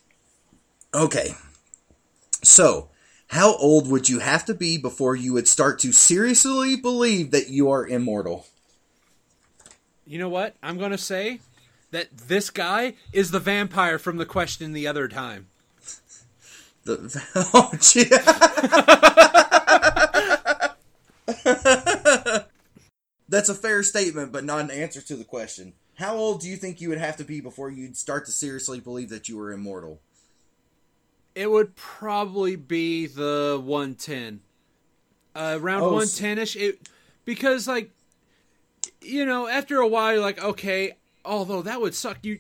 Okay, 0.95 1.36
so 2.41 2.89
how 3.27 3.55
old 3.57 3.88
would 3.88 4.09
you 4.09 4.17
have 4.17 4.45
to 4.45 4.55
be 4.55 4.79
before 4.79 5.15
you 5.15 5.33
would 5.33 5.47
start 5.47 5.77
to 5.81 5.91
seriously 5.91 6.75
believe 6.75 7.29
that 7.29 7.49
you 7.49 7.69
are 7.69 7.86
immortal? 7.86 8.47
You 10.07 10.17
know 10.17 10.29
what? 10.29 10.55
I'm 10.63 10.79
going 10.79 10.89
to 10.89 10.97
say 10.97 11.39
that 11.91 12.17
this 12.17 12.49
guy 12.49 12.95
is 13.13 13.29
the 13.29 13.39
vampire 13.39 13.99
from 13.99 14.17
the 14.17 14.25
question 14.25 14.73
the 14.73 14.88
other 14.88 15.07
time. 15.07 15.49
The, 16.86 17.21
oh, 17.53 17.71
gee. 17.81 18.05
That's 23.27 23.49
a 23.49 23.55
fair 23.55 23.83
statement, 23.83 24.31
but 24.31 24.45
not 24.45 24.59
an 24.59 24.71
answer 24.71 25.01
to 25.01 25.15
the 25.15 25.23
question. 25.23 25.73
How 25.95 26.15
old 26.15 26.41
do 26.41 26.47
you 26.47 26.57
think 26.57 26.79
you 26.79 26.89
would 26.89 26.99
have 26.99 27.17
to 27.17 27.23
be 27.23 27.41
before 27.41 27.69
you'd 27.69 27.97
start 27.97 28.25
to 28.25 28.31
seriously 28.31 28.79
believe 28.79 29.09
that 29.09 29.27
you 29.27 29.38
were 29.38 29.51
immortal? 29.51 29.99
It 31.33 31.49
would 31.49 31.75
probably 31.75 32.55
be 32.55 33.07
the 33.07 33.59
110. 33.63 34.41
Uh, 35.36 35.57
around 35.59 35.81
Oh, 35.81 35.93
110 35.93 36.38
ish. 36.38 36.55
It 36.55 36.88
because 37.25 37.67
like 37.67 37.91
you 39.01 39.25
know 39.25 39.47
after 39.47 39.79
a 39.79 39.88
while 39.88 40.13
you're 40.13 40.21
like 40.21 40.41
okay 40.41 40.93
although 41.25 41.61
that 41.63 41.81
would 41.81 41.93
suck 41.93 42.19
you 42.23 42.39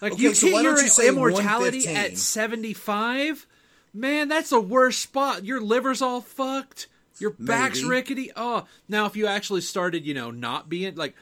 like 0.00 0.12
Okay, 0.12 0.22
you 0.22 0.34
so 0.34 0.46
hit 0.48 0.62
your 0.62 0.80
you 0.80 0.88
say 0.88 1.08
immortality 1.08 1.78
115? 1.86 1.96
at 1.96 2.18
75 2.18 3.46
man 3.94 4.28
that's 4.28 4.50
the 4.50 4.60
worst 4.60 5.00
spot 5.00 5.44
your 5.44 5.60
liver's 5.60 6.02
all 6.02 6.20
fucked 6.20 6.86
your 7.18 7.30
back's 7.38 7.78
Maybe. 7.78 7.88
rickety 7.90 8.32
oh 8.36 8.66
now 8.88 9.06
if 9.06 9.16
you 9.16 9.26
actually 9.26 9.62
started 9.62 10.04
you 10.06 10.14
know 10.14 10.30
not 10.30 10.68
being 10.68 10.94
like 10.96 11.14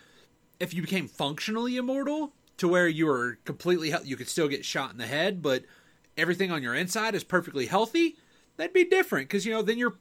if 0.61 0.75
you 0.75 0.83
became 0.83 1.09
functionally 1.09 1.77
immortal 1.77 2.33
to 2.59 2.69
where 2.69 2.89
you 2.89 3.07
were 3.07 3.39
completely 3.45 3.91
healthy, 3.91 4.09
you 4.09 4.17
could 4.17 4.29
still 4.29 4.49
get 4.49 4.65
shot 4.65 4.93
in 4.93 4.99
the 4.99 5.07
head, 5.07 5.43
but 5.43 5.65
everything 6.17 6.53
on 6.53 6.63
your 6.63 6.75
inside 6.75 7.15
is 7.15 7.25
perfectly 7.25 7.67
healthy, 7.67 8.17
that'd 8.57 8.73
be 8.73 8.85
different 8.85 9.29
because 9.29 9.45
you 9.45 9.53
know 9.53 9.63
then 9.63 9.79
your 9.79 9.95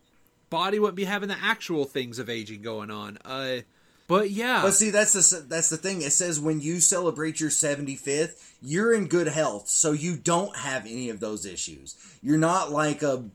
body 0.49 0.80
wouldn't 0.80 0.95
be 0.95 1.05
having 1.05 1.30
the 1.30 1.38
actual 1.41 1.86
things 1.86 2.20
of 2.20 2.30
aging 2.30 2.61
going 2.61 2.91
on. 2.91 3.18
Uh, 3.26 3.57
but 4.08 4.30
yeah, 4.32 4.62
But 4.64 4.74
see, 4.74 4.89
that's 4.89 5.14
the 5.14 5.39
that's 5.47 5.70
the 5.70 5.78
thing. 5.78 6.01
It 6.01 6.12
says 6.12 6.39
when 6.39 6.60
you 6.60 6.80
celebrate 6.80 7.39
your 7.39 7.49
75th, 7.49 8.54
you're 8.62 8.93
in 8.93 9.08
good 9.08 9.28
health, 9.28 9.70
so 9.70 9.91
you 9.91 10.16
don't 10.18 10.56
have 10.58 10.86
any 10.86 11.10
of 11.10 11.20
those 11.20 11.45
issues. 11.45 11.95
You're 12.22 12.38
not 12.38 12.72
like 12.72 13.01
a 13.01 13.26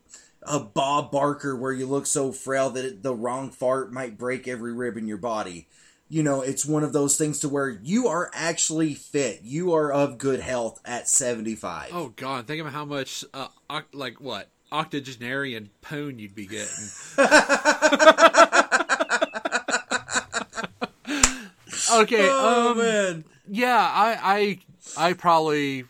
a 0.42 0.60
Bob 0.60 1.10
Barker 1.10 1.56
where 1.56 1.72
you 1.72 1.86
look 1.86 2.06
so 2.06 2.32
frail 2.32 2.70
that 2.70 2.84
it, 2.84 3.02
the 3.02 3.14
wrong 3.14 3.50
fart 3.50 3.92
might 3.92 4.16
break 4.16 4.46
every 4.46 4.72
rib 4.72 4.96
in 4.96 5.06
your 5.06 5.16
body. 5.18 5.66
You 6.10 6.22
know, 6.22 6.40
it's 6.40 6.64
one 6.64 6.84
of 6.84 6.92
those 6.94 7.18
things 7.18 7.40
to 7.40 7.48
where 7.50 7.68
you 7.68 8.08
are 8.08 8.30
actually 8.32 8.94
fit. 8.94 9.40
You 9.42 9.74
are 9.74 9.92
of 9.92 10.16
good 10.16 10.40
health 10.40 10.80
at 10.84 11.08
75. 11.08 11.90
oh 11.92 12.12
god, 12.16 12.46
think 12.46 12.60
about 12.60 12.72
how 12.72 12.84
much 12.84 13.24
uh, 13.34 13.48
like 13.92 14.20
what 14.20 14.48
octogenarian 14.70 15.70
poon 15.82 16.18
you'd 16.18 16.34
be 16.34 16.46
getting. 16.46 16.88
okay, 22.02 22.34
Oh, 22.38 22.70
um, 22.70 22.78
man. 22.78 23.24
yeah, 23.48 23.78
I, 23.78 24.58
I, 24.96 25.08
I 25.10 25.12
probably 25.14 25.84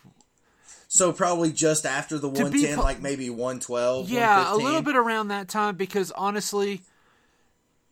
So 0.87 1.13
probably 1.13 1.51
just 1.51 1.85
after 1.85 2.17
the 2.17 2.27
110, 2.29 2.75
po- 2.75 2.83
like 2.83 3.01
maybe 3.01 3.29
112, 3.29 4.11
Yeah, 4.11 4.53
a 4.53 4.55
little 4.55 4.81
bit 4.81 4.95
around 4.95 5.27
that 5.29 5.47
time 5.47 5.75
because 5.75 6.11
honestly, 6.11 6.81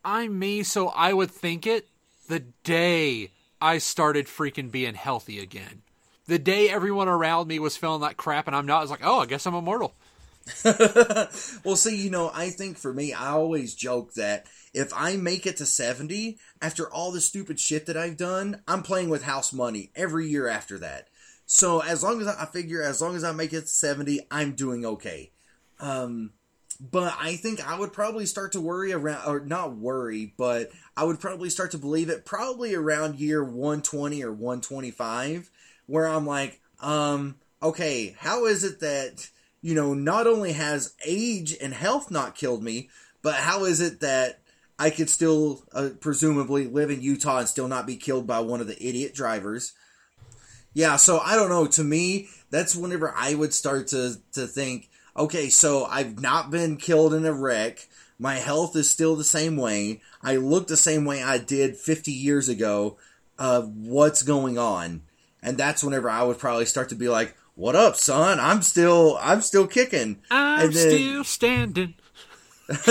I'm 0.03 0.37
me, 0.39 0.63
so 0.63 0.87
I 0.89 1.13
would 1.13 1.31
think 1.31 1.67
it 1.67 1.87
the 2.27 2.39
day 2.63 3.31
I 3.61 3.77
started 3.77 4.27
freaking 4.27 4.71
being 4.71 4.95
healthy 4.95 5.39
again. 5.39 5.81
The 6.27 6.39
day 6.39 6.69
everyone 6.69 7.07
around 7.07 7.47
me 7.47 7.59
was 7.59 7.77
feeling 7.77 8.01
that 8.01 8.17
crap 8.17 8.47
and 8.47 8.55
I'm 8.55 8.65
not, 8.65 8.79
I 8.79 8.81
was 8.81 8.91
like, 8.91 9.01
oh, 9.03 9.19
I 9.19 9.25
guess 9.25 9.45
I'm 9.45 9.55
immortal. 9.55 9.93
Well, 11.63 11.75
see, 11.75 11.95
you 12.01 12.09
know, 12.09 12.31
I 12.33 12.49
think 12.49 12.77
for 12.77 12.93
me, 12.93 13.13
I 13.13 13.31
always 13.31 13.75
joke 13.75 14.13
that 14.13 14.45
if 14.77 14.93
I 14.95 15.15
make 15.15 15.47
it 15.47 15.57
to 15.57 15.65
70, 15.65 16.37
after 16.61 16.87
all 16.91 17.11
the 17.11 17.19
stupid 17.19 17.59
shit 17.59 17.87
that 17.87 17.97
I've 17.97 18.15
done, 18.15 18.61
I'm 18.67 18.83
playing 18.83 19.09
with 19.09 19.23
house 19.23 19.51
money 19.51 19.89
every 19.95 20.27
year 20.27 20.47
after 20.47 20.77
that. 20.77 21.07
So 21.47 21.81
as 21.81 22.03
long 22.03 22.21
as 22.21 22.27
I, 22.27 22.43
I 22.43 22.45
figure, 22.45 22.83
as 22.83 23.01
long 23.01 23.15
as 23.15 23.23
I 23.23 23.31
make 23.31 23.53
it 23.53 23.61
to 23.61 23.67
70, 23.67 24.27
I'm 24.29 24.53
doing 24.53 24.85
okay. 24.85 25.31
Um, 25.79 26.33
but 26.79 27.15
I 27.19 27.37
think 27.37 27.67
I 27.67 27.79
would 27.79 27.91
probably 27.91 28.27
start 28.27 28.51
to 28.51 28.61
worry 28.61 28.93
around, 28.93 29.27
or 29.27 29.39
not 29.39 29.75
worry, 29.75 30.33
but 30.37 30.69
I 30.95 31.05
would 31.05 31.19
probably 31.19 31.49
start 31.49 31.71
to 31.71 31.79
believe 31.79 32.09
it 32.09 32.23
probably 32.23 32.75
around 32.75 33.19
year 33.19 33.43
120 33.43 34.23
or 34.23 34.31
125, 34.31 35.49
where 35.87 36.07
I'm 36.07 36.27
like, 36.27 36.61
um, 36.81 37.37
okay, 37.63 38.15
how 38.19 38.45
is 38.45 38.63
it 38.63 38.79
that, 38.81 39.27
you 39.61 39.73
know, 39.73 39.95
not 39.95 40.27
only 40.27 40.51
has 40.51 40.93
age 41.03 41.55
and 41.59 41.73
health 41.73 42.11
not 42.11 42.35
killed 42.35 42.61
me, 42.61 42.89
but 43.23 43.35
how 43.35 43.65
is 43.65 43.81
it 43.81 44.01
that 44.01 44.39
I 44.79 44.89
could 44.89 45.09
still 45.09 45.63
uh, 45.73 45.89
presumably 45.99 46.67
live 46.67 46.91
in 46.91 47.01
Utah 47.01 47.39
and 47.39 47.47
still 47.47 47.67
not 47.67 47.87
be 47.87 47.95
killed 47.95 48.27
by 48.27 48.39
one 48.39 48.61
of 48.61 48.67
the 48.67 48.81
idiot 48.87 49.13
drivers? 49.15 49.73
Yeah, 50.73 50.97
so 50.97 51.19
I 51.19 51.35
don't 51.35 51.49
know. 51.49 51.65
To 51.65 51.83
me, 51.83 52.29
that's 52.51 52.75
whenever 52.75 53.11
I 53.15 53.33
would 53.33 53.53
start 53.53 53.87
to 53.87 54.17
to 54.33 54.45
think, 54.45 54.89
okay, 55.15 55.49
so 55.49 55.85
I've 55.85 56.21
not 56.21 56.51
been 56.51 56.77
killed 56.77 57.13
in 57.13 57.25
a 57.25 57.33
wreck. 57.33 57.87
My 58.19 58.35
health 58.35 58.75
is 58.75 58.89
still 58.89 59.15
the 59.15 59.23
same 59.23 59.57
way. 59.57 60.01
I 60.21 60.35
look 60.35 60.67
the 60.67 60.77
same 60.77 61.05
way 61.05 61.23
I 61.23 61.37
did 61.37 61.77
50 61.77 62.11
years 62.11 62.49
ago. 62.49 62.97
Uh, 63.37 63.61
what's 63.61 64.23
going 64.23 64.57
on? 64.57 65.01
And 65.41 65.57
that's 65.57 65.83
whenever 65.83 66.09
I 66.09 66.23
would 66.23 66.39
probably 66.39 66.65
start 66.65 66.89
to 66.89 66.95
be 66.95 67.09
like, 67.09 67.35
"What 67.55 67.75
up, 67.75 67.95
son? 67.95 68.39
I'm 68.39 68.61
still 68.61 69.17
I'm 69.21 69.41
still 69.41 69.65
kicking." 69.65 70.19
I'm 70.29 70.71
then- 70.71 70.89
still 70.91 71.23
standing. 71.23 71.95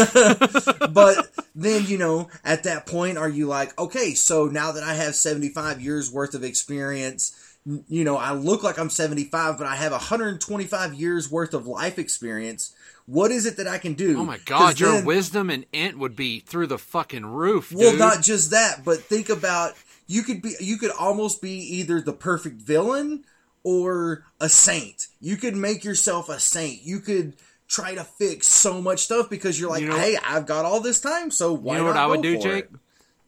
but 0.90 1.30
then 1.54 1.84
you 1.86 1.98
know 1.98 2.28
at 2.44 2.64
that 2.64 2.86
point 2.86 3.18
are 3.18 3.28
you 3.28 3.46
like 3.46 3.78
okay 3.78 4.14
so 4.14 4.46
now 4.46 4.72
that 4.72 4.82
i 4.82 4.94
have 4.94 5.14
75 5.14 5.80
years 5.80 6.10
worth 6.10 6.34
of 6.34 6.42
experience 6.42 7.58
you 7.88 8.04
know 8.04 8.16
i 8.16 8.32
look 8.32 8.62
like 8.62 8.78
i'm 8.78 8.88
75 8.88 9.58
but 9.58 9.66
i 9.66 9.76
have 9.76 9.92
125 9.92 10.94
years 10.94 11.30
worth 11.30 11.52
of 11.52 11.66
life 11.66 11.98
experience 11.98 12.74
what 13.04 13.30
is 13.30 13.46
it 13.46 13.56
that 13.58 13.68
i 13.68 13.78
can 13.78 13.94
do? 13.94 14.18
Oh 14.18 14.24
my 14.24 14.38
god, 14.46 14.80
your 14.80 14.92
then- 14.92 15.04
wisdom 15.04 15.48
and 15.48 15.64
int 15.72 15.96
would 15.96 16.16
be 16.16 16.40
through 16.40 16.66
the 16.66 16.78
fucking 16.78 17.24
roof, 17.24 17.68
dude. 17.70 17.78
well 17.78 17.96
not 17.96 18.22
just 18.22 18.50
that 18.50 18.84
but 18.84 19.00
think 19.00 19.28
about 19.28 19.74
you 20.06 20.22
could 20.22 20.42
be 20.42 20.54
you 20.60 20.76
could 20.76 20.90
almost 20.90 21.40
be 21.42 21.52
either 21.52 22.00
the 22.00 22.12
perfect 22.12 22.60
villain 22.60 23.24
or 23.62 24.24
a 24.40 24.48
saint. 24.48 25.08
You 25.20 25.36
could 25.36 25.56
make 25.56 25.82
yourself 25.82 26.28
a 26.28 26.38
saint. 26.38 26.82
You 26.82 27.00
could 27.00 27.34
try 27.68 27.94
to 27.94 28.04
fix 28.04 28.46
so 28.46 28.80
much 28.80 29.00
stuff 29.00 29.28
because 29.28 29.58
you're 29.58 29.70
like 29.70 29.82
You 29.82 29.88
know- 29.88 29.98
hey 29.98 30.16
i've 30.24 30.46
got 30.46 30.64
all 30.64 30.80
this 30.80 31.00
time 31.00 31.30
so 31.30 31.52
why 31.52 31.74
you 31.74 31.80
know 31.80 31.86
what 31.88 31.96
I 31.96 32.06
would 32.06 32.22
do, 32.22 32.38
Jake? 32.38 32.64
it? 32.66 32.70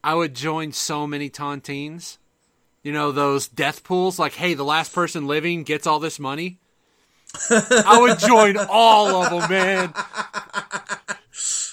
I 0.04 0.14
would 0.14 0.34
join 0.34 0.72
so 0.72 1.06
many 1.08 1.28
tontines. 1.28 2.18
You 2.84 2.92
know, 2.92 3.10
those 3.10 3.48
death 3.48 3.82
pools, 3.82 4.16
like, 4.18 4.34
hey, 4.34 4.54
the 4.54 4.64
last 4.64 4.94
person 4.94 5.26
living 5.26 5.64
gets 5.64 5.86
all 5.88 5.98
this 5.98 6.20
money. 6.20 6.60
I 7.50 7.98
would 8.00 8.18
join 8.26 8.56
all 8.70 9.22
of 9.24 9.30
them, 9.30 9.50
man. 9.50 9.92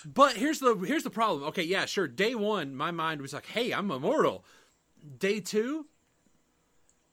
But 0.05 0.35
here's 0.35 0.59
the 0.59 0.75
here's 0.75 1.03
the 1.03 1.09
problem. 1.09 1.43
Okay, 1.49 1.63
yeah, 1.63 1.85
sure. 1.85 2.07
Day 2.07 2.35
one, 2.35 2.75
my 2.75 2.91
mind 2.91 3.21
was 3.21 3.33
like, 3.33 3.45
"Hey, 3.45 3.71
I'm 3.71 3.89
immortal." 3.91 4.43
Day 5.19 5.39
two, 5.39 5.85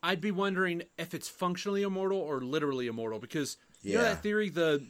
I'd 0.02 0.20
be 0.20 0.30
wondering 0.30 0.82
if 0.98 1.14
it's 1.14 1.28
functionally 1.28 1.82
immortal 1.82 2.18
or 2.18 2.40
literally 2.40 2.86
immortal 2.86 3.18
because 3.18 3.56
you 3.82 3.96
know 3.96 4.02
that 4.02 4.22
theory 4.22 4.48
the 4.50 4.82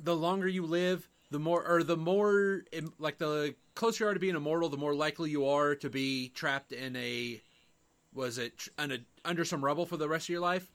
the 0.00 0.16
longer 0.16 0.48
you 0.48 0.64
live, 0.64 1.08
the 1.30 1.38
more 1.38 1.66
or 1.66 1.82
the 1.82 1.96
more 1.96 2.64
like 2.98 3.18
the 3.18 3.54
closer 3.74 4.04
you 4.04 4.10
are 4.10 4.14
to 4.14 4.20
being 4.20 4.36
immortal, 4.36 4.68
the 4.68 4.76
more 4.76 4.94
likely 4.94 5.30
you 5.30 5.46
are 5.46 5.74
to 5.76 5.90
be 5.90 6.28
trapped 6.30 6.72
in 6.72 6.96
a 6.96 7.40
was 8.14 8.38
it 8.38 8.58
tr- 8.58 8.70
in 8.78 8.92
a, 8.92 8.98
under 9.24 9.44
some 9.44 9.64
rubble 9.64 9.86
for 9.86 9.96
the 9.96 10.08
rest 10.08 10.26
of 10.26 10.30
your 10.30 10.40
life. 10.40 10.70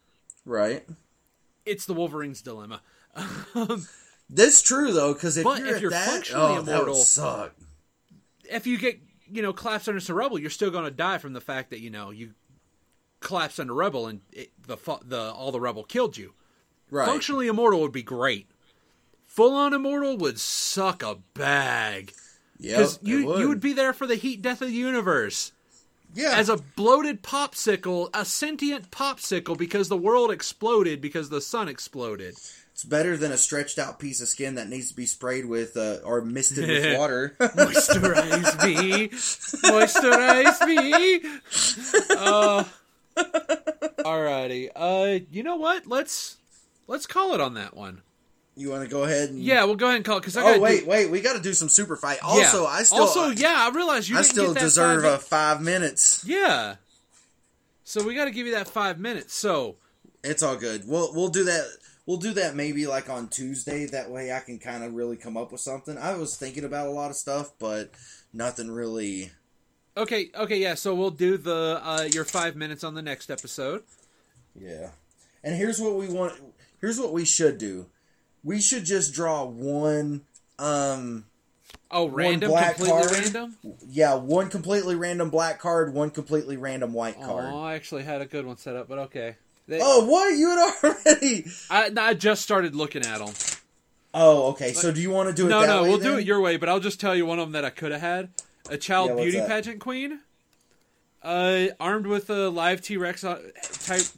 Right. 0.46 0.86
It's 1.66 1.86
the 1.86 1.94
Wolverine's 1.94 2.42
dilemma. 2.42 2.82
That's 4.30 4.62
true 4.62 4.92
though, 4.94 5.14
because 5.14 5.38
if 5.38 5.46
you're 5.46 5.68
if 5.68 5.82
you're 5.82 5.92
that, 5.92 6.10
functionally 6.10 6.56
oh, 6.56 6.60
immortal- 6.60 6.96
suck. 6.96 7.56
if 8.50 8.68
you 8.68 8.78
get 8.78 9.00
you 9.30 9.42
know 9.42 9.54
collapsed 9.54 9.88
under 9.88 10.00
some 10.00 10.16
rubble, 10.16 10.40
you're 10.40 10.50
still 10.50 10.72
going 10.72 10.86
to 10.86 10.92
die 10.92 11.18
from 11.18 11.34
the 11.34 11.42
fact 11.42 11.70
that 11.70 11.80
you 11.80 11.90
know 11.90 12.10
you 12.12 12.34
collapsed 13.20 13.60
under 13.60 13.74
rubble 13.74 14.08
and 14.08 14.22
it, 14.32 14.52
the 14.68 14.78
the 15.06 15.20
all 15.32 15.52
the 15.52 15.60
rubble 15.60 15.84
killed 15.84 16.18
you. 16.18 16.34
Right. 16.90 17.08
Functionally 17.08 17.48
immortal 17.48 17.82
would 17.82 17.92
be 17.92 18.04
great. 18.04 18.48
Full 19.34 19.56
on 19.56 19.74
immortal 19.74 20.18
would 20.18 20.40
suck 20.40 21.04
a 21.04 21.18
bag 21.34 22.14
it 22.64 23.00
you 23.02 23.38
you 23.38 23.50
would 23.50 23.60
be 23.60 23.74
there 23.74 23.94
for 23.94 24.08
the 24.08 24.16
heat 24.16 24.42
death 24.42 24.62
of 24.62 24.70
the 24.70 24.74
universe 24.74 25.52
yeah. 26.14 26.38
as 26.38 26.50
a 26.50 26.58
bloated 26.58 27.24
popsicle, 27.24 28.10
a 28.14 28.24
sentient 28.24 28.92
popsicle 28.92 29.58
because 29.58 29.90
the 29.90 29.98
world 29.98 30.32
exploded 30.32 31.02
because 31.02 31.30
the 31.30 31.42
sun 31.42 31.68
exploded. 31.68 32.36
it's 32.72 32.84
better 32.84 33.18
than 33.18 33.32
a 33.32 33.38
stretched 33.38 33.80
out 33.80 34.00
piece 34.00 34.22
of 34.22 34.28
skin 34.28 34.56
that 34.56 34.70
needs 34.70 34.90
to 34.90 34.96
be 34.96 35.08
sprayed 35.08 35.46
with 35.46 35.76
uh, 35.76 35.98
or 36.06 36.22
misted 36.22 36.68
with 36.68 36.98
water. 37.00 37.36
Moisturize 37.40 38.64
me, 38.64 39.10
moisturize 39.10 40.68
me. 40.68 41.22
Uh, 42.16 42.64
alrighty. 44.04 44.70
Uh, 44.76 45.26
you 45.32 45.44
know 45.44 45.56
what? 45.56 45.88
Let's 45.88 46.38
let's 46.88 47.08
call 47.08 47.34
it 47.34 47.42
on 47.42 47.56
that 47.56 47.76
one. 47.76 48.04
You 48.56 48.70
want 48.70 48.84
to 48.84 48.90
go 48.90 49.04
ahead 49.04 49.30
and 49.30 49.40
Yeah, 49.40 49.64
we'll 49.64 49.76
go 49.76 49.88
ahead 49.88 49.98
and 49.98 50.06
call 50.06 50.18
it 50.18 50.22
because 50.22 50.38
I 50.38 50.44
Oh 50.44 50.60
wait, 50.60 50.86
wait, 50.86 51.10
we 51.10 51.22
got 51.22 51.34
to 51.34 51.42
do 51.42 51.54
some 51.54 51.70
super 51.70 51.96
fight. 51.96 52.20
Yeah. 52.22 52.30
Also, 52.30 52.66
I 52.66 52.84
still 52.84 53.02
also 53.02 53.30
yeah, 53.30 53.68
I 53.72 53.76
realize 53.76 54.10
you 54.10 54.16
I 54.16 54.22
didn't 54.22 54.32
still 54.32 54.46
get 54.48 54.54
that 54.56 54.60
deserve 54.62 55.04
five 55.04 55.14
a 55.14 55.18
five 55.20 55.62
minutes. 55.62 56.24
yeah. 56.26 56.76
So 57.84 58.04
we 58.04 58.16
got 58.16 58.26
to 58.26 58.32
give 58.32 58.46
you 58.48 58.54
that 58.54 58.68
five 58.68 59.00
minutes. 59.00 59.34
So 59.34 59.76
It's 60.24 60.42
all 60.44 60.56
good. 60.56 60.84
We'll 60.88 61.14
we'll 61.14 61.30
do 61.30 61.44
that. 61.46 61.66
We'll 62.06 62.18
do 62.18 62.34
that 62.34 62.56
maybe 62.56 62.86
like 62.86 63.10
on 63.10 63.28
Tuesday. 63.30 63.86
That 63.86 64.10
way 64.10 64.32
I 64.32 64.40
can 64.40 64.60
kind 64.60 64.84
of 64.84 64.94
really 64.94 65.18
come 65.18 65.38
up 65.38 65.52
with 65.52 65.62
something. 65.62 65.98
I 65.98 66.16
was 66.16 66.36
thinking 66.36 66.64
about 66.66 66.88
a 66.88 66.92
lot 66.92 67.10
of 67.10 67.16
stuff, 67.18 67.52
but 67.60 67.92
nothing 68.34 68.70
really. 68.72 69.32
okay, 69.98 70.30
okay, 70.36 70.58
yeah. 70.58 70.76
So 70.76 70.94
we'll 70.96 71.12
do 71.12 71.38
the 71.38 71.80
uh, 71.84 72.08
your 72.12 72.26
five 72.26 72.56
minutes 72.56 72.84
on 72.84 72.94
the 72.94 73.02
next 73.02 73.30
episode. 73.30 73.84
Yeah. 74.60 74.90
And 75.44 75.56
here's 75.56 75.80
what 75.80 75.96
we 75.96 76.08
want. 76.08 76.34
Here's 76.80 77.00
what 77.00 77.14
we 77.14 77.26
should 77.26 77.58
do. 77.58 77.88
We 78.44 78.60
should 78.62 78.86
just 78.86 79.14
draw 79.14 79.44
one. 79.46 80.22
Um. 80.60 81.26
Oh, 81.90 82.08
random, 82.08 82.50
black 82.50 82.76
completely 82.76 83.02
card. 83.02 83.12
random. 83.12 83.58
Yeah, 83.88 84.16
one 84.16 84.50
completely 84.50 84.96
random 84.96 85.30
black 85.30 85.60
card, 85.60 85.94
one 85.94 86.10
completely 86.10 86.58
random 86.58 86.92
white 86.92 87.22
card. 87.22 87.46
Oh, 87.54 87.62
I 87.64 87.76
actually 87.76 88.04
had 88.04 88.20
a 88.22 88.26
good 88.26 88.46
one 88.48 88.58
set 88.58 88.76
up, 88.76 88.88
but 88.90 88.98
okay. 89.00 89.36
They, 89.68 89.80
Oh, 89.82 90.06
what 90.06 90.30
you 90.36 90.50
had 90.50 90.74
already? 90.84 91.46
I, 91.70 91.92
I 91.96 92.14
just 92.16 92.42
started 92.42 92.74
looking 92.76 93.06
at 93.06 93.20
them. 93.20 93.34
Oh, 94.14 94.50
okay. 94.52 94.74
So 94.74 94.92
do 94.92 95.02
you 95.02 95.12
want 95.12 95.30
to 95.30 95.36
do 95.36 95.46
it? 95.46 95.50
No, 95.50 95.66
no, 95.66 95.84
way 95.84 95.90
we'll 95.90 95.98
then? 96.00 96.12
do 96.14 96.18
it 96.18 96.26
your 96.26 96.42
way, 96.42 96.58
but 96.58 96.68
I'll 96.68 96.80
just 96.80 97.00
tell 97.00 97.16
you 97.16 97.26
one 97.28 97.38
of 97.40 97.46
them 97.46 97.54
that 97.54 97.64
I 97.66 97.70
could 97.70 97.92
have 97.92 98.02
had. 98.02 98.30
A 98.70 98.78
child 98.78 99.10
Yeah, 99.10 99.16
beauty 99.24 99.38
that? 99.40 99.48
pageant 99.48 99.80
queen. 99.80 100.20
Uh, 101.22 101.68
armed 101.80 102.06
with 102.08 102.30
a 102.30 102.50
live 102.50 102.82
T 102.82 102.98
Rex 102.98 103.24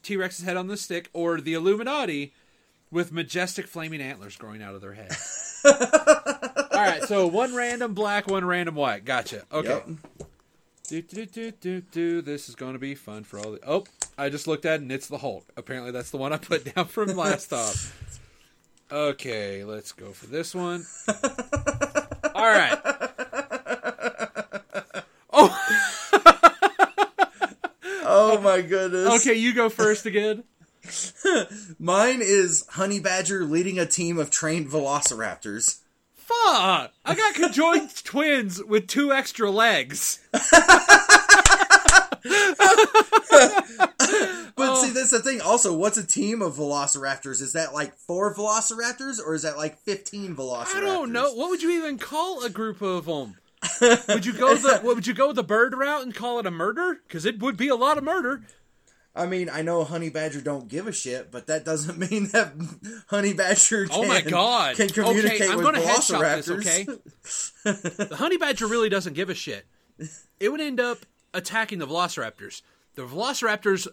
T 0.02 0.18
Rex's 0.18 0.44
head 0.46 0.58
on 0.58 0.68
the 0.68 0.78
stick, 0.78 1.10
or 1.14 1.40
the 1.40 1.54
Illuminati 1.54 2.34
with 2.92 3.12
majestic 3.12 3.68
flaming 3.68 4.02
antlers 4.02 4.36
growing 4.38 4.62
out 4.62 4.76
of 4.76 4.82
their 4.82 4.94
head. 4.94 5.12
All 5.66 6.82
right, 6.82 7.04
so 7.04 7.28
one 7.28 7.56
random 7.56 7.94
black, 7.94 8.28
one 8.28 8.46
random 8.46 8.76
white. 8.76 9.06
Gotcha. 9.06 9.44
Okay. 9.52 9.70
Yep. 9.70 9.88
Do, 10.88 11.02
do, 11.02 11.26
do, 11.26 11.52
do, 11.52 11.82
do. 11.82 12.22
This 12.22 12.48
is 12.48 12.56
going 12.56 12.74
to 12.74 12.80
be 12.80 12.94
fun 12.94 13.24
for 13.24 13.40
all 13.40 13.54
the. 13.54 13.60
Oh, 13.66 13.86
I 14.20 14.30
just 14.30 14.46
looked 14.46 14.66
at 14.66 14.76
it 14.76 14.82
and 14.84 14.92
it's 14.92 15.08
the 15.08 15.18
Hulk. 15.18 15.44
Apparently, 15.58 15.90
that's 15.92 16.12
the 16.12 16.18
one 16.18 16.32
I 16.32 16.38
put 16.38 16.76
down 16.76 16.86
from 16.86 17.16
last 17.18 17.48
time. 17.50 17.74
Okay, 18.92 19.64
let's 19.64 19.92
go 19.94 20.12
for 20.12 20.28
this 20.28 20.54
one. 20.54 20.86
All 22.36 22.46
right. 22.46 22.78
Oh, 25.38 25.52
Oh 28.08 28.40
my 28.42 28.62
goodness. 28.62 29.16
okay. 29.28 29.34
You 29.38 29.54
go 29.54 29.68
first 29.70 30.06
again. 30.06 30.44
Mine 31.80 32.20
is 32.22 32.66
Honey 32.72 33.00
Badger 33.00 33.44
leading 33.46 33.80
a 33.80 33.86
team 33.86 34.18
of 34.18 34.30
trained 34.30 34.68
velociraptors. 34.70 35.80
Fuck! 36.14 36.92
I 37.06 37.16
got 37.16 37.36
conjoined 37.36 37.96
twins 38.04 38.64
with 38.64 38.88
two 38.88 39.12
extra 39.14 39.50
legs. 39.52 40.20
But 44.58 44.70
Oh. 44.70 44.84
see, 44.86 44.92
that's 44.92 45.12
the 45.12 45.20
thing. 45.20 45.42
Also, 45.42 45.76
what's 45.76 45.98
a 45.98 46.06
team 46.06 46.42
of 46.42 46.56
velociraptors? 46.56 47.42
Is 47.42 47.54
that 47.54 47.74
like 47.74 47.94
four 47.96 48.34
velociraptors, 48.34 49.20
or 49.24 49.36
is 49.36 49.42
that 49.42 49.58
like 49.58 49.78
fifteen 49.80 50.34
velociraptors? 50.36 50.76
I 50.76 50.80
don't 50.80 51.12
know. 51.12 51.34
What 51.34 51.50
would 51.50 51.62
you 51.62 51.72
even 51.72 51.98
call 51.98 52.44
a 52.44 52.50
group 52.50 52.82
of 52.82 53.06
them? 53.06 53.36
would 54.08 54.26
you 54.26 54.32
go 54.34 54.56
the 54.56 54.80
would 54.84 55.06
you 55.08 55.14
go 55.14 55.34
the 55.34 55.44
bird 55.44 55.74
route 55.76 56.04
and 56.04 56.16
call 56.16 56.40
it 56.40 56.46
a 56.46 56.52
murder? 56.52 57.00
Because 57.06 57.26
it 57.26 57.40
would 57.40 57.58
be 57.58 57.68
a 57.68 57.76
lot 57.76 57.98
of 57.98 58.04
murder. 58.06 58.44
I 59.16 59.26
mean, 59.28 59.50
I 59.50 59.62
know 59.62 59.84
Honey 59.86 60.10
Badger 60.10 60.42
don't 60.42 60.68
give 60.68 60.88
a 60.88 60.92
shit, 60.92 61.32
but 61.32 61.48
that 61.48 61.64
doesn't 61.64 61.98
mean 62.12 62.28
that 62.30 62.54
Honey 63.08 63.34
Badger 63.34 63.86
can, 63.88 63.96
Oh 63.96 64.06
my 64.06 64.22
god! 64.22 64.76
can 64.76 64.90
communicate 64.90 65.42
okay, 65.42 65.50
I'm 65.50 65.58
with 65.58 65.66
gonna 65.66 65.80
headshot 65.80 66.46
this. 66.46 66.48
velociraptors. 66.50 66.60
Okay, 66.60 68.08
the 68.10 68.16
honey 68.18 68.38
badger 68.38 68.68
really 68.68 68.90
doesn't 68.90 69.14
give 69.14 69.30
a 69.30 69.34
shit. 69.34 69.66
It 70.40 70.50
would 70.50 70.62
end 70.62 70.80
up 70.80 71.00
attacking 71.34 71.80
the 71.80 71.88
velociraptors. 71.88 72.62
The 72.96 73.04
velociraptors 73.04 73.88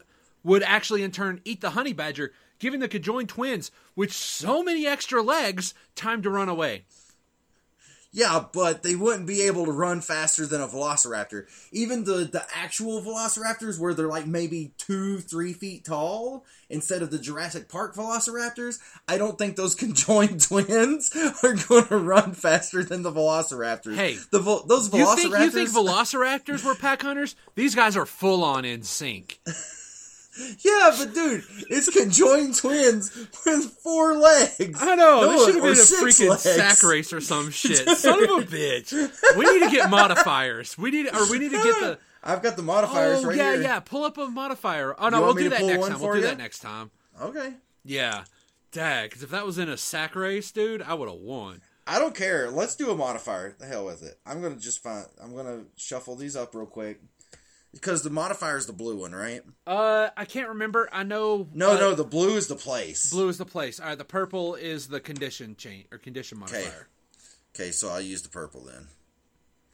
would 0.44 0.62
actually, 0.64 1.02
in 1.04 1.12
turn, 1.12 1.40
eat 1.44 1.60
the 1.60 1.70
honey 1.70 1.92
badger, 1.92 2.32
giving 2.58 2.80
the 2.80 2.88
conjoined 2.88 3.28
twins, 3.28 3.70
with 3.94 4.12
so 4.12 4.62
many 4.62 4.86
extra 4.86 5.22
legs, 5.22 5.72
time 5.94 6.20
to 6.22 6.30
run 6.30 6.48
away. 6.48 6.84
Yeah, 8.14 8.44
but 8.52 8.82
they 8.82 8.94
wouldn't 8.94 9.26
be 9.26 9.40
able 9.42 9.64
to 9.64 9.72
run 9.72 10.02
faster 10.02 10.44
than 10.46 10.60
a 10.60 10.68
velociraptor. 10.68 11.46
Even 11.72 12.04
the, 12.04 12.28
the 12.30 12.44
actual 12.54 13.00
velociraptors, 13.00 13.78
where 13.80 13.94
they're 13.94 14.06
like 14.06 14.26
maybe 14.26 14.74
two, 14.76 15.20
three 15.20 15.54
feet 15.54 15.86
tall, 15.86 16.44
instead 16.68 17.00
of 17.00 17.10
the 17.10 17.18
Jurassic 17.18 17.70
Park 17.70 17.94
velociraptors, 17.94 18.80
I 19.08 19.16
don't 19.16 19.38
think 19.38 19.56
those 19.56 19.74
conjoined 19.84 20.42
twins 20.42 21.10
are 21.42 21.54
going 21.54 21.86
to 21.86 21.96
run 21.96 22.32
faster 22.34 22.84
than 22.84 23.02
the 23.02 23.12
velociraptors. 23.12 23.96
Hey, 23.96 24.18
the 24.30 24.40
those 24.66 24.92
You 24.92 25.04
velociraptors. 25.06 25.14
think 25.16 25.38
you 25.38 25.50
think 25.50 25.70
velociraptors 25.70 26.64
were 26.64 26.74
pack 26.74 27.00
hunters? 27.00 27.34
These 27.54 27.74
guys 27.74 27.96
are 27.96 28.06
full 28.06 28.44
on 28.44 28.66
in 28.66 28.82
sync. 28.82 29.40
yeah, 30.60 30.94
but 30.98 31.14
dude, 31.14 31.44
it's 31.68 31.90
conjoined 31.90 32.56
twins 32.56 33.14
with 33.44 33.64
four 33.82 34.14
legs. 34.14 34.78
I 34.80 34.94
know. 34.94 35.20
No, 35.22 35.30
this 35.32 35.44
should 35.44 35.54
have 35.56 35.64
been 35.64 35.72
a 35.72 35.76
freaking 35.76 36.30
legs. 36.30 36.42
sack 36.42 36.82
race 36.82 37.12
or 37.12 37.20
some 37.20 37.50
shit. 37.50 37.88
Son 37.98 38.22
of 38.24 38.30
a 38.30 38.46
bitch. 38.46 38.92
We 39.36 39.44
need 39.50 39.64
to 39.66 39.70
get 39.70 39.90
modifiers. 39.90 40.78
We 40.78 40.90
need, 40.90 41.06
or 41.14 41.30
we 41.30 41.38
need 41.38 41.50
to 41.50 41.62
get 41.62 41.80
the. 41.80 41.98
I've 42.24 42.42
got 42.42 42.56
the 42.56 42.62
modifiers 42.62 43.24
Oh 43.24 43.26
right 43.26 43.36
yeah, 43.36 43.52
here. 43.52 43.62
yeah. 43.62 43.80
Pull 43.80 44.04
up 44.04 44.16
a 44.16 44.28
modifier. 44.28 44.94
Oh 44.98 45.08
no, 45.08 45.22
we'll 45.22 45.34
do 45.34 45.48
that 45.48 45.64
next 45.64 45.88
time. 45.88 46.00
We'll 46.00 46.12
do 46.12 46.18
you? 46.20 46.24
that 46.26 46.38
next 46.38 46.60
time. 46.60 46.90
Okay. 47.20 47.54
Yeah. 47.84 48.24
Dang, 48.70 49.06
because 49.06 49.22
if 49.22 49.30
that 49.30 49.44
was 49.44 49.58
in 49.58 49.68
a 49.68 49.76
sack 49.76 50.14
race, 50.14 50.50
dude, 50.50 50.80
I 50.82 50.94
would 50.94 51.08
have 51.08 51.18
won. 51.18 51.60
I 51.86 51.98
don't 51.98 52.14
care. 52.14 52.48
Let's 52.48 52.76
do 52.76 52.90
a 52.90 52.96
modifier. 52.96 53.54
The 53.58 53.66
hell 53.66 53.84
with 53.84 54.02
it. 54.02 54.18
I'm 54.24 54.40
gonna 54.40 54.56
just 54.56 54.82
find. 54.82 55.04
I'm 55.22 55.34
gonna 55.34 55.64
shuffle 55.76 56.14
these 56.14 56.36
up 56.36 56.54
real 56.54 56.64
quick 56.64 57.00
because 57.72 58.02
the 58.02 58.10
modifier 58.10 58.56
is 58.56 58.66
the 58.66 58.72
blue 58.72 58.96
one, 58.96 59.12
right? 59.14 59.42
Uh, 59.66 60.10
I 60.16 60.24
can't 60.24 60.48
remember. 60.50 60.88
I 60.92 61.02
know. 61.02 61.48
No, 61.54 61.72
uh, 61.72 61.78
no, 61.78 61.94
the 61.94 62.04
blue 62.04 62.36
is 62.36 62.46
the 62.48 62.56
place. 62.56 63.10
Blue 63.10 63.28
is 63.28 63.38
the 63.38 63.44
place. 63.46 63.80
All 63.80 63.86
right, 63.86 63.98
the 63.98 64.04
purple 64.04 64.54
is 64.54 64.88
the 64.88 65.00
condition 65.00 65.56
change 65.56 65.86
or 65.90 65.98
condition 65.98 66.42
Okay. 66.42 66.52
modifier. 66.62 66.88
Okay, 67.54 67.70
so 67.70 67.88
I'll 67.90 68.00
use 68.00 68.22
the 68.22 68.28
purple 68.28 68.62
then. 68.62 68.88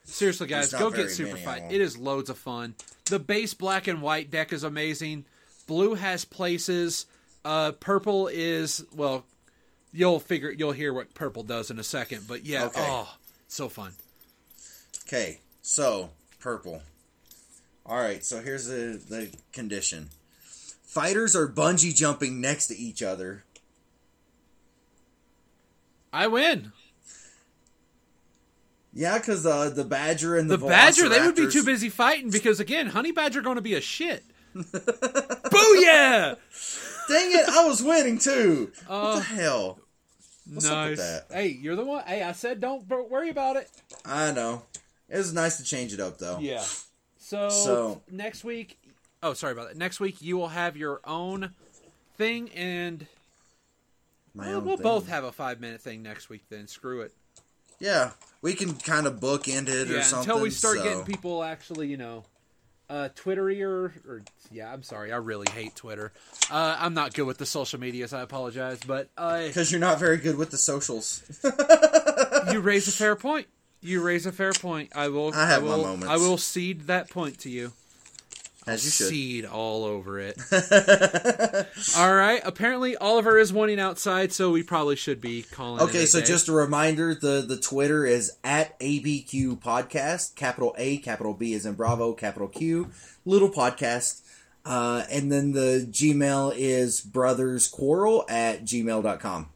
Seriously, 0.05 0.46
guys, 0.46 0.72
go 0.72 0.90
get 0.90 1.11
Super 1.11 1.36
Fight. 1.36 1.64
It 1.70 1.80
is 1.80 1.99
loads 1.99 2.30
of 2.30 2.38
fun. 2.38 2.74
The 3.07 3.18
base 3.18 3.53
black 3.55 3.86
and 3.86 4.01
white 4.01 4.30
deck 4.30 4.53
is 4.53 4.64
amazing. 4.64 5.26
Blue 5.66 5.94
has 5.94 6.24
places. 6.24 7.07
Uh, 7.44 7.72
purple 7.72 8.26
is 8.26 8.84
well, 8.94 9.24
you'll 9.92 10.18
figure 10.18 10.51
you'll 10.51 10.72
hear 10.72 10.92
what 10.94 11.12
purple 11.14 11.42
does 11.42 11.70
in 11.70 11.78
a 11.78 11.82
second. 11.84 12.26
But 12.26 12.44
yeah, 12.46 12.64
Okay. 12.64 12.80
oh, 12.88 13.14
so 13.49 13.68
fun. 13.68 13.92
Okay, 15.07 15.40
so 15.62 16.11
purple. 16.40 16.82
All 17.89 17.97
right, 17.99 18.22
so 18.24 18.41
here's 18.43 18.66
the 18.66 19.01
the 19.09 19.30
condition. 19.53 20.11
Fighters 20.82 21.34
are 21.34 21.49
bungee 21.49 21.95
jumping 21.95 22.41
next 22.41 22.66
to 22.68 22.76
each 22.76 23.03
other. 23.03 23.45
I 26.12 26.26
win. 26.26 26.72
Yeah, 28.95 29.18
because 29.18 29.47
uh, 29.47 29.70
the 29.70 29.84
badger 29.84 30.36
and 30.36 30.51
the, 30.51 30.57
The 30.57 30.66
badger, 30.66 31.09
they 31.09 31.20
would 31.20 31.36
be 31.36 31.49
too 31.51 31.62
busy 31.62 31.89
fighting 31.89 32.30
because 32.30 32.59
again, 32.59 32.89
honey 32.89 33.12
badger 33.12 33.43
going 33.43 33.57
to 33.57 33.62
be 33.62 33.74
a 33.74 33.80
shit. 33.80 34.24
Booyah! 34.55 36.36
Dang 37.09 37.32
it! 37.32 37.49
I 37.49 37.64
was 37.66 37.82
winning 37.82 38.18
too. 38.18 38.72
what 38.86 38.95
Uh, 38.97 39.14
the 39.16 39.22
hell? 39.22 39.78
What's 40.51 40.66
up 40.66 40.89
with 40.91 40.99
nice. 40.99 41.07
that? 41.28 41.34
Hey, 41.34 41.49
you're 41.49 41.76
the 41.76 41.84
one. 41.84 42.03
Hey, 42.07 42.22
I 42.22 42.32
said 42.32 42.61
don't 42.61 42.89
worry 42.89 43.28
about 43.30 43.57
it. 43.57 43.70
I 44.05 44.32
know. 44.32 44.62
It 45.09 45.16
was 45.18 45.32
nice 45.32 45.59
to 45.59 45.64
change 45.64 45.93
it 45.93 46.01
up 46.01 46.18
though. 46.18 46.39
Yeah. 46.41 46.64
So, 47.29 47.51
So- 47.51 48.03
next 48.11 48.43
week, 48.43 48.79
oh 49.22 49.35
sorry 49.35 49.53
about 49.53 49.68
that. 49.68 49.76
Next 49.76 50.01
week 50.01 50.22
you 50.22 50.39
will 50.39 50.49
have 50.49 50.79
your 50.79 51.03
own 51.05 51.51
thing, 52.16 52.49
and 52.53 53.07
My 54.35 54.47
well, 54.47 54.57
own 54.57 54.64
we'll 54.64 54.76
thing. 54.79 54.83
both 54.85 55.09
have 55.09 55.24
a 55.24 55.33
five 55.33 55.61
minute 55.61 55.83
thing 55.83 56.03
next 56.03 56.31
week. 56.31 56.45
Then 56.49 56.66
screw 56.68 57.03
it. 57.03 57.12
Yeah, 57.79 58.12
we 58.41 58.55
can 58.55 58.74
kind 58.76 59.07
of 59.07 59.20
bookend 59.20 59.68
it 59.68 59.91
or 59.91 60.03
something. 60.03 60.31
until 60.31 60.43
we 60.43 60.49
start 60.49 60.79
so- 60.79 60.85
getting 60.85 61.05
people 61.05 61.45
actually, 61.45 61.89
you 61.89 61.99
know, 61.99 62.24
uh, 62.89 63.11
Twittery 63.14 63.62
or, 63.62 63.93
or 64.09 64.22
yeah, 64.51 64.72
I'm 64.72 64.83
sorry, 64.83 65.12
I 65.12 65.16
really 65.16 65.49
hate 65.53 65.76
Twitter. 65.76 66.11
Uh, 66.51 66.76
I'm 66.81 66.95
not 66.95 67.12
good 67.12 67.26
with 67.26 67.37
the 67.37 67.45
social 67.45 67.79
medias. 67.79 68.14
I 68.14 68.22
apologize, 68.22 68.81
but 68.87 69.11
uh, 69.18 69.43
Because 69.49 69.70
you're 69.70 69.83
not 69.83 69.99
very 70.01 70.16
good 70.16 70.39
with 70.39 70.51
the 70.51 70.57
socials. 70.57 71.22
you 72.51 72.61
raise 72.61 72.89
a 72.89 72.93
fair 72.93 73.16
point. 73.16 73.49
You 73.81 74.03
raise 74.03 74.26
a 74.26 74.33
fair 74.33 74.53
point. 74.53 74.91
I 74.95 75.09
will. 75.09 75.33
I 75.33 75.47
have 75.47 75.62
my 75.62 75.68
will, 75.68 75.83
moments. 75.83 76.07
I 76.07 76.16
will 76.16 76.39
cede 76.39 76.83
that 76.83 77.11
point 77.11 77.39
to 77.41 77.51
you. 77.51 77.72
As 78.66 78.85
you 78.85 78.91
should. 78.91 79.07
Seed 79.09 79.45
all 79.47 79.85
over 79.85 80.18
it. 80.18 80.37
all 81.97 82.14
right. 82.14 82.43
Apparently, 82.45 82.97
Oliver 82.97 83.39
is 83.39 83.53
wanting 83.53 83.81
outside, 83.81 84.33
so 84.33 84.51
we 84.51 84.62
probably 84.62 84.97
should 84.97 85.20
be 85.20 85.43
calling. 85.43 85.81
Okay, 85.83 86.05
so 86.05 86.20
day. 86.20 86.26
just 86.26 86.49
a 86.49 86.53
reminder: 86.53 87.14
the 87.14 87.45
the 87.47 87.57
Twitter 87.57 88.05
is 88.05 88.33
at 88.45 88.79
ABQ 88.81 89.61
Podcast, 89.61 90.35
capital 90.35 90.74
A, 90.76 90.99
capital 90.99 91.33
B 91.33 91.55
is 91.55 91.64
in 91.64 91.74
Bravo, 91.74 92.12
capital 92.12 92.49
Q, 92.49 92.91
little 93.24 93.51
podcast, 93.51 94.22
uh, 94.66 95.05
and 95.11 95.33
then 95.33 95.53
the 95.53 95.89
Gmail 95.91 96.53
is 96.55 97.01
brothersquarrel 97.01 98.31
at 98.31 98.64
gmail.com. 98.64 99.49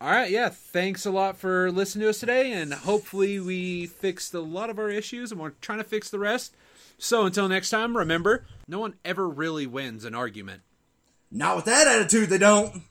All 0.00 0.10
right, 0.10 0.30
yeah. 0.30 0.48
Thanks 0.48 1.06
a 1.06 1.10
lot 1.10 1.36
for 1.38 1.70
listening 1.70 2.02
to 2.02 2.10
us 2.10 2.20
today, 2.20 2.52
and 2.52 2.74
hopefully 2.74 3.38
we 3.40 3.86
fixed 3.86 4.34
a 4.34 4.40
lot 4.40 4.68
of 4.68 4.78
our 4.78 4.90
issues, 4.90 5.30
and 5.30 5.40
we're 5.40 5.52
trying 5.60 5.78
to 5.78 5.84
fix 5.84 6.10
the 6.10 6.18
rest. 6.18 6.54
So 6.98 7.24
until 7.26 7.48
next 7.48 7.70
time, 7.70 7.96
remember, 7.96 8.44
no 8.68 8.80
one 8.80 8.94
ever 9.04 9.28
really 9.28 9.66
wins 9.66 10.04
an 10.04 10.14
argument. 10.14 10.62
Not 11.30 11.56
with 11.56 11.64
that 11.66 11.86
attitude, 11.86 12.28
they 12.28 12.38
don't. 12.38 12.82